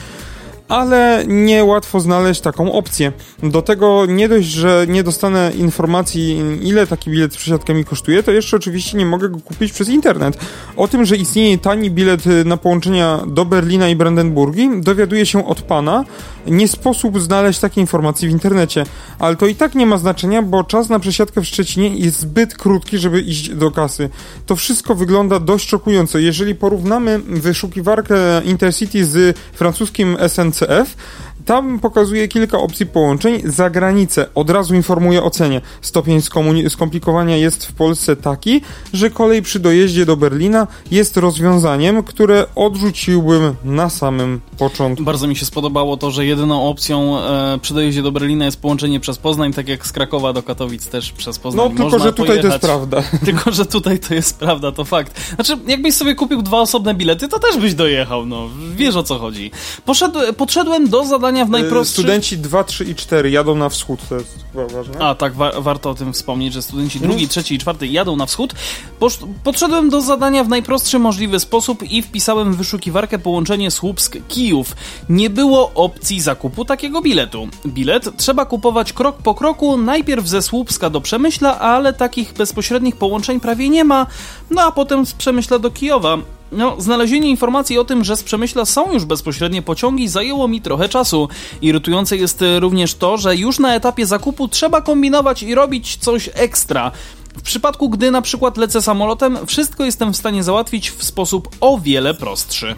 ale 0.70 1.24
niełatwo 1.26 2.00
znaleźć 2.00 2.40
taką 2.40 2.72
opcję. 2.72 3.12
Do 3.42 3.62
tego 3.62 4.06
nie 4.06 4.28
dość, 4.28 4.48
że 4.48 4.87
nie 4.88 5.02
dostanę 5.02 5.52
informacji, 5.56 6.42
ile 6.62 6.87
taki 6.87 7.11
bilet 7.11 7.33
z 7.33 7.37
przesiadkami 7.37 7.85
kosztuje, 7.85 8.22
to 8.22 8.33
jeszcze 8.33 8.56
oczywiście 8.56 8.98
nie 8.98 9.06
mogę 9.06 9.28
go 9.28 9.38
kupić 9.40 9.72
przez 9.72 9.88
internet. 9.88 10.38
O 10.76 10.88
tym, 10.88 11.04
że 11.04 11.16
istnieje 11.16 11.59
tani 11.59 11.90
bilet 11.90 12.24
na 12.44 12.56
połączenia 12.56 13.20
do 13.26 13.44
Berlina 13.44 13.88
i 13.88 13.96
Brandenburgii, 13.96 14.70
dowiaduję 14.80 15.26
się 15.26 15.46
od 15.46 15.62
pana. 15.62 16.04
Nie 16.46 16.68
sposób 16.68 17.20
znaleźć 17.20 17.61
takiej 17.61 17.80
informacji 17.83 18.28
w 18.28 18.30
internecie, 18.30 18.85
ale 19.18 19.37
to 19.37 19.46
i 19.46 19.54
tak 19.54 19.74
nie 19.74 19.87
ma 19.87 19.98
znaczenia, 19.98 20.42
bo 20.42 20.64
czas 20.64 20.88
na 20.88 20.98
przesiadkę 20.98 21.40
w 21.40 21.46
Szczecinie 21.46 21.88
jest 21.88 22.20
zbyt 22.20 22.54
krótki, 22.54 22.98
żeby 22.98 23.20
iść 23.20 23.48
do 23.48 23.70
kasy. 23.70 24.11
To 24.46 24.56
wszystko 24.56 24.94
wygląda 24.94 25.40
dość 25.40 25.68
szokująco. 25.68 26.18
Jeżeli 26.18 26.54
porównamy 26.54 27.18
wyszukiwarkę 27.18 28.16
Intercity 28.44 29.04
z 29.04 29.38
francuskim 29.52 30.16
SNC, 30.28 30.60
F. 30.68 30.96
tam 31.44 31.79
pokazuje 31.79 32.29
kilka 32.29 32.59
opcji 32.59 32.87
połączeń. 32.87 33.40
Za 33.44 33.70
granicę 33.70 34.26
od 34.35 34.50
razu 34.50 34.74
informuje 34.74 35.22
o 35.22 35.31
cenie. 35.31 35.61
Stopień 35.81 36.20
skomplikowania 36.68 37.37
jest 37.37 37.66
w 37.66 37.72
Polsce 37.72 38.16
taki, 38.16 38.61
że 38.92 39.11
kolej 39.11 39.42
przy 39.42 39.59
dojeździe 39.59 40.07
do 40.07 40.16
Berlina 40.16 40.66
jest 40.90 41.16
rozwiązaniem, 41.16 42.03
które 42.03 42.46
odrzuciłbym 42.55 43.55
na 43.64 43.90
samym 43.90 44.40
początku. 44.59 45.05
Bardzo 45.05 45.26
mi 45.26 45.37
się 45.37 45.46
spodobało 45.46 45.96
to, 45.96 46.11
że 46.11 46.26
jedyną 46.26 46.68
opcją 46.68 47.18
e, 47.18 47.59
przy 47.62 47.74
dojeździe 47.74 48.03
do 48.03 48.12
Berlina 48.12 48.44
jest 48.44 48.61
połączenie 48.61 49.00
przez 49.00 49.18
Poznań, 49.18 49.53
tak 49.53 49.68
jak 49.68 49.87
z 49.87 49.92
Krakowa 49.92 50.33
do 50.33 50.42
Katowic 50.42 50.88
też 50.88 51.12
przez 51.12 51.38
Poznań. 51.38 51.68
No 51.68 51.76
tylko, 51.76 51.98
że 51.98 52.12
tutaj 52.12 52.26
pojechać. 52.26 52.42
to 52.42 52.48
jest 52.48 52.61
prawda. 52.61 53.03
Tylko, 53.26 53.53
że 53.53 53.66
tutaj 53.66 53.98
to 53.98 54.14
jest 54.14 54.38
prawda, 54.38 54.72
to 54.72 54.85
fakt. 54.85 55.35
Znaczy, 55.35 55.59
jakbyś 55.66 55.94
sobie 55.94 56.14
kupił 56.14 56.42
dwa 56.42 56.61
osobne 56.61 56.94
bilety, 56.94 57.29
to 57.29 57.38
też 57.38 57.57
byś 57.57 57.74
dojechał, 57.74 58.26
no. 58.26 58.48
Wiesz 58.76 58.96
o 58.96 59.03
co 59.03 59.18
chodzi. 59.18 59.50
Poszedł, 59.85 60.18
podszedłem 60.37 60.88
do 60.88 61.05
zadania 61.05 61.29
w 61.44 61.48
y, 61.48 61.50
najprostszych... 61.50 62.04
Studenci 62.04 62.38
2, 62.38 62.64
3 62.64 62.84
i 62.84 62.94
4 62.94 63.30
jadą 63.30 63.56
na 63.56 63.68
wschód, 63.68 64.00
to 64.08 64.14
jest 64.14 64.44
chyba 64.52 64.66
ważne. 64.66 64.98
A, 64.98 65.14
tak, 65.14 65.34
wa 65.34 65.60
warto 65.60 65.90
o 65.90 65.94
tym 65.94 66.12
wspomnieć, 66.12 66.52
że 66.52 66.62
studenci 66.62 67.00
drugi, 67.00 67.28
trzeci 67.28 67.54
i 67.54 67.58
czwarty 67.58 67.86
jadą 67.86 68.16
na 68.16 68.26
wschód. 68.26 68.54
Posz 68.98 69.18
podszedłem 69.44 69.90
do 69.90 70.00
zadania 70.00 70.44
w 70.44 70.48
najprostszy 70.48 70.98
możliwy 70.98 71.40
sposób 71.40 71.83
i 71.83 72.02
wpisałem 72.02 72.54
w 72.54 72.56
wyszukiwarkę 72.56 73.18
połączenie 73.18 73.70
Słupsk-Kijów. 73.70 74.76
Nie 75.08 75.31
było 75.31 75.72
opcji 75.74 76.20
zakupu 76.20 76.64
takiego 76.64 77.02
biletu. 77.02 77.48
Bilet 77.66 78.16
trzeba 78.16 78.44
kupować 78.44 78.92
krok 78.92 79.16
po 79.16 79.35
kroku, 79.35 79.76
najpierw 79.76 80.26
ze 80.26 80.42
Słupska 80.42 80.90
do 80.90 81.00
Przemyśla, 81.00 81.58
ale 81.58 81.92
takich 81.92 82.33
bezpośrednich 82.33 82.96
połączeń 82.96 83.40
prawie 83.40 83.68
nie 83.68 83.85
ma, 83.85 84.06
no 84.50 84.62
a 84.62 84.72
potem 84.72 85.06
z 85.06 85.12
Przemyśla 85.12 85.58
do 85.58 85.70
Kijowa. 85.70 86.18
No, 86.53 86.81
znalezienie 86.81 87.31
informacji 87.31 87.79
o 87.79 87.85
tym, 87.85 88.05
że 88.05 88.17
z 88.17 88.23
Przemyśla 88.23 88.65
są 88.65 88.92
już 88.92 89.05
bezpośrednie 89.05 89.63
pociągi 89.63 90.09
zajęło 90.09 90.48
mi 90.48 90.61
trochę 90.61 90.88
czasu. 90.88 91.29
Irytujące 91.63 92.17
jest 92.17 92.44
również 92.59 92.94
to, 92.94 93.17
że 93.17 93.37
już 93.37 93.59
na 93.59 93.75
etapie 93.75 94.07
zakupu 94.07 94.48
trzeba 94.48 94.81
kombinować 94.81 95.42
i 95.42 95.55
robić 95.55 95.96
coś 95.96 96.31
ekstra. 96.35 96.92
W 97.37 97.42
przypadku, 97.42 97.88
gdy 97.88 98.11
na 98.11 98.23
przykład 98.23 98.57
lecę 98.57 98.83
samolotem, 98.83 99.38
wszystko 99.46 99.85
jestem 99.85 100.13
w 100.13 100.17
stanie 100.17 100.42
załatwić 100.42 100.90
w 100.90 101.05
sposób 101.05 101.48
o 101.61 101.79
wiele 101.79 102.15
prostszy. 102.15 102.75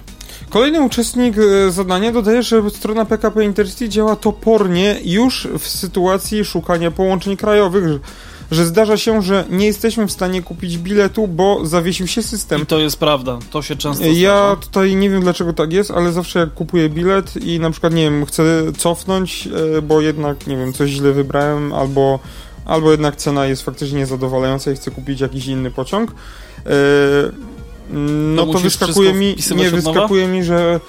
Kolejny 0.50 0.80
uczestnik 0.82 1.34
e, 1.38 1.70
zadania 1.70 2.12
dodaje, 2.12 2.42
że 2.42 2.70
strona 2.70 3.04
PKP 3.04 3.44
Intercity 3.44 3.88
działa 3.88 4.16
topornie 4.16 4.96
już 5.04 5.48
w 5.58 5.68
sytuacji 5.68 6.44
szukania 6.44 6.90
połączeń 6.90 7.36
krajowych 7.36 7.84
że 8.52 8.66
zdarza 8.66 8.96
się, 8.96 9.22
że 9.22 9.44
nie 9.50 9.66
jesteśmy 9.66 10.06
w 10.06 10.12
stanie 10.12 10.42
kupić 10.42 10.78
biletu, 10.78 11.28
bo 11.28 11.66
zawiesił 11.66 12.06
się 12.06 12.22
system. 12.22 12.62
I 12.62 12.66
to 12.66 12.78
jest 12.78 12.96
prawda, 12.96 13.38
to 13.50 13.62
się 13.62 13.76
często 13.76 14.04
zdarza. 14.04 14.20
Ja 14.20 14.56
tutaj 14.60 14.96
nie 14.96 15.10
wiem 15.10 15.22
dlaczego 15.22 15.52
tak 15.52 15.72
jest, 15.72 15.90
ale 15.90 16.12
zawsze 16.12 16.38
jak 16.38 16.54
kupuję 16.54 16.88
bilet 16.88 17.36
i 17.36 17.60
na 17.60 17.70
przykład, 17.70 17.94
nie 17.94 18.02
wiem, 18.02 18.26
chcę 18.26 18.72
cofnąć, 18.78 19.48
e, 19.78 19.82
bo 19.82 20.00
jednak, 20.00 20.46
nie 20.46 20.56
wiem, 20.56 20.72
coś 20.72 20.90
źle 20.90 21.12
wybrałem, 21.12 21.72
albo, 21.72 22.18
albo 22.64 22.90
jednak 22.90 23.16
cena 23.16 23.46
jest 23.46 23.62
faktycznie 23.62 23.98
niezadowalająca 23.98 24.72
i 24.72 24.74
chcę 24.76 24.90
kupić 24.90 25.20
jakiś 25.20 25.46
inny 25.46 25.70
pociąg, 25.70 26.10
e, 26.10 26.72
no 28.36 28.46
to, 28.46 28.52
to 28.52 28.58
wyskakuje 28.58 29.14
mi, 29.14 29.36
nie, 29.56 29.70
wyskakuje 29.70 30.28
mi, 30.28 30.44
że 30.44 30.80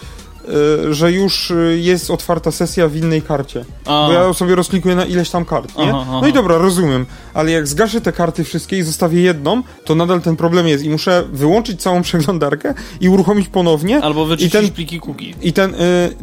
że 0.89 1.11
już 1.11 1.51
y, 1.51 1.79
jest 1.81 2.11
otwarta 2.11 2.51
sesja 2.51 2.87
w 2.87 2.95
innej 2.95 3.21
karcie. 3.21 3.65
A. 3.85 4.07
Bo 4.07 4.13
ja 4.13 4.33
sobie 4.33 4.55
rozklikuję 4.55 4.95
na 4.95 5.05
ileś 5.05 5.29
tam 5.29 5.45
kart, 5.45 5.77
nie? 5.77 5.89
Aha, 5.89 5.99
aha. 6.01 6.19
No 6.21 6.27
i 6.27 6.33
dobra, 6.33 6.57
rozumiem. 6.57 7.05
Ale 7.33 7.51
jak 7.51 7.67
zgaszę 7.67 8.01
te 8.01 8.11
karty 8.11 8.43
wszystkie 8.43 8.77
i 8.77 8.83
zostawię 8.83 9.21
jedną, 9.21 9.63
to 9.85 9.95
nadal 9.95 10.21
ten 10.21 10.35
problem 10.35 10.67
jest 10.67 10.83
i 10.83 10.89
muszę 10.89 11.23
wyłączyć 11.33 11.81
całą 11.81 12.01
przeglądarkę 12.11 12.73
i 13.01 13.09
uruchomić 13.09 13.47
ponownie. 13.47 14.01
Albo 14.01 14.25
wyczyścić 14.25 14.53
ten, 14.53 14.69
pliki 14.69 14.99
cookie. 14.99 15.33
I 15.41 15.53
ten, 15.53 15.75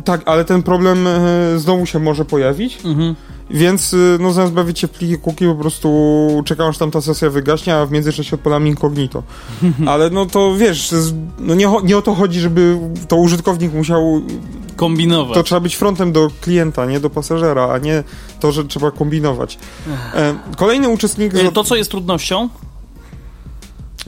tak, 0.05 0.23
ale 0.27 0.45
ten 0.45 0.63
problem 0.63 1.07
y, 1.07 1.59
znowu 1.59 1.87
się 1.87 1.99
może 1.99 2.25
pojawić. 2.25 2.79
Mhm. 2.85 3.15
Więc 3.51 3.93
y, 3.93 4.19
no 4.21 4.33
zamiast 4.33 4.53
bawić 4.53 4.79
się 4.79 4.87
w 4.87 4.91
pliki 4.91 5.19
cookie, 5.19 5.49
po 5.49 5.55
prostu 5.55 6.43
czekam 6.45 6.69
aż 6.69 6.79
tam 6.79 6.91
ta 6.91 7.01
sesja 7.01 7.31
wygaśnie, 7.31 7.77
a 7.77 7.87
w 7.87 7.91
międzyczasie 7.91 8.37
odpalam 8.37 8.67
incognito. 8.67 9.23
Ale 9.87 10.11
no 10.11 10.27
to 10.27 10.55
wiesz, 10.57 10.95
no 11.39 11.55
nie, 11.55 11.69
nie 11.85 11.97
o 11.97 12.03
to 12.03 12.15
chodzi, 12.15 12.41
żeby 12.41 12.79
to 13.09 13.17
użytkownik 13.17 13.73
musiał 13.73 14.23
kombinować. 14.77 15.35
To 15.35 15.43
trzeba 15.43 15.61
być 15.61 15.77
frontem 15.77 16.13
do 16.13 16.31
klienta, 16.41 16.87
nie 16.87 17.01
do 17.01 17.11
pasażera, 17.11 17.69
a 17.73 17.79
nie 17.79 18.05
to, 18.41 18.53
że 18.53 18.65
trzeba 18.65 18.91
kombinować. 18.91 19.59
E, 20.15 20.35
kolejny 20.57 20.89
uczestnik... 20.89 21.35
E, 21.35 21.53
to, 21.53 21.65
co 21.65 21.77
jest 21.77 21.91
trudnością? 21.91 22.49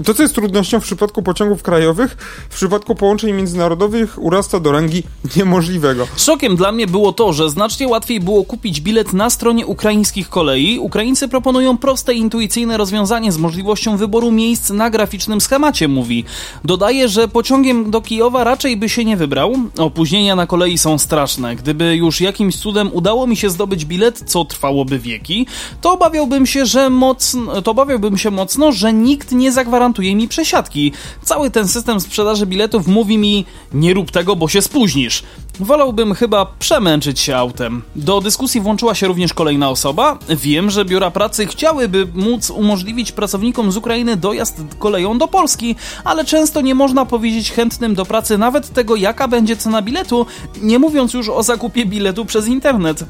To, 0.04 0.14
co 0.14 0.22
jest 0.22 0.34
trudnością 0.34 0.80
w 0.80 0.84
przypadku 0.84 1.22
pociągów 1.22 1.62
krajowych, 1.62 2.16
w 2.50 2.54
przypadku 2.54 2.94
połączeń 2.94 3.32
międzynarodowych 3.32 4.22
urasta 4.22 4.60
do 4.60 4.72
rangi 4.72 5.02
niemożliwego. 5.36 6.06
Szokiem 6.16 6.56
dla 6.56 6.72
mnie 6.72 6.86
było 6.86 7.12
to, 7.12 7.32
że 7.32 7.50
znacznie 7.50 7.88
łatwiej 7.88 8.20
było 8.20 8.44
kupić 8.44 8.80
bilet 8.80 9.12
na 9.12 9.30
stronie 9.30 9.66
ukraińskich 9.66 10.28
kolei. 10.28 10.78
Ukraińcy 10.78 11.28
proponują 11.28 11.78
proste, 11.78 12.14
intuicyjne 12.14 12.76
rozwiązanie 12.76 13.32
z 13.32 13.38
możliwością 13.38 13.96
wyboru 13.96 14.30
miejsc 14.30 14.70
na 14.70 14.90
graficznym 14.90 15.40
schemacie, 15.40 15.88
mówi. 15.88 16.24
Dodaje, 16.64 17.08
że 17.08 17.28
pociągiem 17.28 17.90
do 17.90 18.00
Kijowa 18.00 18.44
raczej 18.44 18.76
by 18.76 18.88
się 18.88 19.04
nie 19.04 19.16
wybrał. 19.16 19.54
Opóźnienia 19.78 20.36
na 20.36 20.46
kolei 20.46 20.78
są 20.78 20.98
straszne. 20.98 21.56
Gdyby 21.56 21.96
już 21.96 22.20
jakimś 22.20 22.56
cudem 22.56 22.90
udało 22.92 23.26
mi 23.26 23.36
się 23.36 23.50
zdobyć 23.50 23.84
bilet, 23.84 24.22
co 24.26 24.44
trwałoby 24.44 24.98
wieki, 24.98 25.46
to 25.80 25.92
obawiałbym 25.92 26.46
się, 26.46 26.66
że 26.66 26.90
mocno, 26.90 27.62
to 27.62 27.70
obawiałbym 27.70 28.18
się 28.18 28.30
mocno, 28.30 28.72
że 28.72 28.92
nikt 28.92 29.32
nie 29.32 29.52
zagwarantuje 29.52 29.81
gwarantuje 29.82 30.16
mi 30.16 30.28
przesiadki. 30.28 30.92
Cały 31.22 31.50
ten 31.50 31.68
system 31.68 32.00
sprzedaży 32.00 32.46
biletów 32.46 32.86
mówi 32.86 33.18
mi 33.18 33.44
nie 33.72 33.94
rób 33.94 34.10
tego, 34.10 34.36
bo 34.36 34.48
się 34.48 34.62
spóźnisz. 34.62 35.22
Wolałbym 35.60 36.14
chyba 36.14 36.46
przemęczyć 36.58 37.20
się 37.20 37.36
autem. 37.36 37.82
Do 37.96 38.20
dyskusji 38.20 38.60
włączyła 38.60 38.94
się 38.94 39.06
również 39.06 39.34
kolejna 39.34 39.70
osoba. 39.70 40.18
Wiem, 40.28 40.70
że 40.70 40.84
biura 40.84 41.10
pracy 41.10 41.46
chciałyby 41.46 42.06
móc 42.14 42.50
umożliwić 42.50 43.12
pracownikom 43.12 43.72
z 43.72 43.76
Ukrainy 43.76 44.16
dojazd 44.16 44.60
koleją 44.78 45.18
do 45.18 45.28
Polski, 45.28 45.76
ale 46.04 46.24
często 46.24 46.60
nie 46.60 46.74
można 46.74 47.06
powiedzieć 47.06 47.52
chętnym 47.52 47.94
do 47.94 48.04
pracy 48.04 48.38
nawet 48.38 48.72
tego, 48.72 48.96
jaka 48.96 49.28
będzie 49.28 49.56
cena 49.56 49.82
biletu, 49.82 50.26
nie 50.62 50.78
mówiąc 50.78 51.14
już 51.14 51.28
o 51.28 51.42
zakupie 51.42 51.86
biletu 51.86 52.24
przez 52.24 52.46
internet. 52.46 53.04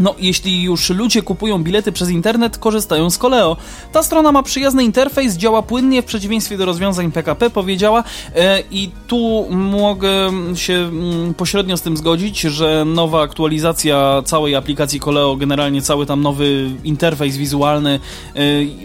No, 0.00 0.14
jeśli 0.18 0.62
już 0.62 0.90
ludzie 0.90 1.22
kupują 1.22 1.62
bilety 1.62 1.92
przez 1.92 2.10
internet, 2.10 2.58
korzystają 2.58 3.10
z 3.10 3.18
Koleo. 3.18 3.56
Ta 3.92 4.02
strona 4.02 4.32
ma 4.32 4.42
przyjazny 4.42 4.84
interfejs, 4.84 5.36
działa 5.36 5.62
płynnie 5.62 6.02
w 6.02 6.04
przeciwieństwie 6.04 6.56
do 6.56 6.66
rozwiązań 6.66 7.12
PKP, 7.12 7.50
powiedziała 7.50 8.04
e, 8.34 8.62
i 8.70 8.90
tu 9.06 9.46
mogę 9.50 10.10
się 10.54 10.74
mm, 10.74 11.34
pośrednio 11.34 11.76
z 11.76 11.82
tym 11.82 11.96
zgodzić, 11.96 12.40
że 12.40 12.84
nowa 12.84 13.22
aktualizacja 13.22 14.22
całej 14.24 14.54
aplikacji 14.54 15.00
Koleo, 15.00 15.36
generalnie 15.36 15.82
cały 15.82 16.06
tam 16.06 16.22
nowy 16.22 16.70
interfejs 16.84 17.36
wizualny 17.36 18.00
e, 18.34 18.40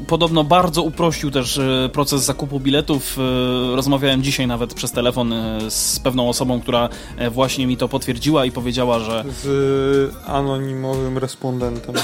podobno 0.07 0.43
bardzo 0.43 0.84
uprościł 0.84 1.32
też 1.32 1.57
e, 1.57 1.89
proces 1.93 2.24
zakupu 2.24 2.59
biletów. 2.59 3.18
Rozmawiałem 3.76 4.24
dzisiaj 4.24 4.47
nawet 4.47 4.74
przez 4.74 4.91
telefon 4.91 5.34
z 5.70 5.99
pewną 5.99 6.30
osobą, 6.30 6.62
która 6.62 6.89
właśnie 7.32 7.68
mi 7.68 7.78
to 7.78 7.88
potwierdziła 7.88 8.45
i 8.45 8.51
powiedziała, 8.51 8.99
że... 8.99 9.24
Z 9.43 10.16
anonimowym 10.28 11.01
respondentem. 11.18 11.95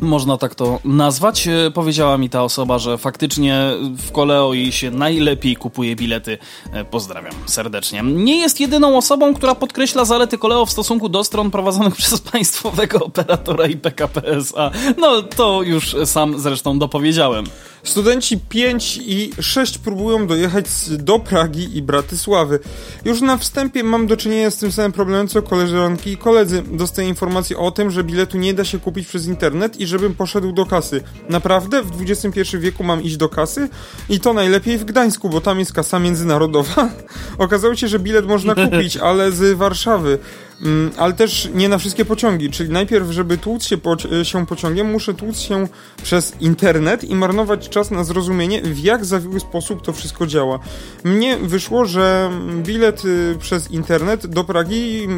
Można 0.00 0.36
tak 0.36 0.54
to 0.54 0.80
nazwać. 0.84 1.48
E, 1.48 1.70
powiedziała 1.70 2.18
mi 2.18 2.30
ta 2.30 2.42
osoba, 2.42 2.78
że 2.78 2.98
faktycznie 2.98 3.70
w 3.98 4.12
Koleo 4.12 4.54
jej 4.54 4.72
się 4.72 4.90
najlepiej 4.90 5.56
kupuje 5.56 5.96
bilety. 5.96 6.38
E, 6.72 6.84
pozdrawiam 6.84 7.32
serdecznie. 7.46 8.02
Nie 8.02 8.36
jest 8.40 8.60
jedyną 8.60 8.96
osobą, 8.96 9.34
która 9.34 9.54
podkreśla 9.54 10.04
zalety 10.04 10.38
Koleo 10.38 10.66
w 10.66 10.70
stosunku 10.70 11.08
do 11.08 11.24
stron 11.24 11.50
prowadzonych 11.50 11.96
przez 12.02 12.20
państwowego 12.20 12.98
operatora 12.98 13.66
i 13.66 13.76
PKP 13.76 14.36
SA. 14.36 14.70
No 14.98 15.22
to 15.22 15.62
już 15.62 15.96
sam 16.04 16.40
zresztą 16.40 16.78
dopowiedziałem. 16.78 17.44
Studenci 17.86 18.38
5 18.48 19.00
i 19.02 19.30
6 19.40 19.78
próbują 19.78 20.26
dojechać 20.26 20.66
do 20.98 21.18
Pragi 21.18 21.76
i 21.76 21.82
Bratysławy. 21.82 22.58
Już 23.04 23.20
na 23.20 23.36
wstępie 23.36 23.84
mam 23.84 24.06
do 24.06 24.16
czynienia 24.16 24.50
z 24.50 24.56
tym 24.56 24.72
samym 24.72 24.92
problemem 24.92 25.28
co 25.28 25.42
koleżanki 25.42 26.10
i 26.10 26.16
koledzy. 26.16 26.62
Dostaję 26.72 27.08
informację 27.08 27.58
o 27.58 27.70
tym, 27.70 27.90
że 27.90 28.04
biletu 28.04 28.38
nie 28.38 28.54
da 28.54 28.64
się 28.64 28.78
kupić 28.78 29.08
przez 29.08 29.26
internet 29.26 29.80
i 29.80 29.86
żebym 29.86 30.14
poszedł 30.14 30.52
do 30.52 30.66
kasy. 30.66 31.02
Naprawdę? 31.28 31.82
W 31.82 32.02
XXI 32.02 32.58
wieku 32.58 32.84
mam 32.84 33.02
iść 33.02 33.16
do 33.16 33.28
kasy? 33.28 33.68
I 34.08 34.20
to 34.20 34.32
najlepiej 34.32 34.78
w 34.78 34.84
Gdańsku, 34.84 35.28
bo 35.28 35.40
tam 35.40 35.58
jest 35.58 35.72
kasa 35.72 35.98
międzynarodowa. 35.98 36.90
Okazało 37.38 37.76
się, 37.76 37.88
że 37.88 37.98
bilet 37.98 38.26
można 38.26 38.54
kupić, 38.64 38.96
ale 38.96 39.32
z 39.32 39.56
Warszawy. 39.56 40.18
Mm, 40.62 40.90
ale 40.96 41.12
też 41.12 41.50
nie 41.54 41.68
na 41.68 41.78
wszystkie 41.78 42.04
pociągi, 42.04 42.50
czyli 42.50 42.70
najpierw, 42.70 43.10
żeby 43.10 43.38
tłuc 43.38 43.64
się, 43.64 43.78
poci 43.78 44.08
się 44.22 44.46
pociągiem, 44.46 44.90
muszę 44.90 45.14
tłuc 45.14 45.38
się 45.38 45.68
przez 46.02 46.40
internet 46.40 47.04
i 47.04 47.14
marnować 47.14 47.68
czas 47.68 47.90
na 47.90 48.04
zrozumienie, 48.04 48.62
w 48.62 48.78
jak 48.78 49.04
zawiły 49.04 49.40
sposób 49.40 49.82
to 49.82 49.92
wszystko 49.92 50.26
działa. 50.26 50.58
Mnie 51.04 51.36
wyszło, 51.36 51.84
że 51.84 52.30
bilet 52.62 53.04
y, 53.04 53.36
przez 53.40 53.70
internet 53.70 54.26
do 54.26 54.44
Pragi 54.44 55.08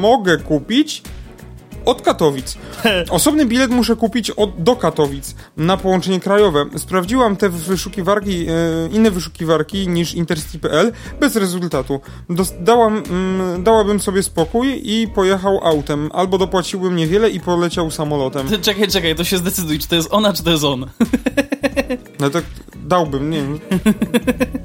mogę 0.00 0.38
kupić, 0.38 1.02
od 1.86 2.02
Katowic. 2.02 2.58
Osobny 3.10 3.46
bilet 3.46 3.70
muszę 3.70 3.96
kupić 3.96 4.30
od, 4.30 4.62
do 4.62 4.76
Katowic 4.76 5.34
na 5.56 5.76
połączenie 5.76 6.20
krajowe. 6.20 6.66
Sprawdziłam 6.76 7.36
te 7.36 7.48
wyszukiwarki, 7.48 8.46
e, 8.48 8.52
inne 8.92 9.10
wyszukiwarki 9.10 9.88
niż 9.88 10.14
intercity.pl 10.14 10.92
bez 11.20 11.36
rezultatu. 11.36 12.00
Dos, 12.30 12.52
dałam, 12.60 13.02
mm, 13.10 13.62
dałabym 13.64 14.00
sobie 14.00 14.22
spokój 14.22 14.80
i 14.84 15.08
pojechał 15.08 15.60
autem. 15.64 16.10
Albo 16.12 16.38
dopłaciłbym 16.38 16.96
niewiele 16.96 17.30
i 17.30 17.40
poleciał 17.40 17.90
samolotem. 17.90 18.48
Czekaj, 18.62 18.88
czekaj, 18.88 19.14
to 19.14 19.24
się 19.24 19.36
zdecyduj, 19.36 19.78
czy 19.78 19.88
to 19.88 19.94
jest 19.94 20.08
ona, 20.10 20.32
czy 20.32 20.42
to 20.42 20.50
jest 20.50 20.64
on. 20.64 20.86
No 22.20 22.30
tak 22.30 22.44
dałbym, 22.86 23.30
nie 23.30 23.42
wiem. 23.42 23.58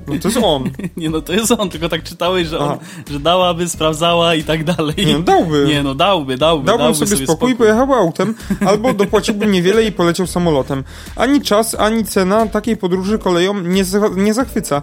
No 0.07 0.19
to 0.21 0.27
jest 0.27 0.39
on. 0.43 0.69
Nie 0.97 1.09
no, 1.09 1.21
to 1.21 1.33
jest 1.33 1.51
on, 1.51 1.69
tylko 1.69 1.89
tak 1.89 2.03
czytałeś, 2.03 2.47
że, 2.47 2.59
on, 2.59 2.77
że 3.09 3.19
dałaby, 3.19 3.69
sprawdzała 3.69 4.35
i 4.35 4.43
tak 4.43 4.63
dalej. 4.63 4.95
Nie 4.97 5.13
no, 5.13 5.19
dałby. 5.19 5.65
Nie 5.67 5.83
no, 5.83 5.95
dałby, 5.95 6.37
dałby. 6.37 6.65
Dałbym 6.65 6.83
dałby 6.83 6.99
sobie, 6.99 7.11
sobie 7.11 7.25
spokój, 7.25 7.35
spokój 7.35 7.51
i 7.51 7.55
pojechał 7.55 7.93
autem, 7.93 8.35
albo 8.65 8.93
dopłaciłbym 8.93 9.51
niewiele 9.51 9.83
i 9.83 9.91
poleciał 9.91 10.27
samolotem. 10.27 10.83
Ani 11.15 11.41
czas, 11.41 11.75
ani 11.75 12.05
cena 12.05 12.47
takiej 12.47 12.77
podróży 12.77 13.19
koleją 13.19 13.61
nie, 13.61 13.83
nie 14.15 14.33
zachwyca, 14.33 14.81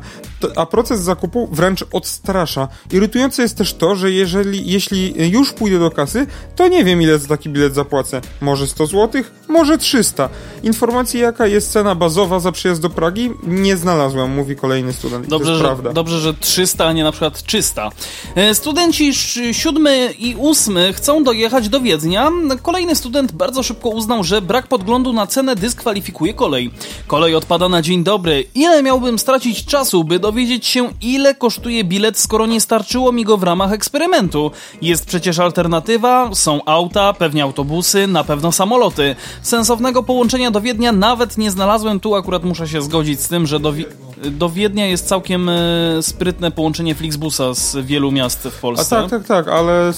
a 0.57 0.67
proces 0.67 1.01
zakupu 1.01 1.49
wręcz 1.53 1.85
odstrasza. 1.93 2.69
Irytujące 2.93 3.43
jest 3.43 3.59
też 3.59 3.75
to, 3.75 3.97
że 3.97 4.11
jeżeli, 4.11 4.71
jeśli 4.71 5.31
już 5.31 5.53
pójdę 5.53 5.79
do 5.79 5.91
kasy, 5.91 6.27
to 6.57 6.69
nie 6.69 6.85
wiem 6.85 7.03
ile 7.03 7.19
za 7.19 7.29
taki 7.29 7.49
bilet 7.49 7.75
zapłacę. 7.75 8.21
Może 8.41 8.67
100 8.67 8.87
zł, 8.87 9.23
może 9.49 9.79
300. 9.79 10.29
Informacji 10.63 11.21
jaka 11.21 11.47
jest 11.47 11.73
cena 11.73 11.95
bazowa 11.95 12.41
za 12.41 12.53
przyjazd 12.59 12.83
do 12.83 12.91
Pragi 12.91 13.31
nie 13.43 13.77
znalazłem, 13.77 14.35
mówi 14.35 14.57
kolejny 14.57 14.93
student. 14.93 15.27
Dobrze, 15.27 15.57
że, 15.57 15.65
prawda. 15.65 15.93
dobrze, 15.93 16.21
że 16.21 16.35
300, 16.35 16.87
a 16.87 16.93
nie 16.93 17.05
na 17.05 17.13
przykład 17.13 17.43
300. 17.43 17.91
E, 18.35 18.55
studenci 18.55 19.13
siódmy 19.53 20.15
i 20.19 20.35
ósmy 20.39 20.93
chcą 20.93 21.25
dojechać 21.25 21.69
do 21.69 21.81
Wiednia. 21.81 22.31
Kolejny 22.63 22.97
student 22.97 23.33
bardzo 23.33 23.63
szybko 23.63 23.89
uznał, 23.89 24.25
że 24.25 24.43
brak 24.43 24.67
podglądu 24.67 25.13
na 25.13 25.27
cenę 25.27 25.57
dyskwalifikuje 25.57 26.35
kolej. 26.35 26.71
Kolej 27.07 27.35
odpada 27.35 27.69
na 27.69 27.83
dzień 27.83 28.05
dobry. 28.05 28.45
Ile 28.55 28.83
miałbym 28.83 29.19
stracić 29.19 29.65
czasu, 29.65 30.05
by 30.05 30.19
dowiedzieć 30.19 30.67
się, 30.67 30.89
ile 31.03 31.35
kosztuje 31.35 31.85
bilet, 31.85 32.19
skoro 32.19 32.47
nie 32.47 32.61
starczyło 32.61 33.13
mi 33.13 33.25
go 33.25 33.37
w 33.37 33.43
ramach 33.43 33.73
eksperymentu? 33.73 34.51
Jest 34.83 35.07
przecież 35.07 35.39
alternatywa, 35.39 36.31
są 36.35 36.65
auta, 36.65 37.13
pewnie 37.13 37.43
autobusy, 37.43 38.07
na 38.07 38.25
pewno 38.25 38.53
samoloty. 38.53 39.17
Sensownego 39.43 40.03
połączenia 40.03 40.51
do 40.51 40.61
Wiednia 40.61 40.93
nawet 40.93 41.39
nie 41.39 41.51
znalazłem, 41.51 42.01
tu 42.01 42.15
akurat 42.15 42.45
muszę 42.49 42.69
się 42.69 42.83
zgodzić 42.83 43.21
z 43.21 43.29
tym, 43.29 43.47
że 43.47 43.61
do, 43.61 43.73
do 44.31 44.51
Wiednia 44.51 44.87
jest 44.87 45.07
całkiem 45.07 45.49
e, 45.49 45.53
sprytne 46.01 46.51
połączenie 46.51 46.95
Flixbusa 46.95 47.55
z 47.55 47.77
wielu 47.77 48.13
miast 48.13 48.43
w 48.43 48.61
Polsce. 48.61 48.99
A 48.99 49.01
tak, 49.01 49.11
tak, 49.11 49.27
tak, 49.27 49.49
ale 49.49 49.93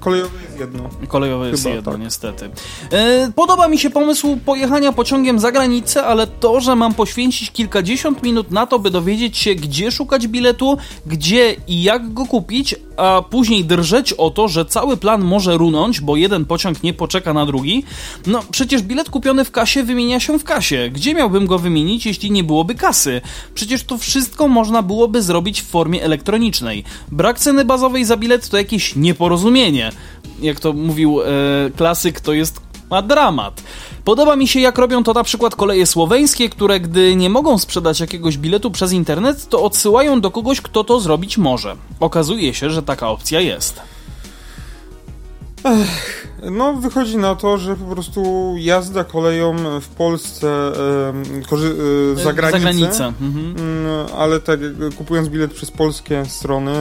kolejowe 0.00 0.42
jest 0.42 0.58
jedno. 0.60 0.88
Kolejowe 1.08 1.48
jest 1.48 1.62
Chyba, 1.62 1.74
jedno, 1.74 1.92
tak. 1.92 2.00
niestety. 2.00 2.50
E, 2.92 3.32
podoba 3.34 3.68
mi 3.68 3.78
się 3.78 3.90
pomysł 3.90 4.36
pojechania 4.36 4.92
pociągiem 4.92 5.38
za 5.38 5.52
granicę, 5.52 6.04
ale 6.04 6.26
to, 6.26 6.60
że 6.60 6.76
mam 6.76 6.94
poświęcić 6.94 7.50
kilkadziesiąt 7.50 8.22
minut 8.22 8.50
na 8.50 8.66
to, 8.66 8.78
by 8.78 8.90
dowiedzieć 8.90 9.38
się, 9.38 9.54
gdzie 9.54 9.90
szukać 9.90 10.28
biletu, 10.28 10.78
gdzie 11.06 11.56
i 11.68 11.82
jak 11.82 12.12
go 12.12 12.26
kupić, 12.26 12.74
a 12.96 13.22
później 13.30 13.64
drżeć 13.64 14.12
o 14.12 14.30
to, 14.30 14.48
że 14.48 14.64
cały 14.64 14.96
plan 14.96 15.22
może 15.24 15.56
runąć, 15.56 16.00
bo 16.00 16.16
jeden 16.16 16.44
pociąg 16.44 16.82
nie 16.82 16.94
poczeka 16.94 17.32
na 17.32 17.46
drugi, 17.46 17.84
no 18.26 18.40
przecież 18.50 18.82
bilet 18.82 19.10
kupiony 19.10 19.44
w 19.44 19.50
kasie 19.50 19.82
wymienia 19.82 20.20
się 20.20 20.38
w 20.38 20.44
kasie. 20.44 20.90
Gdzie 20.92 21.14
miałbym 21.14 21.46
go 21.46 21.58
wymienić, 21.58 21.71
jeśli 21.80 22.30
nie 22.30 22.44
byłoby 22.44 22.74
kasy? 22.74 23.20
Przecież 23.54 23.84
to 23.84 23.98
wszystko 23.98 24.48
można 24.48 24.82
byłoby 24.82 25.22
zrobić 25.22 25.62
w 25.62 25.66
formie 25.66 26.02
elektronicznej. 26.02 26.84
Brak 27.12 27.38
ceny 27.38 27.64
bazowej 27.64 28.04
za 28.04 28.16
bilet 28.16 28.48
to 28.48 28.56
jakieś 28.56 28.96
nieporozumienie. 28.96 29.92
Jak 30.42 30.60
to 30.60 30.72
mówił 30.72 31.20
e, 31.20 31.24
klasyk, 31.76 32.20
to 32.20 32.32
jest 32.32 32.60
ma 32.90 33.02
dramat. 33.02 33.62
Podoba 34.04 34.36
mi 34.36 34.48
się, 34.48 34.60
jak 34.60 34.78
robią 34.78 35.04
to 35.04 35.12
na 35.12 35.24
przykład 35.24 35.56
koleje 35.56 35.86
słoweńskie, 35.86 36.48
które 36.48 36.80
gdy 36.80 37.16
nie 37.16 37.30
mogą 37.30 37.58
sprzedać 37.58 38.00
jakiegoś 38.00 38.38
biletu 38.38 38.70
przez 38.70 38.92
internet, 38.92 39.48
to 39.48 39.62
odsyłają 39.62 40.20
do 40.20 40.30
kogoś, 40.30 40.60
kto 40.60 40.84
to 40.84 41.00
zrobić 41.00 41.38
może. 41.38 41.76
Okazuje 42.00 42.54
się, 42.54 42.70
że 42.70 42.82
taka 42.82 43.10
opcja 43.10 43.40
jest. 43.40 43.80
Ech, 45.64 46.28
no, 46.50 46.74
wychodzi 46.74 47.16
na 47.16 47.34
to, 47.34 47.58
że 47.58 47.76
po 47.76 47.84
prostu 47.84 48.54
jazda 48.58 49.04
koleją 49.04 49.56
w 49.80 49.88
Polsce 49.88 50.72
e, 52.16 52.22
za 52.24 52.32
granicę, 52.32 52.60
za 52.60 52.60
granicę. 52.60 53.06
Mhm. 53.06 53.54
Mm, 53.58 54.06
ale 54.16 54.40
tak 54.40 54.60
kupując 54.96 55.28
bilet 55.28 55.52
przez 55.52 55.70
polskie 55.70 56.24
strony, 56.24 56.72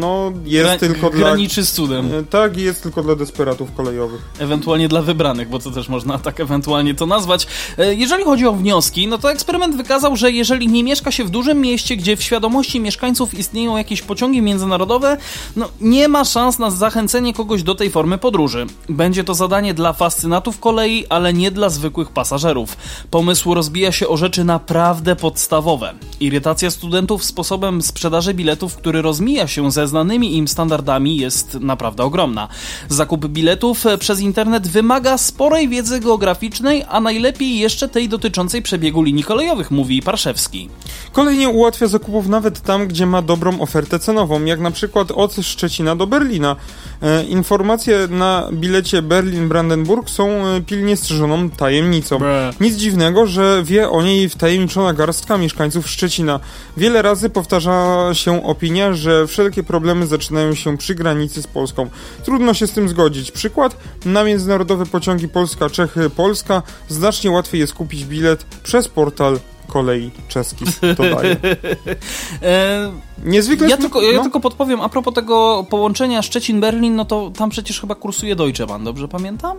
no 0.00 0.32
jest 0.44 0.64
Gra 0.64 0.78
tylko 0.78 1.10
dla... 1.10 1.20
Graniczy 1.20 1.64
z 1.64 1.72
cudem. 1.72 2.14
E, 2.14 2.22
tak, 2.22 2.56
jest 2.56 2.82
tylko 2.82 3.02
dla 3.02 3.14
desperatów 3.14 3.74
kolejowych. 3.74 4.20
Ewentualnie 4.38 4.88
dla 4.88 5.02
wybranych, 5.02 5.48
bo 5.48 5.58
to 5.58 5.70
też 5.70 5.88
można 5.88 6.18
tak 6.18 6.40
ewentualnie 6.40 6.94
to 6.94 7.06
nazwać. 7.06 7.46
E, 7.78 7.94
jeżeli 7.94 8.24
chodzi 8.24 8.46
o 8.46 8.52
wnioski, 8.52 9.06
no 9.06 9.18
to 9.18 9.30
eksperyment 9.30 9.76
wykazał, 9.76 10.16
że 10.16 10.32
jeżeli 10.32 10.68
nie 10.68 10.84
mieszka 10.84 11.10
się 11.10 11.24
w 11.24 11.30
dużym 11.30 11.60
mieście, 11.60 11.96
gdzie 11.96 12.16
w 12.16 12.22
świadomości 12.22 12.80
mieszkańców 12.80 13.38
istnieją 13.38 13.76
jakieś 13.76 14.02
pociągi 14.02 14.42
międzynarodowe, 14.42 15.16
no 15.56 15.68
nie 15.80 16.08
ma 16.08 16.24
szans 16.24 16.58
na 16.58 16.70
zachęcenie 16.70 17.34
kogoś 17.34 17.62
do 17.62 17.74
tej 17.74 17.90
formy 17.90 18.18
podróży. 18.18 18.66
Będzie 18.88 19.24
to 19.24 19.34
zadanie 19.34 19.74
dla 19.74 19.92
fascynatów 19.92 20.60
kolei, 20.60 21.06
ale 21.08 21.32
nie 21.32 21.50
dla 21.50 21.68
zwykłych 21.68 22.10
pasażerów. 22.10 22.76
Pomysł 23.10 23.54
rozbija 23.54 23.92
się 23.92 24.08
o 24.08 24.16
rzeczy 24.16 24.44
naprawdę 24.44 25.16
podstawowe. 25.16 25.94
Irytacja 26.20 26.70
studentów 26.70 27.24
sposobem 27.24 27.82
sprzedaży 27.82 28.34
biletów, 28.34 28.76
który 28.76 29.02
rozmija 29.02 29.46
się 29.46 29.70
ze 29.70 29.88
znanymi 29.88 30.36
im 30.36 30.48
standardami, 30.48 31.16
jest 31.16 31.54
naprawdę 31.60 32.04
ogromna. 32.04 32.48
Zakup 32.88 33.26
biletów 33.26 33.84
przez 33.98 34.20
internet 34.20 34.68
wymaga 34.68 35.18
sporej 35.18 35.68
wiedzy 35.68 36.00
geograficznej, 36.00 36.84
a 36.88 37.00
najlepiej 37.00 37.58
jeszcze 37.58 37.88
tej 37.88 38.08
dotyczącej 38.08 38.62
przebiegu 38.62 39.02
linii 39.02 39.24
kolejowych, 39.24 39.70
mówi 39.70 40.02
Parszewski. 40.02 40.68
Kolej 41.12 41.38
nie 41.38 41.48
ułatwia 41.48 41.86
zakupów 41.86 42.28
nawet 42.28 42.60
tam, 42.60 42.88
gdzie 42.88 43.06
ma 43.06 43.22
dobrą 43.22 43.60
ofertę 43.60 43.98
cenową, 43.98 44.44
jak 44.44 44.60
na 44.60 44.70
przykład 44.70 45.10
od 45.10 45.36
Szczecina 45.36 45.96
do 45.96 46.06
Berlina. 46.06 46.56
E, 47.02 47.24
informacje 47.24 48.08
na 48.10 48.48
bilecie 48.66 49.02
Berlin-Brandenburg 49.02 50.10
są 50.10 50.46
e, 50.46 50.60
pilnie 50.60 50.96
strzeżoną 50.96 51.50
tajemnicą. 51.50 52.18
Nic 52.60 52.76
dziwnego, 52.76 53.26
że 53.26 53.62
wie 53.64 53.90
o 53.90 54.02
niej 54.02 54.28
wtajemniczona 54.28 54.92
garstka 54.92 55.38
mieszkańców 55.38 55.88
Szczecina. 55.88 56.40
Wiele 56.76 57.02
razy 57.02 57.30
powtarza 57.30 58.08
się 58.12 58.46
opinia, 58.46 58.92
że 58.94 59.26
wszelkie 59.26 59.62
problemy 59.62 60.06
zaczynają 60.06 60.54
się 60.54 60.76
przy 60.78 60.94
granicy 60.94 61.42
z 61.42 61.46
Polską. 61.46 61.90
Trudno 62.24 62.54
się 62.54 62.66
z 62.66 62.72
tym 62.72 62.88
zgodzić. 62.88 63.30
Przykład, 63.30 63.76
na 64.04 64.24
międzynarodowe 64.24 64.86
pociągi 64.86 65.28
Polska-Czechy-Polska 65.28 66.62
znacznie 66.88 67.30
łatwiej 67.30 67.60
jest 67.60 67.74
kupić 67.74 68.04
bilet 68.04 68.46
przez 68.62 68.88
portal 68.88 69.38
kolei 69.66 70.10
czeskich 70.28 70.68
dodaje. 70.96 71.36
e, 72.42 72.92
Niezwykle... 73.24 73.68
Ja, 73.68 73.76
tylko, 73.76 74.02
ja 74.02 74.16
no. 74.16 74.22
tylko 74.22 74.40
podpowiem, 74.40 74.80
a 74.80 74.88
propos 74.88 75.14
tego 75.14 75.66
połączenia 75.70 76.20
Szczecin-Berlin, 76.20 76.90
no 76.90 77.04
to 77.04 77.32
tam 77.38 77.50
przecież 77.50 77.80
chyba 77.80 77.94
kursuje 77.94 78.36
Deutsche 78.36 78.66
Bahn, 78.66 78.84
dobrze 78.84 79.08
pamiętam? 79.08 79.56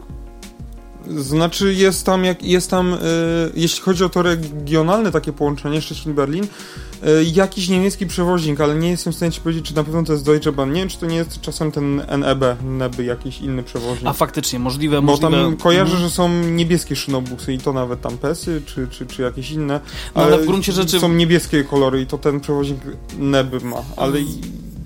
Znaczy 1.08 1.74
jest 1.74 2.06
tam, 2.06 2.26
jak, 2.26 2.44
jest 2.44 2.70
tam 2.70 2.94
y, 2.94 2.98
jeśli 3.56 3.82
chodzi 3.82 4.04
o 4.04 4.10
to 4.10 4.22
regionalne 4.22 5.12
takie 5.12 5.34
połączenie 5.34 5.80
Szczecin-Berlin, 5.80 6.48
jakiś 7.34 7.70
niemiecki 7.70 8.08
przewoźnik, 8.08 8.62
ale 8.62 8.76
nie 8.76 8.90
jestem 8.90 9.14
w 9.14 9.16
stanie 9.16 9.32
ci 9.32 9.42
powiedzieć, 9.42 9.66
czy 9.66 9.76
na 9.76 9.84
pewno 9.84 10.04
to 10.04 10.14
jest 10.14 10.26
Deutsche 10.26 10.52
Bahn. 10.52 10.72
Nie 10.72 10.80
wiem, 10.80 10.90
czy 10.90 10.98
to 10.98 11.06
nie 11.06 11.16
jest 11.16 11.42
czasem 11.42 11.72
ten 11.72 11.96
NEB, 12.18 12.64
NEB 12.64 13.00
jakiś 13.00 13.42
inny 13.42 13.64
przewoźnik. 13.64 14.08
A 14.08 14.14
faktycznie, 14.14 14.60
możliwe, 14.60 14.96
Bo 14.96 15.02
możliwe. 15.02 15.32
tam 15.32 15.58
kojarzę, 15.58 15.92
mhm. 15.92 16.04
że 16.04 16.16
są 16.16 16.44
niebieskie 16.44 16.96
szynobusy 16.96 17.54
i 17.54 17.58
to 17.58 17.74
nawet 17.74 18.02
tam 18.02 18.18
PESy, 18.18 18.62
czy, 18.66 18.88
czy, 18.88 19.06
czy 19.06 19.22
jakieś 19.22 19.52
inne. 19.52 19.80
No, 20.16 20.22
ale, 20.22 20.34
ale 20.34 20.44
w 20.44 20.48
gruncie 20.48 20.72
rzeczy... 20.72 21.00
Są 21.00 21.14
niebieskie 21.14 21.64
kolory 21.64 22.02
i 22.02 22.06
to 22.06 22.18
ten 22.18 22.40
przewoźnik 22.40 22.80
NEB 23.18 23.64
ma, 23.64 23.84
ale... 23.98 24.20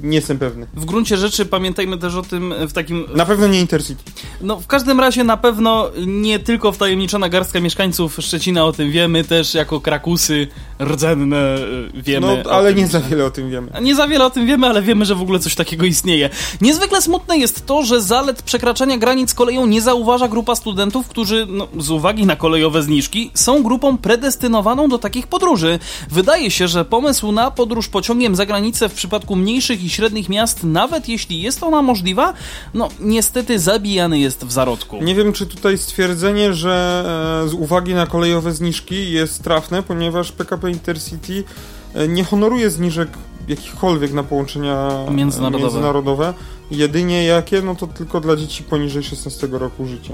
Nie 0.04 0.16
jestem 0.16 0.40
pewny. 0.40 0.68
W 0.74 0.86
gruncie 0.86 1.18
rzeczy 1.18 1.46
pamiętajmy 1.46 1.98
też 1.98 2.16
o 2.16 2.22
tym 2.22 2.54
w 2.68 2.74
takim... 2.74 3.06
Na 3.16 3.26
pewno 3.26 3.48
nie 3.48 3.60
Intercity. 3.60 4.04
No, 4.42 4.60
w 4.60 4.68
każdym 4.68 5.00
razie 5.00 5.24
na 5.24 5.38
pewno 5.38 5.92
nie 6.08 6.40
tylko 6.40 6.72
wtajemniczona 6.72 7.30
garstka 7.30 7.60
mieszkańców 7.60 8.18
Szczecina 8.22 8.66
o 8.66 8.74
tym 8.74 8.92
wiemy, 8.92 9.24
też 9.24 9.54
jako 9.54 9.82
krakusy 9.82 10.48
rdzenne 10.82 11.58
y, 11.96 12.02
wiemy. 12.02 12.44
No, 12.46 12.52
ale 12.52 12.74
nie 12.74 12.88
za 12.88 13.00
wiele 13.00 13.26
o 13.26 13.32
tym 13.32 13.50
wiemy. 13.50 13.72
Nie 13.82 13.96
za 13.96 14.08
wiele 14.08 14.26
o 14.26 14.30
tym 14.30 14.48
wiemy, 14.48 14.68
ale 14.68 14.82
wiemy, 14.82 15.06
że 15.06 15.16
w 15.16 15.22
ogóle 15.22 15.40
coś 15.40 15.56
takiego 15.56 15.86
istnieje. 15.86 16.30
Niezwykle 16.62 17.02
smutne 17.02 17.38
jest 17.38 17.66
to, 17.66 17.84
że 17.84 18.02
zalet 18.02 18.42
przekraczania 18.42 18.98
granic 18.98 19.34
koleją 19.34 19.66
nie 19.66 19.82
zauważa 19.82 20.28
grupa 20.28 20.56
studentów, 20.56 21.08
którzy 21.08 21.48
no, 21.50 21.68
z 21.80 21.92
uwagi 21.92 22.26
na 22.26 22.36
kolejowe 22.36 22.84
zniżki 22.84 23.32
są 23.34 23.64
grupą 23.64 23.98
predestynowaną 23.98 24.90
do 24.90 24.98
takich 24.98 25.28
podróży. 25.28 25.80
Wydaje 26.10 26.52
się, 26.52 26.68
że 26.68 26.86
pomysł 26.86 27.32
na 27.32 27.52
podróż 27.52 27.88
pociągiem 27.88 28.36
za 28.36 28.46
granicę 28.46 28.90
w 28.90 28.94
przypadku 28.94 29.36
mniejszych 29.36 29.84
i 29.84 29.90
średnich 29.92 30.30
miast, 30.30 30.64
nawet 30.64 31.10
jeśli 31.10 31.42
jest 31.42 31.64
ona 31.64 31.82
możliwa, 31.82 32.34
no 32.74 32.90
niestety 33.00 33.60
zabijany 33.60 34.20
jest 34.20 34.46
w 34.46 34.52
zarodku. 34.52 35.04
Nie 35.04 35.16
wiem, 35.16 35.34
czy 35.34 35.46
tutaj 35.46 35.78
stwierdzenie, 35.78 36.54
że 36.54 37.04
e, 37.46 37.50
z 37.50 37.54
uwagi 37.54 37.94
na 37.94 38.08
kolejowe 38.08 38.52
zniżki 38.54 39.12
jest 39.12 39.44
trafne, 39.44 39.84
ponieważ 39.84 40.32
PKP 40.32 40.72
Intercity 40.72 41.44
e, 41.94 42.08
nie 42.08 42.24
honoruje 42.24 42.70
zniżek 42.70 43.10
jakichkolwiek 43.48 44.14
na 44.14 44.24
połączenia 44.24 44.90
międzynarodowe. 45.12 45.64
międzynarodowe. 45.64 46.34
Jedynie 46.72 47.24
jakie, 47.26 47.62
no 47.62 47.76
to 47.76 47.88
tylko 47.88 48.22
dla 48.22 48.36
dzieci 48.36 48.64
poniżej 48.64 49.04
16 49.04 49.48
roku 49.52 49.86
życia. 49.86 50.14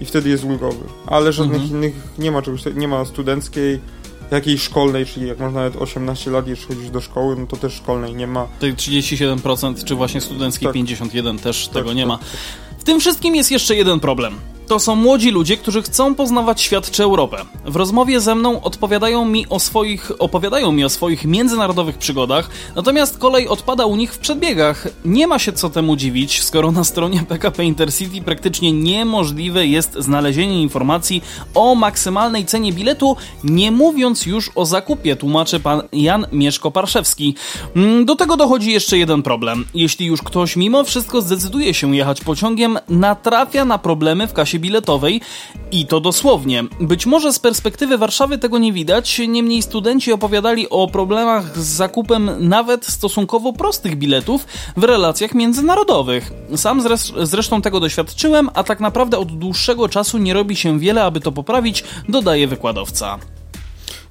I 0.00 0.04
wtedy 0.04 0.28
jest 0.28 0.44
ulgowy. 0.44 0.84
Ale 1.06 1.32
żadnych 1.32 1.62
Mhm. 1.62 1.76
innych 1.78 1.94
nie 2.18 2.30
ma 2.30 2.42
czegoś, 2.42 2.62
nie 2.74 2.88
ma 2.88 3.04
studenckiej, 3.04 3.80
jakiejś 4.36 4.62
szkolnej, 4.62 5.06
czyli 5.06 5.28
jak 5.28 5.38
masz 5.38 5.52
nawet 5.52 5.76
18 5.76 6.30
lat, 6.30 6.46
jeszcze 6.46 6.66
chodzisz 6.66 6.90
do 6.90 7.00
szkoły, 7.00 7.36
no 7.38 7.46
to 7.46 7.56
też 7.56 7.74
szkolnej 7.74 8.14
nie 8.14 8.26
ma. 8.26 8.46
Tej 8.60 8.74
37% 8.74 9.84
czy 9.84 9.94
właśnie 9.94 10.20
studenckiej 10.20 10.66
Tak. 10.66 10.74
51 10.74 11.38
też 11.38 11.64
Tak, 11.64 11.74
tego 11.74 11.92
nie 11.92 12.02
tak, 12.02 12.08
ma. 12.08 12.18
W 12.78 12.84
tym 12.84 13.00
wszystkim 13.00 13.34
jest 13.34 13.50
jeszcze 13.50 13.76
jeden 13.76 14.00
problem. 14.00 14.51
To 14.72 14.78
są 14.78 14.96
młodzi 14.96 15.30
ludzie, 15.30 15.56
którzy 15.56 15.82
chcą 15.82 16.14
poznawać 16.14 16.60
świat 16.60 16.90
czy 16.90 17.02
Europę. 17.02 17.36
W 17.64 17.76
rozmowie 17.76 18.20
ze 18.20 18.34
mną 18.34 18.62
odpowiadają 18.62 19.24
mi 19.24 19.46
o 19.48 19.60
swoich, 19.60 20.12
opowiadają 20.18 20.72
mi 20.72 20.84
o 20.84 20.88
swoich 20.88 21.24
międzynarodowych 21.24 21.98
przygodach, 21.98 22.50
natomiast 22.76 23.18
kolej 23.18 23.48
odpada 23.48 23.86
u 23.86 23.96
nich 23.96 24.14
w 24.14 24.18
przedbiegach. 24.18 24.88
Nie 25.04 25.26
ma 25.26 25.38
się 25.38 25.52
co 25.52 25.70
temu 25.70 25.96
dziwić, 25.96 26.42
skoro 26.42 26.72
na 26.72 26.84
stronie 26.84 27.22
PKP 27.28 27.64
Intercity 27.64 28.22
praktycznie 28.22 28.72
niemożliwe 28.72 29.66
jest 29.66 29.94
znalezienie 29.98 30.62
informacji 30.62 31.22
o 31.54 31.74
maksymalnej 31.74 32.46
cenie 32.46 32.72
biletu, 32.72 33.16
nie 33.44 33.70
mówiąc 33.70 34.26
już 34.26 34.50
o 34.54 34.66
zakupie, 34.66 35.16
tłumaczy 35.16 35.60
pan 35.60 35.82
Jan 35.92 36.26
Mieszko-Parszewski. 36.32 37.34
Mm, 37.76 38.04
Do 38.04 38.16
tego 38.16 38.36
dochodzi 38.36 38.72
jeszcze 38.72 38.98
jeden 38.98 39.22
problem. 39.22 39.64
Jeśli 39.74 40.06
już 40.06 40.22
ktoś 40.22 40.56
mimo 40.56 40.84
wszystko 40.84 41.22
zdecyduje 41.22 41.74
się 41.74 41.96
jechać 41.96 42.20
pociągiem, 42.20 42.78
natrafia 42.88 43.64
na 43.64 43.78
problemy 43.78 44.26
w 44.26 44.32
kasie 44.32 44.61
biletowej 44.62 45.20
i 45.72 45.86
to 45.86 46.00
dosłownie. 46.00 46.64
Być 46.80 47.06
może 47.06 47.32
z 47.32 47.38
perspektywy 47.38 47.98
Warszawy 47.98 48.38
tego 48.38 48.58
nie 48.58 48.72
widać, 48.72 49.18
niemniej 49.28 49.62
studenci 49.62 50.12
opowiadali 50.12 50.70
o 50.70 50.88
problemach 50.88 51.58
z 51.58 51.66
zakupem 51.66 52.30
nawet 52.38 52.86
stosunkowo 52.86 53.52
prostych 53.52 53.96
biletów 53.96 54.46
w 54.76 54.84
relacjach 54.84 55.34
międzynarodowych. 55.34 56.32
Sam 56.56 56.80
zres- 56.82 57.26
zresztą 57.26 57.62
tego 57.62 57.80
doświadczyłem, 57.80 58.50
a 58.54 58.64
tak 58.64 58.80
naprawdę 58.80 59.18
od 59.18 59.38
dłuższego 59.38 59.88
czasu 59.88 60.18
nie 60.18 60.34
robi 60.34 60.56
się 60.56 60.78
wiele, 60.78 61.04
aby 61.04 61.20
to 61.20 61.32
poprawić, 61.32 61.84
dodaje 62.08 62.46
wykładowca. 62.48 63.18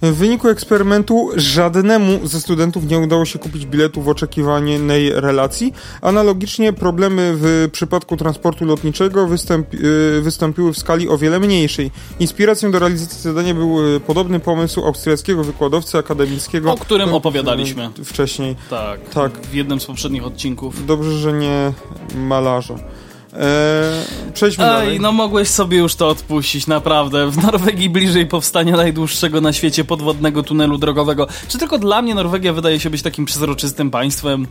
W 0.02 0.14
wyniku 0.14 0.50
eksperymentu 0.50 1.30
żadnemu 1.36 2.28
ze 2.28 2.42
studentów 2.42 2.88
nie 2.88 3.00
udało 3.00 3.26
się 3.26 3.40
kupić 3.40 3.66
biletu 3.66 4.02
w 4.02 4.10
oczekiwanej 4.10 5.12
relacji. 5.14 5.74
Analogicznie 6.02 6.74
problemy 6.74 7.34
w 7.36 7.70
przypadku 7.72 8.18
transportu 8.18 8.66
lotniczego 8.66 9.28
wystąpi, 9.28 9.78
y, 10.18 10.22
wystąpiły 10.22 10.74
w 10.74 10.78
skali 10.78 11.10
o 11.10 11.18
wiele 11.18 11.40
mniejszej. 11.40 11.92
Inspiracją 12.20 12.72
do 12.72 12.80
realizacji 12.80 13.22
zadania 13.22 13.54
był 13.54 13.96
y, 13.96 14.00
podobny 14.00 14.40
pomysł 14.40 14.86
austriackiego 14.86 15.44
wykładowcy 15.44 15.98
akademickiego. 15.98 16.72
O 16.72 16.78
którym 16.78 17.10
y, 17.10 17.16
opowiadaliśmy. 17.16 17.90
Wcześniej. 18.06 18.56
Tak, 18.70 19.10
Tak. 19.10 19.32
w 19.48 19.54
jednym 19.54 19.80
z 19.80 19.86
poprzednich 19.86 20.26
odcinków. 20.26 20.86
Dobrze, 20.86 21.12
że 21.18 21.34
nie 21.34 21.74
malarza. 22.16 22.76
Eee, 23.34 24.32
przejdźmy 24.34 24.66
dalej. 24.66 24.90
Ej, 24.90 25.00
no 25.00 25.12
mogłeś 25.12 25.48
sobie 25.48 25.78
już 25.78 25.96
to 25.96 26.08
odpuścić, 26.10 26.68
naprawdę. 26.68 27.32
W 27.32 27.44
Norwegii 27.44 27.90
bliżej 27.90 28.28
powstania 28.28 28.78
najdłuższego 28.78 29.42
na 29.42 29.54
świecie 29.54 29.84
podwodnego 29.84 30.44
tunelu 30.44 30.78
drogowego. 30.78 31.28
Czy 31.48 31.58
tylko 31.58 31.78
dla 31.78 32.02
mnie 32.02 32.16
Norwegia 32.16 32.54
wydaje 32.54 32.80
się 32.80 32.90
być 32.90 33.02
takim 33.02 33.26
przezroczystym 33.26 33.92
państwem? 33.92 34.48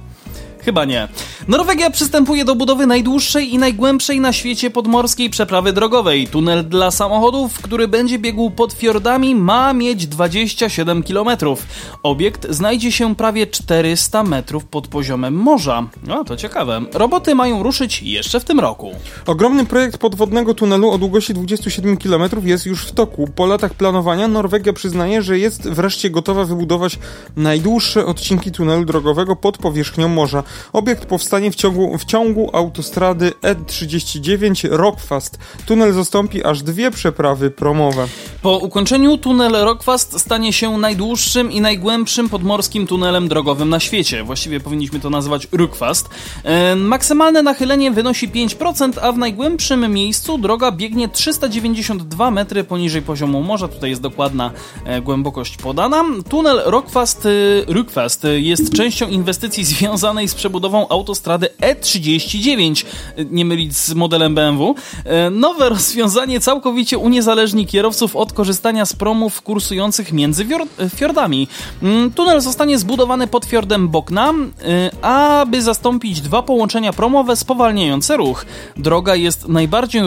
Chyba 0.65 0.85
nie. 0.85 1.09
Norwegia 1.49 1.91
przystępuje 1.91 2.45
do 2.45 2.55
budowy 2.55 2.87
najdłuższej 2.87 3.55
i 3.55 3.59
najgłębszej 3.59 4.21
na 4.21 4.33
świecie 4.33 4.71
podmorskiej 4.71 5.31
przeprawy 5.31 5.73
drogowej. 5.73 6.27
Tunel 6.27 6.69
dla 6.69 6.91
samochodów, 6.91 7.63
który 7.63 7.89
będzie 7.89 8.19
biegł 8.19 8.51
pod 8.51 8.73
fiordami, 8.73 9.35
ma 9.35 9.73
mieć 9.73 10.07
27 10.07 11.03
km. 11.03 11.29
Obiekt 12.03 12.47
znajdzie 12.51 12.93
się 12.93 13.15
prawie 13.15 13.47
400 13.47 14.23
metrów 14.23 14.65
pod 14.65 14.89
poziomem 14.89 15.35
morza. 15.35 15.87
No, 16.07 16.25
to 16.25 16.37
ciekawe. 16.37 16.81
Roboty 16.93 17.35
mają 17.35 17.63
ruszyć 17.63 18.03
jeszcze 18.03 18.41
w 18.41 18.45
tym 18.45 18.61
roku. 18.61 18.91
Ogromny 19.27 19.67
projekt 19.67 19.99
podwodnego 19.99 20.55
tunelu 20.55 20.91
o 20.91 20.99
długości 20.99 21.35
27 21.35 21.97
km 21.97 22.23
jest 22.43 22.67
już 22.67 22.87
w 22.87 22.93
toku. 22.93 23.29
Po 23.37 23.47
latach 23.47 23.75
planowania 23.75 24.29
Norwegia 24.29 24.73
przyznaje, 24.73 25.23
że 25.23 25.39
jest 25.39 25.69
wreszcie 25.69 26.11
gotowa 26.11 26.45
wybudować 26.45 26.99
najdłuższe 27.37 28.07
odcinki 28.07 28.53
tunelu 28.53 28.85
drogowego 28.85 29.37
pod 29.37 29.59
powierzchnią 29.59 30.09
morza. 30.09 30.43
Obiekt 30.73 31.07
powstanie 31.07 31.51
w 31.51 31.55
ciągu, 31.55 31.99
w 31.99 32.05
ciągu 32.05 32.51
autostrady 32.53 33.33
E39 33.43 34.69
Rockfast. 34.71 35.39
Tunel 35.67 35.93
zastąpi 35.93 36.45
aż 36.45 36.63
dwie 36.63 36.91
przeprawy 36.91 37.51
promowe. 37.51 38.07
Po 38.43 38.59
ukończeniu 38.59 39.19
tunel 39.19 39.53
Rockfast 39.53 40.21
stanie 40.21 40.53
się 40.53 40.79
najdłuższym 40.79 41.53
i 41.53 41.61
najgłębszym 41.61 42.29
podmorskim 42.29 42.87
tunelem 42.87 43.29
drogowym 43.29 43.69
na 43.69 43.81
świecie. 43.81 44.25
Właściwie 44.25 44.61
powinniśmy 44.61 45.01
to 45.01 45.11
nazwać 45.11 45.49
Rockfast. 45.53 46.09
E, 46.45 46.77
maksymalne 46.77 47.43
nachylenie 47.43 47.91
wynosi 47.91 48.29
5%, 48.29 48.93
a 49.03 49.13
w 49.13 49.19
najgłębszym 49.19 49.93
miejscu 49.93 50.39
droga 50.39 50.73
biegnie 50.73 51.09
392 51.09 52.31
metry 52.31 52.65
poniżej 52.65 53.03
poziomu 53.03 53.43
morza. 53.43 53.69
Tutaj 53.69 53.91
jest 53.91 54.03
dokładna 54.03 54.51
e, 54.85 55.01
głębokość 55.01 55.57
podana. 55.57 56.05
Tunel 56.29 56.63
Rockfast, 56.65 57.27
e, 57.27 57.31
Rockfast 57.67 58.25
e, 58.25 58.41
jest 58.41 58.73
częścią 58.73 59.09
inwestycji 59.09 59.65
związanej 59.65 60.29
z 60.29 60.35
przebudową 60.41 60.89
autostrady 60.89 61.49
E39, 61.61 62.85
e, 63.17 63.25
nie 63.25 63.45
mylić 63.45 63.77
z 63.77 63.95
modelem 63.95 64.35
BMW. 64.35 64.75
E, 65.05 65.31
Nowe 65.31 65.69
rozwiązanie 65.69 66.41
całkowicie 66.41 66.99
uniezależni 66.99 67.67
kierowców 67.67 68.17
od 68.17 68.33
korzystania 68.33 68.87
z 68.87 68.93
promów 68.93 69.43
kursujących 69.43 70.13
między 70.13 70.47
e, 70.79 70.91
fiordami. 70.91 71.49
Mm, 71.83 72.11
Tunel 72.11 72.41
zostanie 72.41 72.79
zbudowany 72.79 73.27
pod 73.27 73.45
fiordem 73.45 73.89
Bokna, 73.89 74.35
aby 75.03 75.63
zastąpić 75.63 76.21
dwa 76.21 76.43
połączenia 76.43 76.93
promowe 76.93 77.37
spowalniające 77.37 78.17
ruch. 78.17 78.47
Droga 78.77 79.17
jest 79.17 79.49
najbardziej, 79.49 80.03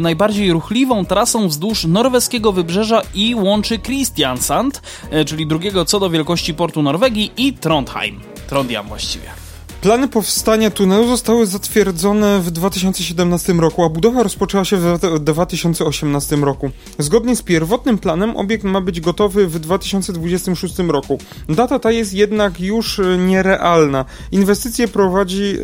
najbardziej 0.00 0.52
ruchliwą 0.52 1.04
trasą 1.04 1.48
wzdłuż 1.48 1.84
norweskiego 1.84 2.52
wybrzeża 2.52 3.02
i 3.14 3.34
łączy 3.34 3.78
Kristiansand, 3.78 4.82
czyli 5.26 5.46
drugiego 5.46 5.84
co 5.84 6.00
do 6.00 6.10
wielkości 6.10 6.54
portu 6.54 6.82
Norwegii 6.82 7.32
i 7.36 7.52
Trondheim. 7.52 8.20
Trondheim 8.48 8.88
właściwie. 8.88 9.43
Plany 9.84 10.08
powstania 10.08 10.70
tunelu 10.70 11.06
zostały 11.06 11.46
zatwierdzone 11.46 12.40
w 12.40 12.50
2017 12.50 13.52
roku, 13.52 13.84
a 13.84 13.88
budowa 13.88 14.22
rozpoczęła 14.22 14.64
się 14.64 14.76
w 14.76 15.18
2018 15.20 16.36
roku. 16.36 16.70
Zgodnie 16.98 17.36
z 17.36 17.42
pierwotnym 17.42 17.98
planem 17.98 18.36
obiekt 18.36 18.64
ma 18.64 18.80
być 18.80 19.00
gotowy 19.00 19.46
w 19.46 19.58
2026 19.58 20.78
roku. 20.78 21.18
Data 21.48 21.78
ta 21.78 21.90
jest 21.90 22.14
jednak 22.14 22.60
już 22.60 22.98
e, 22.98 23.18
nierealna. 23.18 24.04
Inwestycje 24.32 24.88
prowadzi 24.88 25.56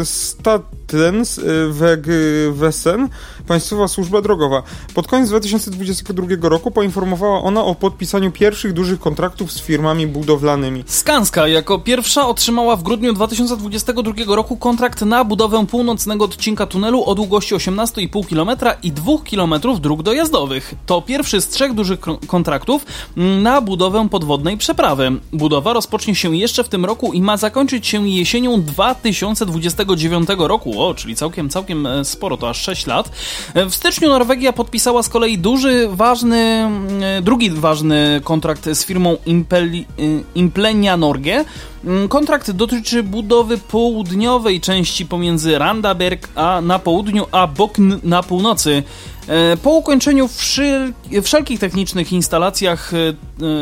e, 0.00 0.04
Statens 0.04 1.38
e, 1.38 1.42
Wegwesen, 1.68 3.08
Państwowa 3.50 3.88
Służba 3.88 4.22
Drogowa. 4.22 4.62
Pod 4.94 5.06
koniec 5.06 5.28
2022 5.28 6.48
roku 6.48 6.70
poinformowała 6.70 7.42
ona 7.42 7.64
o 7.64 7.74
podpisaniu 7.74 8.32
pierwszych 8.32 8.72
dużych 8.72 9.00
kontraktów 9.00 9.52
z 9.52 9.60
firmami 9.60 10.06
budowlanymi. 10.06 10.84
Skanska 10.86 11.48
jako 11.48 11.78
pierwsza 11.78 12.28
otrzymała 12.28 12.76
w 12.76 12.82
grudniu 12.82 13.12
2022 13.12 14.12
roku 14.36 14.56
kontrakt 14.56 15.02
na 15.02 15.24
budowę 15.24 15.66
północnego 15.66 16.24
odcinka 16.24 16.66
tunelu 16.66 17.04
o 17.04 17.14
długości 17.14 17.54
18,5 17.54 18.26
km 18.28 18.76
i 18.82 18.92
2 18.92 19.12
km 19.30 19.54
dróg 19.80 20.02
dojazdowych. 20.02 20.74
To 20.86 21.02
pierwszy 21.02 21.40
z 21.40 21.48
trzech 21.48 21.74
dużych 21.74 22.00
kontraktów 22.26 22.86
mm, 23.16 23.42
na 23.42 23.60
budowę 23.60 24.08
podwodnej 24.10 24.56
przeprawy. 24.56 25.12
Budowa 25.32 25.72
rozpocznie 25.72 26.14
się 26.14 26.36
jeszcze 26.36 26.64
w 26.64 26.68
tym 26.68 26.84
roku 26.84 27.12
i 27.12 27.22
ma 27.22 27.36
zakończyć 27.36 27.86
się 27.86 28.08
jesienią 28.08 28.62
2029 28.62 30.28
roku, 30.38 30.82
o, 30.82 30.94
czyli 30.94 31.16
całkiem, 31.16 31.48
całkiem 31.48 31.86
e, 31.86 32.04
sporo, 32.04 32.36
to 32.36 32.48
aż 32.48 32.62
6 32.62 32.86
lat. 32.86 33.10
W 33.54 33.74
styczniu 33.74 34.08
Norwegia 34.08 34.52
podpisała 34.52 35.02
z 35.02 35.08
kolei 35.08 35.38
duży, 35.38 35.88
ważny, 35.92 36.36
mm, 36.36 37.24
drugi 37.24 37.50
ważny 37.50 38.20
kontrakt 38.24 38.68
z 38.74 38.84
firmą 38.84 39.16
Impeli, 39.26 39.86
y, 39.98 40.22
Implenia 40.34 40.96
Norge. 40.96 41.44
Mm, 41.84 42.08
Kontrakt 42.08 42.50
dotyczy 42.50 43.02
budowy 43.02 43.58
południowej 43.58 44.60
części 44.60 45.06
pomiędzy 45.06 45.58
Randaberg 45.58 46.28
a 46.34 46.60
na 46.60 46.78
południu, 46.78 47.26
a 47.32 47.46
Bokn 47.46 47.92
na 48.02 48.22
północy. 48.22 48.82
E, 49.30 49.56
Po 49.56 49.70
ukończeniu 49.70 50.28
wszel 50.28 50.92
wszelkich 51.22 51.60
technicznych 51.60 52.12
instalacjach, 52.12 52.94
e, 52.94 52.96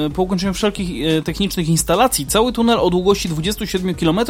e, 0.07 0.11
po 0.11 0.23
ukończeniu 0.23 0.55
wszelkich 0.55 1.07
e, 1.07 1.23
technicznych 1.23 1.69
instalacji, 1.69 2.27
cały 2.27 2.53
tunel 2.53 2.79
o 2.81 2.91
długości 2.91 3.29
27 3.29 3.95
km 3.95 4.21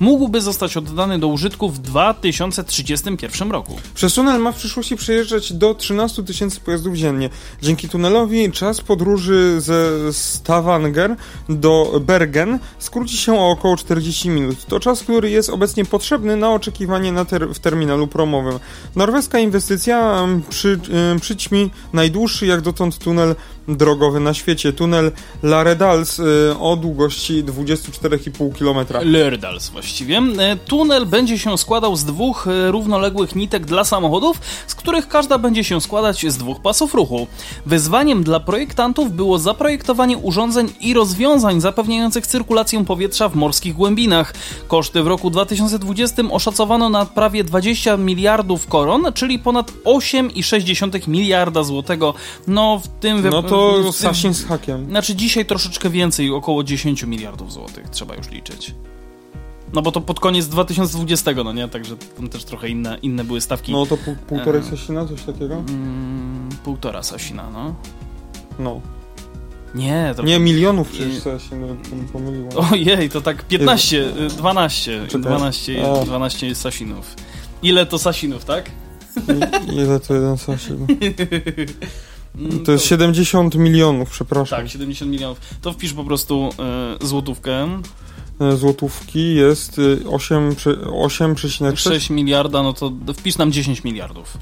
mógłby 0.00 0.40
zostać 0.40 0.76
oddany 0.76 1.18
do 1.18 1.28
użytku 1.28 1.68
w 1.68 1.78
2031 1.78 3.50
roku. 3.50 3.76
Przez 3.94 4.14
tunel 4.14 4.40
ma 4.40 4.52
w 4.52 4.56
przyszłości 4.56 4.96
przejeżdżać 4.96 5.52
do 5.52 5.74
13 5.74 6.22
tysięcy 6.22 6.60
pojazdów 6.60 6.96
dziennie. 6.96 7.30
Dzięki 7.62 7.88
tunelowi 7.88 8.52
czas 8.52 8.80
podróży 8.80 9.60
ze 9.60 10.12
Stavanger 10.12 11.16
do 11.48 12.00
Bergen 12.00 12.58
skróci 12.78 13.16
się 13.16 13.34
o 13.34 13.50
około 13.50 13.76
40 13.76 14.28
minut. 14.28 14.66
To 14.66 14.80
czas, 14.80 15.02
który 15.02 15.30
jest 15.30 15.50
obecnie 15.50 15.84
potrzebny 15.84 16.36
na 16.36 16.50
oczekiwanie 16.50 17.12
na 17.12 17.24
ter 17.24 17.48
w 17.54 17.58
terminalu 17.58 18.06
promowym. 18.06 18.58
Norweska 18.96 19.38
inwestycja 19.38 20.22
em, 20.22 20.42
przy, 20.50 20.78
przyćmi 21.20 21.70
najdłuższy 21.92 22.46
jak 22.46 22.60
dotąd 22.60 22.98
tunel 22.98 23.34
drogowy 23.68 24.20
na 24.20 24.34
świecie. 24.34 24.72
Tunel 24.72 25.12
Laredals 25.42 26.18
y, 26.18 26.54
o 26.60 26.76
długości 26.76 27.44
24,5 27.44 28.52
km. 28.58 29.06
Lerdals 29.06 29.68
właściwie. 29.68 30.22
E, 30.38 30.56
Tunel 30.56 31.06
będzie 31.06 31.38
się 31.38 31.58
składał 31.58 31.96
z 31.96 32.04
dwóch 32.04 32.46
e, 32.48 32.70
równoległych 32.70 33.34
nitek 33.34 33.66
dla 33.66 33.84
samochodów, 33.84 34.40
z 34.66 34.74
których 34.74 35.08
każda 35.08 35.38
będzie 35.38 35.64
się 35.64 35.80
składać 35.80 36.26
z 36.32 36.36
dwóch 36.36 36.62
pasów 36.62 36.94
ruchu. 36.94 37.26
Wyzwaniem 37.66 38.22
dla 38.24 38.40
projektantów 38.40 39.12
było 39.12 39.38
zaprojektowanie 39.38 40.18
urządzeń 40.18 40.68
i 40.80 40.94
rozwiązań 40.94 41.60
zapewniających 41.60 42.26
cyrkulację 42.26 42.84
powietrza 42.84 43.28
w 43.28 43.34
morskich 43.34 43.74
głębinach. 43.74 44.34
Koszty 44.68 45.02
w 45.02 45.06
roku 45.06 45.30
2020 45.30 46.22
oszacowano 46.30 46.88
na 46.88 47.06
prawie 47.06 47.44
20 47.44 47.96
miliardów 47.96 48.66
koron, 48.66 49.12
czyli 49.14 49.38
ponad 49.38 49.72
8,6 49.84 51.08
miliarda 51.08 51.62
złotego. 51.62 52.14
No 52.46 52.80
w 52.84 52.88
tym... 53.00 53.30
No 53.30 53.42
to 53.52 53.92
Sasin 53.92 54.34
z 54.34 54.44
hakiem. 54.44 54.86
Znaczy 54.88 55.14
dzisiaj 55.14 55.46
troszeczkę 55.46 55.90
więcej, 55.90 56.30
około 56.30 56.64
10 56.64 57.02
miliardów 57.02 57.52
złotych 57.52 57.88
trzeba 57.90 58.14
już 58.14 58.30
liczyć. 58.30 58.74
No 59.72 59.82
bo 59.82 59.92
to 59.92 60.00
pod 60.00 60.20
koniec 60.20 60.48
2020, 60.48 61.32
no 61.44 61.52
nie? 61.52 61.68
Także 61.68 61.96
tam 61.96 62.28
też 62.28 62.44
trochę 62.44 62.68
inne, 62.68 62.98
inne 63.02 63.24
były 63.24 63.40
stawki. 63.40 63.72
No 63.72 63.86
to 63.86 63.96
pół, 63.96 64.16
półtorej 64.28 64.62
Sasina, 64.62 65.06
coś 65.06 65.22
takiego? 65.22 65.54
Mm, 65.54 66.48
półtora 66.64 67.02
Sasina, 67.02 67.50
no. 67.50 67.74
No. 68.58 68.80
Nie, 69.74 70.14
to... 70.16 70.22
Nie, 70.22 70.38
milionów 70.38 70.88
przecież 70.90 71.18
Sasin, 71.18 71.60
no, 71.60 71.76
pomyliło. 72.12 72.50
Ojej, 72.72 73.10
to 73.10 73.20
tak 73.20 73.42
15, 73.42 74.12
12, 74.28 75.06
Czekaj. 75.06 75.20
12, 75.20 75.84
O. 75.86 76.04
12 76.04 76.54
Sasinów. 76.54 77.16
Ile 77.62 77.86
to 77.86 77.98
Sasinów, 77.98 78.44
tak? 78.44 78.70
I, 79.68 79.74
ile 79.74 80.00
to 80.00 80.14
jeden 80.14 80.38
Sasin? 80.38 80.86
Mm, 82.38 82.64
To 82.64 82.72
jest 82.72 82.84
70 82.84 83.54
milionów, 83.54 84.10
przepraszam. 84.10 84.58
Tak, 84.58 84.68
70 84.70 85.10
milionów. 85.10 85.40
To 85.62 85.72
wpisz 85.72 85.92
po 85.92 86.04
prostu 86.04 86.50
y, 87.02 87.06
złotówkę. 87.06 87.80
E, 88.40 88.56
Złotówki 88.56 89.34
jest 89.34 89.78
y, 89.78 89.98
8, 90.10 90.54
przy- 90.56 90.76
8,6 90.76 91.76
6 91.76 92.10
miliarda, 92.10 92.62
no 92.62 92.72
to 92.72 92.92
wpisz 93.14 93.38
nam 93.38 93.52
10 93.52 93.84
miliardów. 93.84 94.38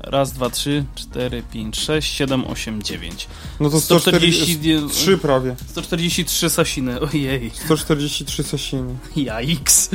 Raz, 0.00 0.32
dwa, 0.32 0.50
trzy, 0.50 0.84
cztery, 0.94 1.42
pięć, 1.52 1.76
sześć, 1.80 2.14
siedem, 2.14 2.44
osiem, 2.44 2.82
dziewięć. 2.82 3.26
No 3.60 3.70
to 3.70 3.80
140, 3.80 4.42
143 4.54 5.18
prawie. 5.18 5.56
143 5.66 6.50
sasiny, 6.50 7.00
ojej. 7.00 7.50
143 7.54 8.42
Sasiny. 8.42 8.94
Jajks. 9.16 9.90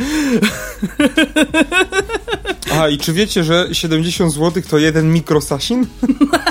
A 2.72 2.88
i 2.88 2.98
czy 2.98 3.14
wiecie, 3.14 3.43
że 3.43 3.68
70 3.72 4.34
zł 4.34 4.64
to 4.70 4.78
jeden 4.78 5.14
mikrosasin? 5.14 5.86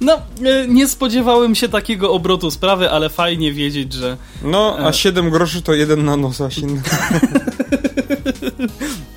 No, 0.00 0.12
e, 0.44 0.68
nie 0.68 0.88
spodziewałem 0.88 1.54
się 1.54 1.68
takiego 1.68 2.12
obrotu 2.12 2.50
sprawy, 2.50 2.90
ale 2.90 3.08
fajnie 3.08 3.52
wiedzieć, 3.52 3.92
że... 3.92 4.16
No, 4.42 4.76
a 4.78 4.88
E. 4.88 4.92
7 4.92 5.30
groszy 5.30 5.62
to 5.62 5.74
jeden 5.74 6.04
nanosasin. 6.04 6.80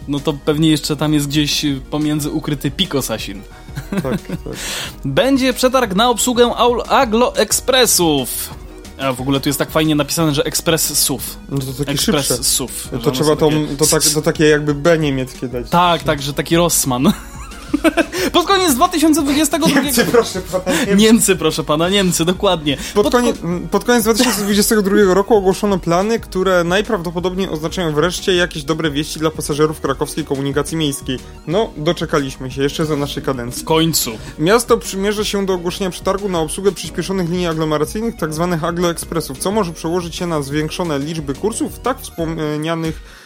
No 0.08 0.20
to 0.20 0.34
pewnie 0.34 0.70
jeszcze 0.70 0.96
tam 0.96 1.14
jest 1.14 1.28
gdzieś 1.28 1.66
pomiędzy 1.92 2.30
ukryty 2.30 2.72
pikosasin. 2.72 3.42
tak, 3.92 4.04
tak. 4.28 4.38
Będzie 5.06 5.54
przetarg 5.54 5.96
na 5.96 6.10
obsługę 6.10 6.56
Aglo 6.90 7.36
Expressów. 7.36 8.50
A 9.00 9.14
w 9.14 9.22
ogóle 9.22 9.40
tu 9.40 9.50
jest 9.50 9.60
tak 9.60 9.72
fajnie 9.72 9.96
napisane, 9.96 10.34
że 10.34 10.44
Express 10.44 11.00
SUV. 11.00 11.24
No 11.50 11.58
to 11.60 11.74
taki 11.74 11.92
Express 11.92 12.28
szybszy. 12.28 12.44
SUV. 12.44 12.74
To 13.04 13.12
trzeba 13.12 13.36
to, 13.36 13.50
takie- 13.50 13.78
to, 13.78 13.86
tak, 13.88 14.04
to 14.04 14.22
takie 14.22 14.46
jakby 14.46 14.74
B 14.74 14.98
niemieckie 14.98 15.48
dać. 15.48 15.70
Tak, 15.70 16.04
tak, 16.04 16.22
że 16.22 16.34
taki 16.34 16.56
Rossmann. 16.58 17.12
Pod 18.34 18.48
koniec 18.48 18.76
2022... 18.76 19.82
Niemcy, 19.82 20.06
proszę 20.06 20.42
pana. 20.42 20.78
Niemcy. 20.78 20.96
Niemcy, 20.96 21.36
proszę 21.36 21.64
pana, 21.64 21.90
Niemcy, 21.90 22.26
dokładnie. 22.26 22.78
Pod, 22.94 23.12
koniec, 23.12 23.38
pod 23.72 23.84
koniec 23.84 24.04
2022 24.04 25.14
roku 25.14 25.36
ogłoszono 25.36 25.80
plany, 25.80 26.20
które 26.20 26.64
najprawdopodobniej 26.64 27.50
oznaczają 27.50 27.94
wreszcie 27.94 28.36
jakieś 28.36 28.64
dobre 28.64 28.92
wieści 28.92 29.20
dla 29.20 29.32
pasażerów 29.32 29.82
krakowskiej 29.82 30.26
komunikacji 30.26 30.78
miejskiej. 30.78 31.20
No, 31.48 31.70
doczekaliśmy 31.78 32.52
się 32.52 32.64
jeszcze 32.64 32.86
za 32.86 32.96
naszej 32.96 33.24
kadencji. 33.24 33.62
W 33.62 33.66
końcu. 33.66 34.12
Miasto 34.40 34.78
przymierza 34.78 35.24
się 35.24 35.46
do 35.46 35.54
ogłoszenia 35.54 35.90
przetargu 35.90 36.30
na 36.30 36.40
obsługę 36.40 36.72
przyspieszonych 36.72 37.30
linii 37.30 37.48
aglomeracyjnych, 37.48 38.16
tzw. 38.16 38.58
agloekspresów, 38.62 39.38
co 39.38 39.52
może 39.52 39.74
przełożyć 39.74 40.16
się 40.16 40.28
na 40.28 40.42
zwiększone 40.42 41.00
liczby 41.00 41.34
kursów 41.34 41.80
tak 41.80 42.02
wspomnianych 42.02 43.19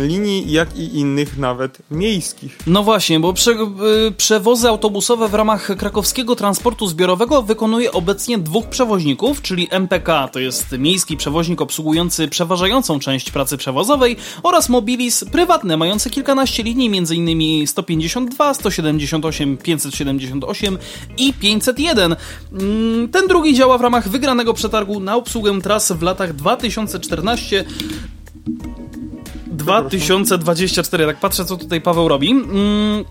linii, 0.00 0.52
jak 0.52 0.76
i 0.76 0.98
innych 0.98 1.38
nawet 1.38 1.78
miejskich. 1.90 2.58
No 2.66 2.82
właśnie, 2.82 3.20
bo 3.20 3.32
prze, 3.32 3.50
y, 3.50 4.12
przewozy 4.16 4.68
autobusowe 4.68 5.28
w 5.28 5.34
ramach 5.34 5.76
krakowskiego 5.76 6.36
transportu 6.36 6.86
zbiorowego 6.86 7.42
wykonuje 7.42 7.92
obecnie 7.92 8.38
dwóch 8.38 8.66
przewoźników, 8.66 9.42
czyli 9.42 9.68
MPK, 9.70 10.28
to 10.28 10.40
jest 10.40 10.78
miejski 10.78 11.16
przewoźnik 11.16 11.60
obsługujący 11.60 12.28
przeważającą 12.28 12.98
część 12.98 13.30
pracy 13.30 13.56
przewozowej 13.56 14.16
oraz 14.42 14.68
Mobilis 14.68 15.24
prywatne, 15.24 15.76
mające 15.76 16.10
kilkanaście 16.10 16.62
linii, 16.62 16.98
m.in. 16.98 17.66
152, 17.66 18.54
178, 18.54 19.56
578 19.56 20.78
i 21.18 21.32
501. 21.32 22.16
Mm, 22.52 23.08
Ten 23.08 23.26
drugi 23.28 23.54
działa 23.54 23.78
w 23.78 23.80
ramach 23.80 24.08
wygranego 24.08 24.54
przetargu 24.54 25.00
na 25.00 25.16
obsługę 25.16 25.60
tras 25.62 25.92
w 25.92 26.02
latach 26.02 26.34
2014 26.34 27.64
2024. 29.64 31.06
Tak 31.06 31.16
patrzę, 31.20 31.44
co 31.44 31.56
tutaj 31.56 31.80
Paweł 31.80 32.08
robi. 32.08 32.30
Mm, 32.30 33.04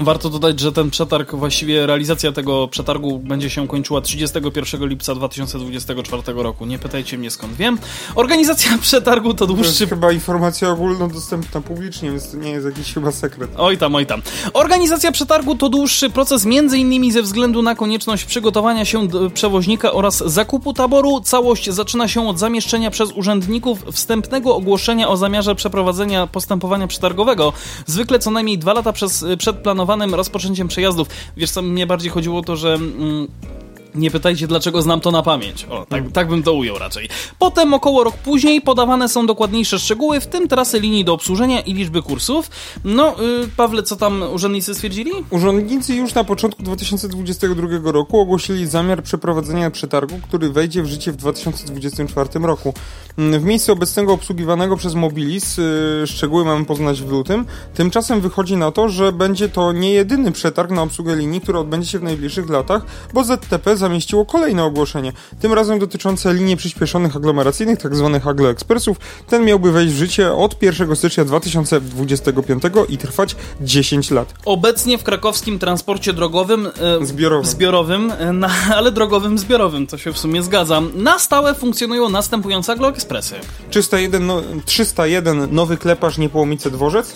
Warto 0.00 0.30
dodać, 0.30 0.60
że 0.60 0.72
ten 0.72 0.90
przetarg, 0.90 1.34
właściwie 1.34 1.86
realizacja 1.86 2.32
tego 2.32 2.68
przetargu 2.68 3.18
będzie 3.18 3.50
się 3.50 3.68
kończyła 3.68 4.00
31 4.00 4.88
lipca 4.88 5.14
2024 5.14 6.22
roku. 6.26 6.66
Nie 6.66 6.78
pytajcie 6.78 7.18
mnie 7.18 7.30
skąd 7.30 7.54
wiem. 7.54 7.78
Organizacja 8.14 8.78
przetargu 8.82 9.34
to 9.34 9.46
To 9.46 9.52
jest 9.52 9.62
dłuższy 9.64 9.86
chyba 9.86 10.12
informacja 10.12 10.70
ogólnodostępna 10.70 11.60
publicznie, 11.60 12.10
więc 12.10 12.30
to 12.30 12.36
nie 12.36 12.50
jest 12.50 12.66
jakiś 12.66 12.94
chyba 12.94 13.12
sekret. 13.12 13.50
Oj 13.56 13.78
tam, 13.78 13.94
oj 13.94 14.06
tam. 14.06 14.22
Organizacja 14.52 15.12
przetargu 15.12 15.54
to 15.54 15.68
dłuższy 15.68 16.10
proces 16.10 16.46
m.in. 16.46 17.12
ze 17.12 17.22
względu 17.22 17.62
na 17.62 17.74
konieczność 17.74 18.24
przygotowania 18.24 18.84
się 18.84 19.08
do 19.08 19.30
przewoźnika 19.30 19.92
oraz 19.92 20.16
zakupu 20.26 20.72
taboru. 20.72 21.20
Całość 21.20 21.70
zaczyna 21.70 22.08
się 22.08 22.28
od 22.28 22.38
zamieszczenia 22.38 22.90
przez 22.90 23.12
urzędników 23.12 23.84
wstępnego 23.92 24.56
ogłoszenia 24.56 25.08
o 25.08 25.16
zamiarze 25.16 25.54
przeprowadzenia 25.54 26.26
postępowania 26.26 26.86
przetargowego. 26.86 27.52
Zwykle 27.86 28.18
co 28.18 28.30
najmniej 28.30 28.58
dwa 28.58 28.72
lata 28.72 28.92
przez, 28.92 29.24
przed 29.38 29.62
planowanym 29.90 30.14
rozpoczęciem 30.14 30.68
przejazdów. 30.68 31.08
Wiesz 31.36 31.50
co, 31.50 31.62
mnie 31.62 31.86
bardziej 31.86 32.10
chodziło 32.10 32.38
o 32.38 32.42
to, 32.42 32.56
że... 32.56 32.74
Mm, 32.74 33.28
nie 33.94 34.10
pytajcie, 34.10 34.46
dlaczego 34.46 34.82
znam 34.82 35.00
to 35.00 35.10
na 35.10 35.22
pamięć. 35.22 35.66
O, 35.70 35.86
tak, 35.86 36.12
tak 36.12 36.28
bym 36.28 36.42
to 36.42 36.52
ujął 36.52 36.78
raczej. 36.78 37.08
Potem, 37.38 37.74
około 37.74 38.04
rok 38.04 38.16
później, 38.16 38.60
podawane 38.60 39.08
są 39.08 39.26
dokładniejsze 39.26 39.78
szczegóły, 39.78 40.20
w 40.20 40.26
tym 40.26 40.48
trasy 40.48 40.80
linii 40.80 41.04
do 41.04 41.12
obsłużenia 41.12 41.60
i 41.60 41.74
liczby 41.74 42.02
kursów. 42.02 42.50
No, 42.84 43.14
y, 43.44 43.48
Pawle, 43.56 43.82
co 43.82 43.96
tam 43.96 44.22
urzędnicy 44.32 44.74
stwierdzili? 44.74 45.10
Urzędnicy 45.30 45.94
już 45.94 46.14
na 46.14 46.24
początku 46.24 46.62
2022 46.62 47.92
roku 47.92 48.20
ogłosili 48.20 48.66
zamiar 48.66 49.02
przeprowadzenia 49.02 49.70
przetargu, 49.70 50.20
który 50.22 50.50
wejdzie 50.50 50.82
w 50.82 50.86
życie 50.86 51.12
w 51.12 51.16
2024 51.16 52.28
roku. 52.46 52.74
Mm, 53.20 53.40
W 53.40 53.44
miejscu 53.44 53.72
obecnego 53.72 54.12
obsługiwanego 54.12 54.76
przez 54.76 54.94
Mobilis, 54.94 55.56
yy, 55.56 56.06
szczegóły 56.06 56.44
mamy 56.44 56.64
poznać 56.64 57.02
w 57.02 57.10
lutym, 57.10 57.46
tymczasem 57.74 58.20
wychodzi 58.20 58.56
na 58.56 58.70
to, 58.72 58.88
że 58.88 59.12
będzie 59.12 59.48
to 59.48 59.72
nie 59.72 59.92
jedyny 59.92 60.32
przetarg 60.32 60.70
na 60.70 60.82
obsługę 60.82 61.16
linii, 61.16 61.40
który 61.40 61.58
odbędzie 61.58 61.88
się 61.90 61.98
w 61.98 62.02
najbliższych 62.02 62.50
latach, 62.50 62.82
bo 63.14 63.24
ZTP 63.24 63.76
zamieściło 63.76 64.26
kolejne 64.26 64.64
ogłoszenie, 64.64 65.12
tym 65.40 65.52
razem 65.52 65.78
dotyczące 65.78 66.34
linii 66.34 66.56
przyspieszonych 66.56 67.16
aglomeracyjnych, 67.16 67.78
tzw. 67.78 68.20
agloekspresów. 68.26 68.96
Ten 69.28 69.44
miałby 69.44 69.72
wejść 69.72 69.94
w 69.94 69.96
życie 69.96 70.32
od 70.32 70.62
1 70.62 70.96
stycznia 70.96 71.24
2025 71.24 72.62
i 72.88 72.98
trwać 72.98 73.36
10 73.60 74.10
lat. 74.10 74.34
Obecnie 74.44 74.98
w 74.98 75.02
krakowskim 75.02 75.58
transporcie 75.58 76.12
drogowym... 76.12 76.66
y, 77.02 77.06
Zbiorowym. 77.06 77.46
Zbiorowym, 77.46 78.10
y, 78.10 78.32
na, 78.32 78.50
ale 78.76 78.92
drogowym 78.92 79.38
zbiorowym, 79.38 79.86
to 79.86 79.98
się 79.98 80.12
w 80.12 80.18
sumie 80.18 80.42
zgadza. 80.42 80.82
Na 80.94 81.18
stałe 81.18 81.54
funkcjonują 81.54 82.08
następujące 82.08 82.72
agloekspresy. 83.10 83.34
301, 83.70 84.26
no, 84.26 84.42
301 84.64 85.54
Nowy 85.54 85.76
Kleparz 85.76 86.18
Niepołomice 86.18 86.70
Dworzec, 86.70 87.14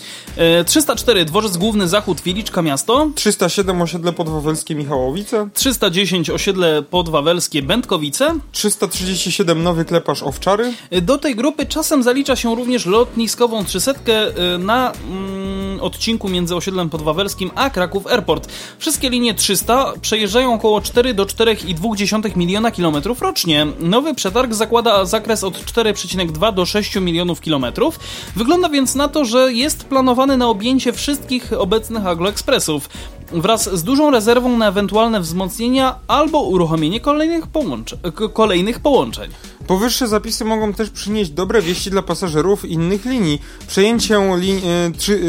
Y, 0.61 0.65
304 0.65 1.25
Dworzec 1.25 1.57
Główny 1.57 1.87
Zachód 1.87 2.21
Wieliczka 2.21 2.61
Miasto, 2.61 3.07
307 3.15 3.81
Osiedle 3.81 4.13
Podwawelskie 4.13 4.75
Michałowice, 4.75 5.49
310 5.53 6.29
Osiedle 6.29 6.83
Podwawelskie 6.83 7.61
Będkowice, 7.61 8.39
337 8.51 9.63
Nowy 9.63 9.85
Kleparz 9.85 10.23
Owczary, 10.23 10.73
Do 11.01 11.17
tej 11.17 11.35
grupy 11.35 11.65
czasem 11.65 12.03
zalicza 12.03 12.35
się 12.35 12.55
również 12.55 12.85
lotniskową 12.85 13.65
300 13.65 13.91
y, 13.91 14.57
na 14.57 14.91
mm, 14.91 15.54
odcinku 15.79 16.29
między 16.29 16.55
osiedlem 16.55 16.89
podwawelskim 16.89 17.51
a 17.55 17.69
Kraków 17.69 18.07
Airport. 18.07 18.49
Wszystkie 18.79 19.09
linie 19.09 19.33
300 19.33 19.93
przejeżdżają 20.01 20.53
około 20.53 20.81
4 20.81 21.13
do 21.13 21.25
4,2 21.25 22.37
miliona 22.37 22.71
kilometrów 22.71 23.21
rocznie. 23.21 23.67
Nowy 23.79 24.15
przetarg 24.15 24.53
zakłada 24.53 25.05
zakres 25.05 25.43
od 25.43 25.65
4,2 25.65 26.53
do 26.53 26.65
6 26.65 26.95
milionów 26.95 27.41
kilometrów. 27.41 27.99
Wygląda 28.35 28.69
więc 28.69 28.95
na 28.95 29.07
to, 29.07 29.25
że 29.25 29.53
jest 29.53 29.85
planowany 29.85 30.37
na 30.37 30.49
objęcie 30.49 30.93
wszystkich 30.93 31.53
obecnych 31.53 32.07
Agloexpressów 32.07 32.89
wraz 33.31 33.77
z 33.77 33.83
dużą 33.83 34.11
rezerwą 34.11 34.57
na 34.57 34.67
ewentualne 34.67 35.19
wzmocnienia 35.19 35.95
albo 36.07 36.41
uruchomienie 36.41 36.99
kolejnych, 36.99 37.47
połącze 37.47 37.97
kolejnych 38.33 38.79
połączeń. 38.79 39.31
Powyższe 39.67 40.07
zapisy 40.07 40.45
mogą 40.45 40.73
też 40.73 40.89
przynieść 40.89 41.31
dobre 41.31 41.61
wieści 41.61 41.91
dla 41.91 42.01
pasażerów 42.01 42.65
innych 42.65 43.05
linii. 43.05 43.41
Przejęcie 43.67 44.19
lin 44.37 44.57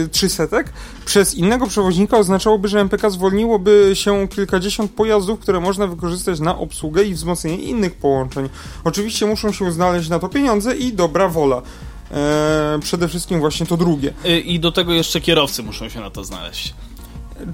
y, 0.01 0.09
300 0.09 0.45
y, 0.45 0.49
przez 1.07 1.35
innego 1.35 1.67
przewoźnika 1.67 2.19
oznaczałoby, 2.19 2.69
że 2.69 2.81
MPK 2.81 3.11
zwolniłoby 3.11 3.91
się 3.95 4.29
kilkadziesiąt 4.29 4.91
pojazdów, 4.91 5.41
które 5.41 5.61
można 5.61 5.87
wykorzystać 5.87 6.41
na 6.41 6.59
obsługę 6.59 7.05
i 7.05 7.15
wzmocnienie 7.15 7.63
innych 7.63 7.95
połączeń. 7.95 8.49
Oczywiście 8.85 9.27
muszą 9.27 9.53
się 9.53 9.73
znaleźć 9.73 10.09
na 10.09 10.19
to 10.19 10.29
pieniądze 10.29 10.77
i 10.77 10.93
dobra 10.93 11.29
wola. 11.29 11.63
Eee, 12.11 12.81
przede 12.81 13.09
wszystkim 13.09 13.41
właśnie 13.41 13.67
to 13.67 13.77
drugie. 13.77 14.13
Y, 14.27 14.41
I 14.41 14.61
do 14.61 14.73
tego 14.73 14.93
jeszcze 14.93 15.21
kierowcy 15.21 15.63
muszą 15.63 15.89
się 15.89 16.01
na 16.01 16.11
to 16.11 16.25
znaleźć. 16.25 16.75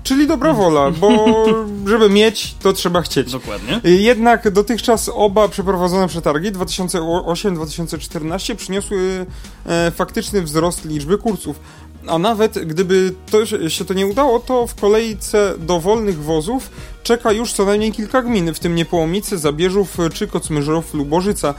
Czyli 0.03 0.27
dobra 0.27 0.53
wola, 0.53 0.91
bo 0.91 1.27
żeby 1.91 2.11
mieć, 2.11 2.55
to 2.63 2.73
trzeba 2.73 3.03
chcieć. 3.03 3.33
Dokładnie. 3.33 3.81
Jednak 3.85 4.51
dotychczas 4.51 5.11
oba 5.15 5.49
przeprowadzone 5.49 6.09
przetargi 6.09 6.53
2008-2014 6.53 8.57
przyniosły 8.57 9.27
e, 9.67 9.91
faktyczny 9.91 10.43
wzrost 10.43 10.85
liczby 10.85 11.19
kursów. 11.19 11.61
A 12.07 12.19
nawet 12.19 12.67
gdyby 12.67 13.15
to 13.31 13.47
się 13.69 13.85
to 13.85 13.95
nie 13.95 14.07
udało, 14.07 14.41
to 14.41 14.67
w 14.67 14.75
kolejce 14.75 15.55
dowolnych 15.59 16.23
wozów 16.23 16.71
czeka 17.03 17.33
już 17.33 17.53
co 17.53 17.65
najmniej 17.65 17.93
kilka 17.93 18.23
gmin, 18.23 18.55
w 18.55 18.59
tym 18.59 18.75
Niepołomice, 18.75 19.39
Zabierzów 19.39 19.97
czy 20.13 20.27
Kocmyżerów 20.27 20.95
Lubożyca 20.95 21.55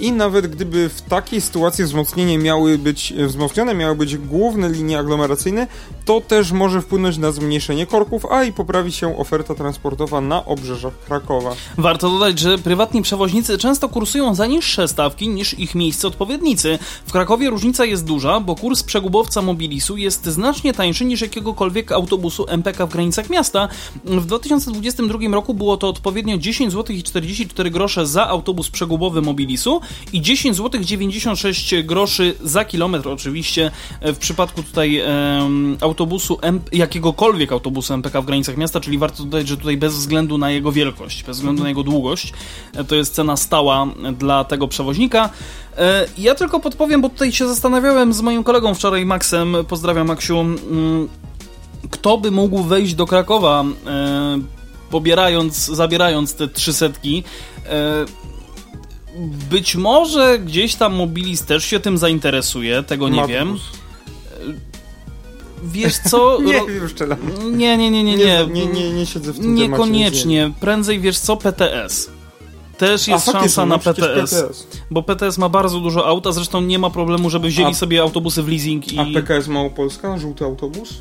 i 0.00 0.12
nawet 0.12 0.46
gdyby 0.46 0.88
w 0.88 1.02
takiej 1.02 1.40
sytuacji 1.40 1.84
wzmocnienie 1.84 2.38
miały 2.38 2.78
być, 2.78 3.14
wzmocnione 3.26 3.74
miały 3.74 3.96
być 3.96 4.16
główne 4.16 4.68
linie 4.68 4.98
aglomeracyjne, 4.98 5.66
to 6.04 6.20
też 6.20 6.52
może 6.52 6.82
wpłynąć 6.82 7.18
na 7.18 7.32
zmniejszenie 7.32 7.86
korków, 7.86 8.26
a 8.30 8.44
i 8.44 8.52
poprawi 8.52 8.92
się 8.92 9.18
oferta 9.18 9.54
transportowa 9.54 10.20
na 10.20 10.44
obrzeżach 10.44 10.92
Krakowa. 11.06 11.50
Warto 11.78 12.10
dodać, 12.10 12.38
że 12.38 12.58
prywatni 12.58 13.02
przewoźnicy 13.02 13.58
często 13.58 13.88
kursują 13.88 14.34
za 14.34 14.46
niższe 14.46 14.88
stawki 14.88 15.28
niż 15.28 15.58
ich 15.58 15.74
miejsce 15.74 16.08
odpowiednicy. 16.08 16.78
W 17.06 17.12
Krakowie 17.12 17.50
różnica 17.50 17.84
jest 17.84 18.04
duża, 18.04 18.40
bo 18.40 18.56
kurs 18.56 18.82
przegubowca 18.82 19.42
Mobilisu 19.42 19.96
jest 19.96 20.26
znacznie 20.26 20.74
tańszy 20.74 21.04
niż 21.04 21.20
jakiegokolwiek 21.20 21.92
autobusu 21.92 22.46
MPK 22.48 22.86
w 22.86 22.90
granicach 22.90 23.30
miasta. 23.30 23.68
W 24.04 24.26
2022 24.26 25.18
roku 25.32 25.54
było 25.54 25.76
to 25.76 25.88
odpowiednio 25.88 26.38
10 26.38 26.72
zł 26.72 26.96
i 26.96 27.02
44 27.02 27.70
grosze 27.70 28.06
za 28.06 28.28
autobus 28.28 28.70
przegubowy 28.70 29.22
Mobilisu 29.22 29.80
i 30.12 30.20
10 30.20 30.56
zł 30.56 30.80
96 30.84 31.74
groszy 31.82 32.34
za 32.42 32.64
kilometr 32.64 33.08
oczywiście 33.08 33.70
w 34.02 34.16
przypadku 34.16 34.62
tutaj 34.62 35.02
autobusu, 35.80 36.38
jakiegokolwiek 36.72 37.52
autobusu 37.52 37.94
MPK 37.94 38.22
w 38.22 38.26
granicach 38.26 38.56
miasta, 38.56 38.80
czyli 38.80 38.98
warto 38.98 39.24
dodać, 39.24 39.48
że 39.48 39.56
tutaj 39.56 39.76
bez 39.76 39.94
względu 39.94 40.38
na 40.38 40.50
jego 40.50 40.72
wielkość, 40.72 41.24
bez 41.24 41.36
względu 41.36 41.62
na 41.62 41.68
jego 41.68 41.82
długość, 41.82 42.32
e, 42.74 42.84
to 42.84 42.94
jest 42.94 43.14
cena 43.14 43.36
stała 43.36 43.86
dla 44.18 44.44
tego 44.44 44.68
przewoźnika. 44.68 45.30
E, 45.76 46.06
ja 46.18 46.34
tylko 46.34 46.60
podpowiem, 46.60 47.00
bo 47.00 47.08
tutaj 47.08 47.32
się 47.32 47.48
zastanawiałem 47.48 48.12
z 48.12 48.20
moim 48.20 48.44
kolegą 48.44 48.74
wczoraj, 48.74 49.06
Maxem, 49.06 49.56
pozdrawiam 49.68 50.06
Maksiu, 50.06 50.40
mm, 50.40 51.08
kto 51.90 52.18
by 52.18 52.30
mógł 52.30 52.62
wejść 52.62 52.94
do 52.94 53.06
Krakowa, 53.06 53.64
e, 53.86 54.38
pobierając, 54.90 55.66
zabierając 55.66 56.34
te 56.34 56.48
trzy 56.48 56.72
setki. 56.72 57.24
Być 59.50 59.76
może 59.76 60.38
gdzieś 60.38 60.74
tam 60.74 60.94
Mobilis 60.94 61.42
też 61.42 61.64
się 61.64 61.80
tym 61.80 61.98
zainteresuje, 61.98 62.82
tego 62.82 63.08
nie 63.08 63.26
wiem. 63.26 63.58
Wiesz 65.64 65.98
co? 65.98 66.38
nie, 66.42 66.58
już 66.58 66.92
nie, 67.52 67.78
nie, 67.78 67.90
nie, 67.90 68.04
nie, 68.04 68.16
nie. 68.16 68.46
Nie, 68.46 68.66
nie, 68.66 68.92
nie 68.92 69.06
siedzę 69.06 69.32
w 69.32 69.38
tym 69.38 69.54
Niekoniecznie. 69.54 70.42
Temacie, 70.42 70.60
Prędzej 70.60 71.00
wiesz 71.00 71.18
co? 71.18 71.36
PTS. 71.36 72.10
Też 72.78 73.08
jest 73.08 73.28
A, 73.28 73.32
szansa 73.32 73.66
na 73.66 73.78
PTS, 73.78 74.34
PTS, 74.34 74.66
Bo 74.90 75.02
PTS 75.02 75.38
ma 75.38 75.48
bardzo 75.48 75.80
dużo 75.80 76.06
auta, 76.06 76.32
zresztą 76.32 76.60
nie 76.60 76.78
ma 76.78 76.90
problemu, 76.90 77.30
żeby 77.30 77.48
wzięli 77.48 77.70
A, 77.70 77.74
sobie 77.74 78.02
autobusy 78.02 78.42
w 78.42 78.48
leasing 78.48 78.92
i... 78.92 78.98
A 78.98 79.04
PKS 79.14 79.48
Małopolska? 79.48 80.18
Żółty 80.18 80.44
autobus? 80.44 80.94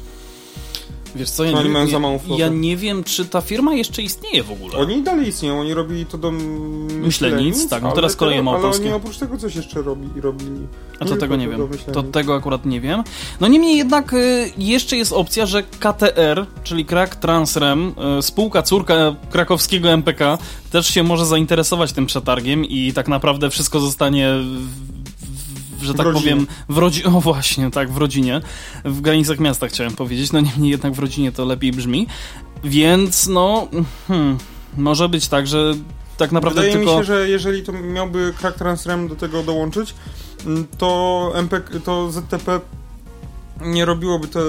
Wiesz 1.16 1.30
co, 1.30 1.44
ja, 1.44 1.64
nie, 1.64 1.70
mają 1.70 1.88
za 1.88 2.00
małą 2.00 2.20
flotę. 2.20 2.42
ja 2.42 2.48
nie 2.48 2.78
wiem, 2.78 3.04
czy 3.04 3.26
ta 3.26 3.42
firma 3.42 3.74
jeszcze 3.74 4.02
istnieje 4.02 4.44
w 4.44 4.52
ogóle. 4.52 4.78
Oni 4.78 5.04
dalej 5.04 5.28
istnieją, 5.28 5.60
oni 5.60 5.74
robili 5.74 6.06
to 6.06 6.18
do 6.18 6.32
Myślenic, 6.32 7.68
tak, 7.70 7.84
no 7.84 7.92
teraz 7.92 8.16
koleje 8.16 8.44
małopolskie. 8.44 8.86
Ale 8.86 8.96
oni 8.96 9.04
oprócz 9.04 9.18
tego 9.18 9.38
coś 9.38 9.56
jeszcze 9.56 9.82
robi, 9.82 10.22
robili. 10.22 10.68
A 11.00 11.06
to 11.06 11.16
tego 11.16 11.36
nie 11.36 11.48
wiem, 11.48 11.68
to 11.94 12.04
tego 12.04 12.36
akurat 12.36 12.66
nie 12.66 12.82
wiem. 12.82 13.04
No 13.40 13.48
niemniej 13.48 13.78
jednak 13.78 14.14
y, 14.14 14.52
jeszcze 14.58 14.98
jest 14.98 15.14
opcja, 15.14 15.46
że 15.46 15.64
KTR, 15.64 16.46
czyli 16.64 16.86
Krak 16.86 17.16
Transrem, 17.16 17.94
y, 18.20 18.22
spółka 18.22 18.62
córka 18.62 19.16
krakowskiego 19.30 19.90
MPK, 19.90 20.38
też 20.72 20.88
się 20.88 21.04
może 21.04 21.26
zainteresować 21.26 21.92
tym 21.94 22.06
przetargiem 22.06 22.66
i 22.66 22.94
tak 22.94 23.08
naprawdę 23.08 23.50
wszystko 23.50 23.80
zostanie 23.80 24.30
że 25.82 25.94
tak 25.94 26.14
powiem, 26.14 26.48
w 26.70 26.78
rodzinie. 26.78 27.08
O 27.18 27.22
właśnie, 27.22 27.72
tak, 27.72 27.92
w 27.92 27.98
rodzinie. 27.98 28.42
W 28.86 29.02
granicach 29.02 29.40
miasta 29.40 29.68
chciałem 29.68 29.96
powiedzieć, 29.96 30.32
no 30.32 30.40
niemniej 30.40 30.72
jednak 30.72 30.94
w 30.94 31.00
rodzinie 31.00 31.32
to 31.32 31.46
lepiej 31.46 31.72
brzmi. 31.72 32.08
Więc 32.64 33.28
no, 33.28 33.68
hmm, 34.08 34.38
może 34.78 35.10
być 35.10 35.28
tak, 35.28 35.48
że 35.48 35.74
tak 36.18 36.32
naprawdę 36.32 36.62
Wydaje 36.62 36.78
tylko... 36.78 36.94
mi 36.94 36.98
się, 37.00 37.04
że 37.04 37.30
jeżeli 37.30 37.64
to 37.64 37.72
miałby 37.72 38.34
Crack 38.40 38.58
Transrem 38.58 39.08
do 39.08 39.16
tego 39.16 39.44
dołączyć, 39.44 39.94
to, 40.78 41.32
MP, 41.36 41.62
to 41.84 42.12
ZTP 42.12 42.60
nie 43.62 43.86
robiłoby 43.86 44.28
to 44.28 44.40
y, 44.40 44.44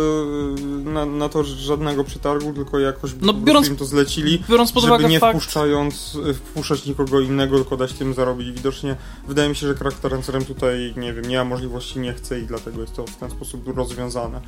na, 0.85 1.07
na, 1.07 1.29
to 1.29 1.45
żadnego 1.45 2.05
przetargu, 2.05 2.53
tylko 2.53 2.79
jakoś 2.79 3.11
no, 3.21 3.33
biorąc, 3.33 3.69
im 3.69 3.77
to 3.77 3.85
zlecili, 3.85 4.43
biorąc 4.51 4.73
pod 4.73 4.85
żeby 4.85 5.05
nie 5.05 5.21
fakt... 5.21 5.39
wpuszczając, 5.39 6.15
y, 6.31 6.35
wpuszczać 6.35 6.87
nikogo 6.87 7.21
innego, 7.21 7.57
tylko 7.57 7.77
dać 7.77 7.93
tym 7.93 8.15
zarobić. 8.15 8.51
Widocznie 8.51 8.97
wydaje 9.29 9.49
mi 9.49 9.57
się, 9.57 9.67
że 9.67 9.75
charakterem 9.75 10.23
tutaj, 10.47 10.95
nie 10.97 11.13
wiem, 11.13 11.25
nie 11.25 11.37
ma 11.39 11.45
możliwości, 11.45 11.99
nie 11.99 12.13
chce 12.13 12.41
i 12.41 12.43
dlatego 12.43 12.81
jest 12.81 12.97
to 12.97 13.07
w 13.07 13.17
ten 13.17 13.31
sposób 13.31 13.77
rozwiązane. 13.77 14.41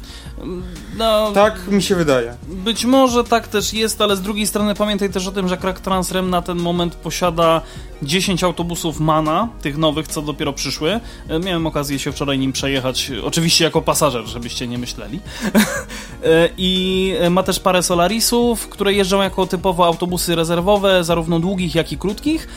No, 0.99 1.33
tak 1.35 1.69
mi 1.69 1.83
się 1.83 1.95
wydaje. 1.95 2.37
Być 2.49 2.85
może 2.85 3.25
tak 3.25 3.49
też 3.49 3.75
jest, 3.75 4.01
ale 4.01 4.17
z 4.17 4.21
drugiej 4.21 4.47
strony 4.47 4.75
pamiętaj 4.75 5.11
też 5.11 5.27
o 5.27 5.33
tym, 5.33 5.49
że 5.49 5.57
Crack 5.57 5.81
Transrem 5.81 6.31
na 6.31 6.43
ten 6.43 6.59
moment 6.59 6.95
posiada 6.95 7.63
10 8.03 8.45
autobusów 8.45 9.01
MANA, 9.01 9.49
tych 9.63 9.77
nowych, 9.77 10.09
co 10.09 10.23
dopiero 10.23 10.53
przyszły. 10.53 11.01
E, 11.29 11.39
miałem 11.39 11.67
okazję 11.67 11.99
się 11.99 12.13
wczoraj 12.13 12.39
nim 12.39 12.53
przejechać, 12.53 13.13
oczywiście 13.25 13.65
jako 13.65 13.83
pasażer, 13.83 14.27
żebyście 14.51 14.67
nie 14.67 14.79
myśleli. 14.79 15.21
E, 16.25 16.49
I 16.57 17.15
ma 17.31 17.43
też 17.43 17.61
parę 17.61 17.83
Solarisów, 17.83 18.69
które 18.69 18.93
jeżdżą 18.93 19.23
jako 19.23 19.47
typowo 19.47 19.87
autobusy 19.87 20.35
rezerwowe, 20.35 21.05
zarówno 21.05 21.41
długich, 21.41 21.75
jak 21.75 21.93
i 21.93 21.99
krótkich. 21.99 22.49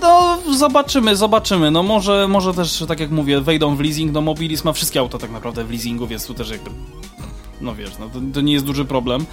No, 0.00 0.38
zobaczymy, 0.54 1.16
zobaczymy. 1.16 1.70
No 1.70 1.82
może, 1.82 2.28
może 2.28 2.54
też, 2.54 2.84
tak 2.88 3.00
jak 3.00 3.10
mówię, 3.10 3.40
wejdą 3.40 3.76
w 3.76 3.80
leasing. 3.80 4.12
No 4.12 4.20
Mobilis 4.20 4.64
ma 4.64 4.72
wszystkie 4.72 5.00
auta 5.00 5.18
tak 5.18 5.30
naprawdę 5.30 5.64
w 5.64 5.70
leasingu, 5.70 6.06
więc 6.06 6.26
tu 6.26 6.34
też 6.34 6.50
jakby 6.50 6.70
no 7.60 7.74
wiesz, 7.74 7.98
no 7.98 8.08
to, 8.08 8.20
to, 8.34 8.40
nie 8.40 8.52
jest 8.52 8.64
duży 8.64 8.84
problem. 8.84 9.26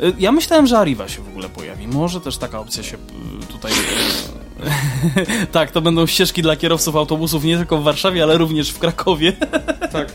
E, 0.00 0.12
ja 0.18 0.32
myślałem, 0.32 0.66
że 0.66 0.78
Arriva 0.78 1.08
się 1.08 1.22
w 1.22 1.28
ogóle 1.28 1.48
pojawi. 1.48 1.88
Może 1.88 2.20
też 2.20 2.36
taka 2.36 2.60
opcja 2.60 2.82
się 2.82 2.96
tutaj 3.48 3.72
tak, 5.52 5.70
to 5.70 5.80
będą 5.80 6.06
ścieżki 6.06 6.42
dla 6.42 6.56
kierowców 6.56 6.96
autobusów 6.96 7.44
nie 7.44 7.56
tylko 7.56 7.78
w 7.78 7.82
Warszawie, 7.82 8.22
ale 8.22 8.38
również 8.38 8.70
w 8.70 8.78
Krakowie. 8.78 9.32
tak. 9.92 10.12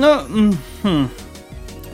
No, 0.00 0.20
mm, 0.20 0.56
hmm. 0.82 1.08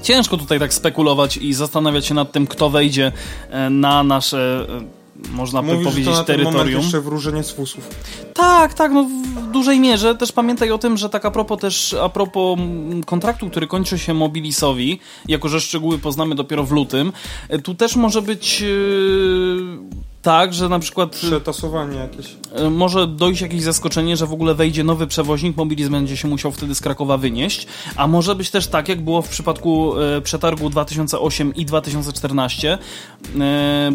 Ciężko 0.02 0.36
tutaj 0.36 0.58
tak 0.58 0.74
spekulować 0.74 1.36
i 1.36 1.54
zastanawiać 1.54 2.06
się 2.06 2.14
nad 2.14 2.32
tym, 2.32 2.46
kto 2.46 2.70
wejdzie 2.70 3.12
e, 3.50 3.70
na 3.70 4.02
nasze 4.02 4.66
e, 4.68 5.02
można 5.30 5.62
by 5.62 5.84
powiedzieć, 5.84 6.04
to 6.04 6.10
na 6.10 6.24
terytorium. 6.24 6.82
jeszcze 6.82 7.00
wróżenie 7.00 7.42
z 7.42 7.50
fusów. 7.50 7.88
Tak, 8.34 8.74
tak, 8.74 8.92
no 8.92 9.04
w 9.04 9.50
dużej 9.50 9.80
mierze. 9.80 10.14
Też 10.14 10.32
pamiętaj 10.32 10.70
o 10.70 10.78
tym, 10.78 10.96
że 10.96 11.08
tak 11.08 11.24
a 11.24 11.30
propos 11.30 11.60
też, 11.60 11.94
a 12.02 12.08
propos 12.08 12.58
kontraktu, 13.06 13.50
który 13.50 13.66
kończy 13.66 13.98
się 13.98 14.14
Mobilisowi, 14.14 15.00
jako 15.28 15.48
że 15.48 15.60
szczegóły 15.60 15.98
poznamy 15.98 16.34
dopiero 16.34 16.64
w 16.64 16.72
lutym, 16.72 17.12
e, 17.48 17.58
tu 17.58 17.74
też 17.74 17.96
może 17.96 18.22
być... 18.22 18.60
Yy 18.60 20.11
tak, 20.22 20.54
że 20.54 20.68
na 20.68 20.78
przykład. 20.78 21.10
Przetasowanie 21.10 21.98
jakieś. 21.98 22.36
E, 22.54 22.70
może 22.70 23.06
dojść 23.06 23.42
jakieś 23.42 23.62
zaskoczenie, 23.62 24.16
że 24.16 24.26
w 24.26 24.32
ogóle 24.32 24.54
wejdzie 24.54 24.84
nowy 24.84 25.06
przewoźnik, 25.06 25.56
Mobilis 25.56 25.88
będzie 25.88 26.16
się 26.16 26.28
musiał 26.28 26.52
wtedy 26.52 26.74
z 26.74 26.80
Krakowa 26.80 27.18
wynieść. 27.18 27.66
A 27.96 28.06
może 28.06 28.34
być 28.34 28.50
też 28.50 28.66
tak, 28.66 28.88
jak 28.88 29.04
było 29.04 29.22
w 29.22 29.28
przypadku 29.28 30.00
e, 30.00 30.20
przetargu 30.20 30.70
2008 30.70 31.54
i 31.54 31.64
2014. 31.64 32.72
E, 32.72 32.78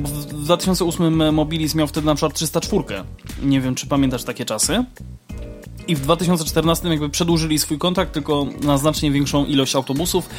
w 0.03 0.25
2008 0.25 1.33
Mobilis 1.33 1.75
miał 1.75 1.87
wtedy 1.87 2.05
na 2.05 2.15
przykład 2.15 2.33
304. 2.33 2.83
Nie 3.43 3.61
wiem, 3.61 3.75
czy 3.75 3.87
pamiętasz 3.87 4.23
takie 4.23 4.45
czasy. 4.45 4.83
I 5.87 5.95
w 5.95 6.01
2014 6.01 6.89
jakby 6.89 7.09
przedłużyli 7.09 7.59
swój 7.59 7.77
kontrakt 7.77 8.13
tylko 8.13 8.47
na 8.61 8.77
znacznie 8.77 9.11
większą 9.11 9.45
ilość 9.45 9.75
autobusów. 9.75 10.29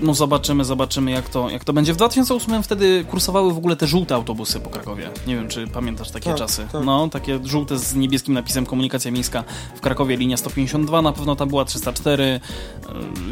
No 0.00 0.14
zobaczymy, 0.14 0.64
zobaczymy 0.64 1.10
jak 1.10 1.28
to, 1.28 1.50
jak 1.50 1.64
to 1.64 1.72
będzie. 1.72 1.92
W 1.92 1.96
2008 1.96 2.62
wtedy 2.62 3.04
kursowały 3.10 3.54
w 3.54 3.56
ogóle 3.56 3.76
te 3.76 3.86
żółte 3.86 4.14
autobusy 4.14 4.60
po 4.60 4.70
Krakowie. 4.70 5.10
Nie 5.26 5.36
wiem, 5.36 5.48
czy 5.48 5.66
pamiętasz 5.66 6.10
takie 6.10 6.30
tak, 6.30 6.38
czasy. 6.38 6.66
Tak. 6.72 6.84
No, 6.84 7.08
takie 7.08 7.40
żółte 7.44 7.78
z 7.78 7.94
niebieskim 7.94 8.34
napisem 8.34 8.66
komunikacja 8.66 9.10
miejska 9.10 9.44
w 9.76 9.80
Krakowie, 9.80 10.16
linia 10.16 10.36
152, 10.36 11.02
na 11.02 11.12
pewno 11.12 11.36
tam 11.36 11.48
była 11.48 11.64
304. 11.64 12.40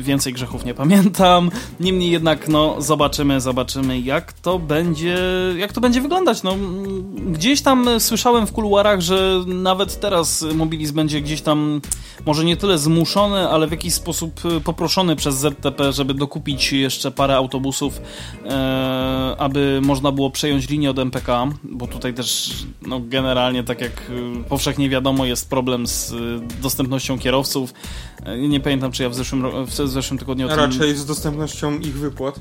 Więcej 0.00 0.32
grzechów 0.32 0.64
nie 0.64 0.74
pamiętam. 0.74 1.50
Niemniej 1.80 2.10
jednak, 2.10 2.48
no, 2.48 2.82
zobaczymy, 2.82 3.40
zobaczymy 3.40 4.00
jak 4.00 4.32
to 4.32 4.58
będzie, 4.58 5.18
jak 5.56 5.72
to 5.72 5.80
będzie 5.80 6.00
wyglądać. 6.00 6.42
No, 6.42 6.56
gdzieś 7.30 7.62
tam 7.62 7.88
słyszałem 7.98 8.46
w 8.46 8.52
kuluarach, 8.52 9.00
że 9.00 9.44
nawet 9.46 10.00
teraz 10.00 10.44
mobilizm 10.54 10.97
będzie 10.98 11.20
gdzieś 11.20 11.40
tam 11.40 11.80
może 12.26 12.44
nie 12.44 12.56
tyle 12.56 12.78
zmuszony, 12.78 13.48
ale 13.48 13.66
w 13.66 13.70
jakiś 13.70 13.94
sposób 13.94 14.40
poproszony 14.64 15.16
przez 15.16 15.34
ZTP, 15.34 15.92
żeby 15.92 16.14
dokupić 16.14 16.72
jeszcze 16.72 17.10
parę 17.10 17.36
autobusów, 17.36 18.00
e, 18.44 19.34
aby 19.38 19.80
można 19.82 20.12
było 20.12 20.30
przejąć 20.30 20.68
linię 20.68 20.90
od 20.90 20.98
MPK, 20.98 21.48
bo 21.64 21.86
tutaj 21.86 22.14
też 22.14 22.52
no, 22.86 23.00
generalnie, 23.00 23.64
tak 23.64 23.80
jak 23.80 24.12
powszechnie 24.48 24.88
wiadomo, 24.88 25.24
jest 25.24 25.50
problem 25.50 25.86
z 25.86 26.14
dostępnością 26.62 27.18
kierowców. 27.18 27.74
E, 28.24 28.38
nie 28.38 28.60
pamiętam, 28.60 28.92
czy 28.92 29.02
ja 29.02 29.08
w 29.08 29.14
zeszłym, 29.14 29.66
w 29.66 29.74
zeszłym 29.74 30.18
tygodniu 30.18 30.46
o 30.46 30.48
tym... 30.48 30.58
Raczej 30.58 30.96
z 30.96 31.06
dostępnością 31.06 31.78
ich 31.78 31.98
wypłat. 31.98 32.40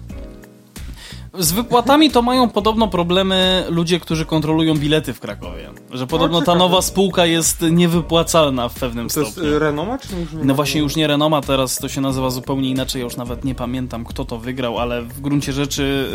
Z 1.40 1.52
wypłatami 1.52 2.12
to 2.12 2.22
mają 2.22 2.50
podobno 2.50 2.88
problemy 2.88 3.64
ludzie, 3.70 4.00
którzy 4.00 4.26
kontrolują 4.26 4.78
bilety 4.78 5.14
w 5.14 5.20
Krakowie. 5.20 5.70
Że 5.92 6.08
podobno 6.08 6.42
ta 6.42 6.56
nowa 6.56 6.82
spółka 6.82 7.26
jest 7.26 7.62
niewypłacalna 7.62 8.70
w 8.70 8.74
pewnym 8.74 9.08
to 9.08 9.12
stopniu. 9.12 9.44
To 9.44 9.48
jest 9.48 9.60
Renoma, 9.60 9.98
czy 9.98 10.16
już 10.16 10.34
nie 10.34 10.44
No 10.44 10.54
właśnie 10.54 10.82
już 10.82 10.96
nie 10.96 11.08
Renoma, 11.08 11.42
teraz 11.42 11.76
to 11.76 11.90
się 11.90 12.02
nazywa 12.02 12.30
zupełnie 12.30 12.70
inaczej. 12.70 13.00
Ja 13.00 13.04
już 13.04 13.18
nawet 13.18 13.46
nie 13.46 13.56
pamiętam, 13.56 14.06
kto 14.06 14.26
to 14.26 14.38
wygrał, 14.38 14.80
ale 14.80 15.02
w 15.02 15.22
gruncie 15.22 15.54
rzeczy 15.54 16.10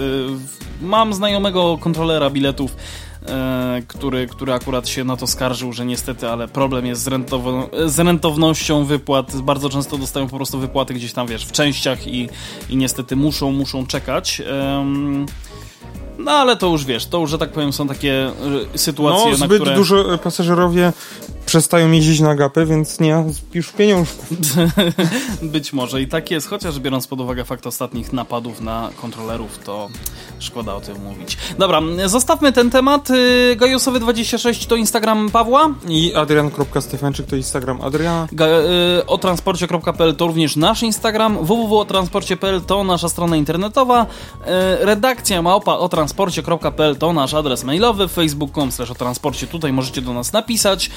yy, 0.80 0.88
mam 0.88 1.14
znajomego 1.14 1.78
kontrolera 1.78 2.30
biletów, 2.30 2.76
E, 2.76 3.11
który, 3.86 4.26
który 4.26 4.52
akurat 4.52 4.88
się 4.88 5.04
na 5.04 5.16
to 5.16 5.26
skarżył, 5.26 5.72
że 5.72 5.86
niestety, 5.86 6.28
ale 6.28 6.48
problem 6.48 6.86
jest 6.86 7.02
z, 7.02 7.08
z 7.86 7.98
rentownością 7.98 8.84
wypłat. 8.84 9.36
Bardzo 9.36 9.68
często 9.68 9.98
dostają 9.98 10.28
po 10.28 10.36
prostu 10.36 10.58
wypłaty 10.58 10.94
gdzieś 10.94 11.12
tam, 11.12 11.26
wiesz, 11.26 11.46
w 11.46 11.52
częściach 11.52 12.06
i, 12.06 12.28
i 12.70 12.76
niestety 12.76 13.16
muszą, 13.16 13.52
muszą 13.52 13.86
czekać. 13.86 14.42
No 16.24 16.32
ale 16.32 16.56
to 16.56 16.66
już 16.66 16.84
wiesz, 16.84 17.06
to 17.06 17.18
już, 17.18 17.30
że 17.30 17.38
tak 17.38 17.52
powiem, 17.52 17.72
są 17.72 17.88
takie 17.88 18.26
e, 18.74 18.78
sytuacje, 18.78 19.30
no, 19.30 19.36
zbyt 19.36 19.50
na 19.50 19.56
które... 19.56 19.76
dużo 19.76 20.18
pasażerowie 20.18 20.92
przestają 21.46 21.90
jeździć 21.90 22.20
na 22.20 22.34
gapę, 22.34 22.66
więc 22.66 23.00
nie 23.00 23.24
już 23.54 23.72
pieniążków. 23.72 24.28
Być 25.42 25.72
może 25.72 26.02
i 26.02 26.06
tak 26.08 26.30
jest, 26.30 26.48
chociaż 26.48 26.80
biorąc 26.80 27.06
pod 27.06 27.20
uwagę 27.20 27.44
fakt 27.44 27.66
ostatnich 27.66 28.12
napadów 28.12 28.60
na 28.60 28.90
kontrolerów, 29.00 29.58
to 29.58 29.88
szkoda 30.38 30.74
o 30.74 30.80
tym 30.80 31.02
mówić. 31.02 31.38
Dobra, 31.58 31.80
zostawmy 32.06 32.52
ten 32.52 32.70
temat. 32.70 33.10
Y, 33.10 33.56
Gajosowy26 33.60 34.66
to 34.66 34.76
Instagram 34.76 35.30
Pawła. 35.30 35.70
I 35.88 36.14
adrian.stefanczyk 36.14 37.26
to 37.26 37.36
Instagram 37.36 37.80
Adriana. 37.80 38.28
Ga 38.32 38.46
y, 38.46 39.06
o 39.06 39.18
transporcie.pl 39.18 40.16
to 40.16 40.26
również 40.26 40.56
nasz 40.56 40.82
Instagram. 40.82 41.44
www.otransporcie.pl 41.44 42.60
to 42.60 42.84
nasza 42.84 43.08
strona 43.08 43.36
internetowa. 43.36 44.02
Y, 44.02 44.46
redakcja 44.84 45.42
małpa 45.42 45.74
o 45.74 45.88
transporcie.pl 46.12 46.96
to 46.96 47.12
nasz 47.12 47.34
adres 47.34 47.64
mailowy. 47.64 48.08
facebook.com 48.08 48.72
slash 48.72 48.90
o 48.90 48.94
transporcie. 48.94 49.46
Tutaj 49.46 49.72
możecie 49.72 50.02
do 50.02 50.12
nas 50.14 50.32
napisać. 50.32 50.90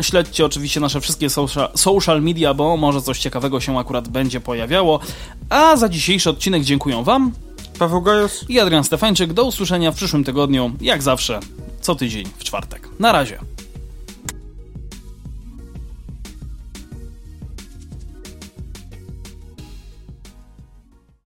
Śledźcie 0.00 0.46
oczywiście 0.46 0.80
nasze 0.80 1.00
wszystkie 1.00 1.30
social, 1.30 1.68
social 1.74 2.22
media, 2.22 2.54
bo 2.54 2.76
może 2.76 3.02
coś 3.02 3.18
ciekawego 3.18 3.60
się 3.60 3.78
akurat 3.78 4.08
będzie 4.08 4.40
pojawiało. 4.40 5.00
A 5.48 5.76
za 5.76 5.88
dzisiejszy 5.88 6.30
odcinek 6.30 6.62
dziękuję 6.62 7.04
Wam. 7.04 7.32
Paweł 7.78 8.02
Gajos 8.02 8.44
i 8.48 8.60
Adrian 8.60 8.84
Stefańczyk. 8.84 9.32
Do 9.32 9.44
usłyszenia 9.44 9.92
w 9.92 9.96
przyszłym 9.96 10.24
tygodniu, 10.24 10.72
jak 10.80 11.02
zawsze, 11.02 11.40
co 11.80 11.94
tydzień 11.94 12.26
w 12.38 12.44
czwartek. 12.44 12.88
Na 12.98 13.12
razie. 13.12 13.55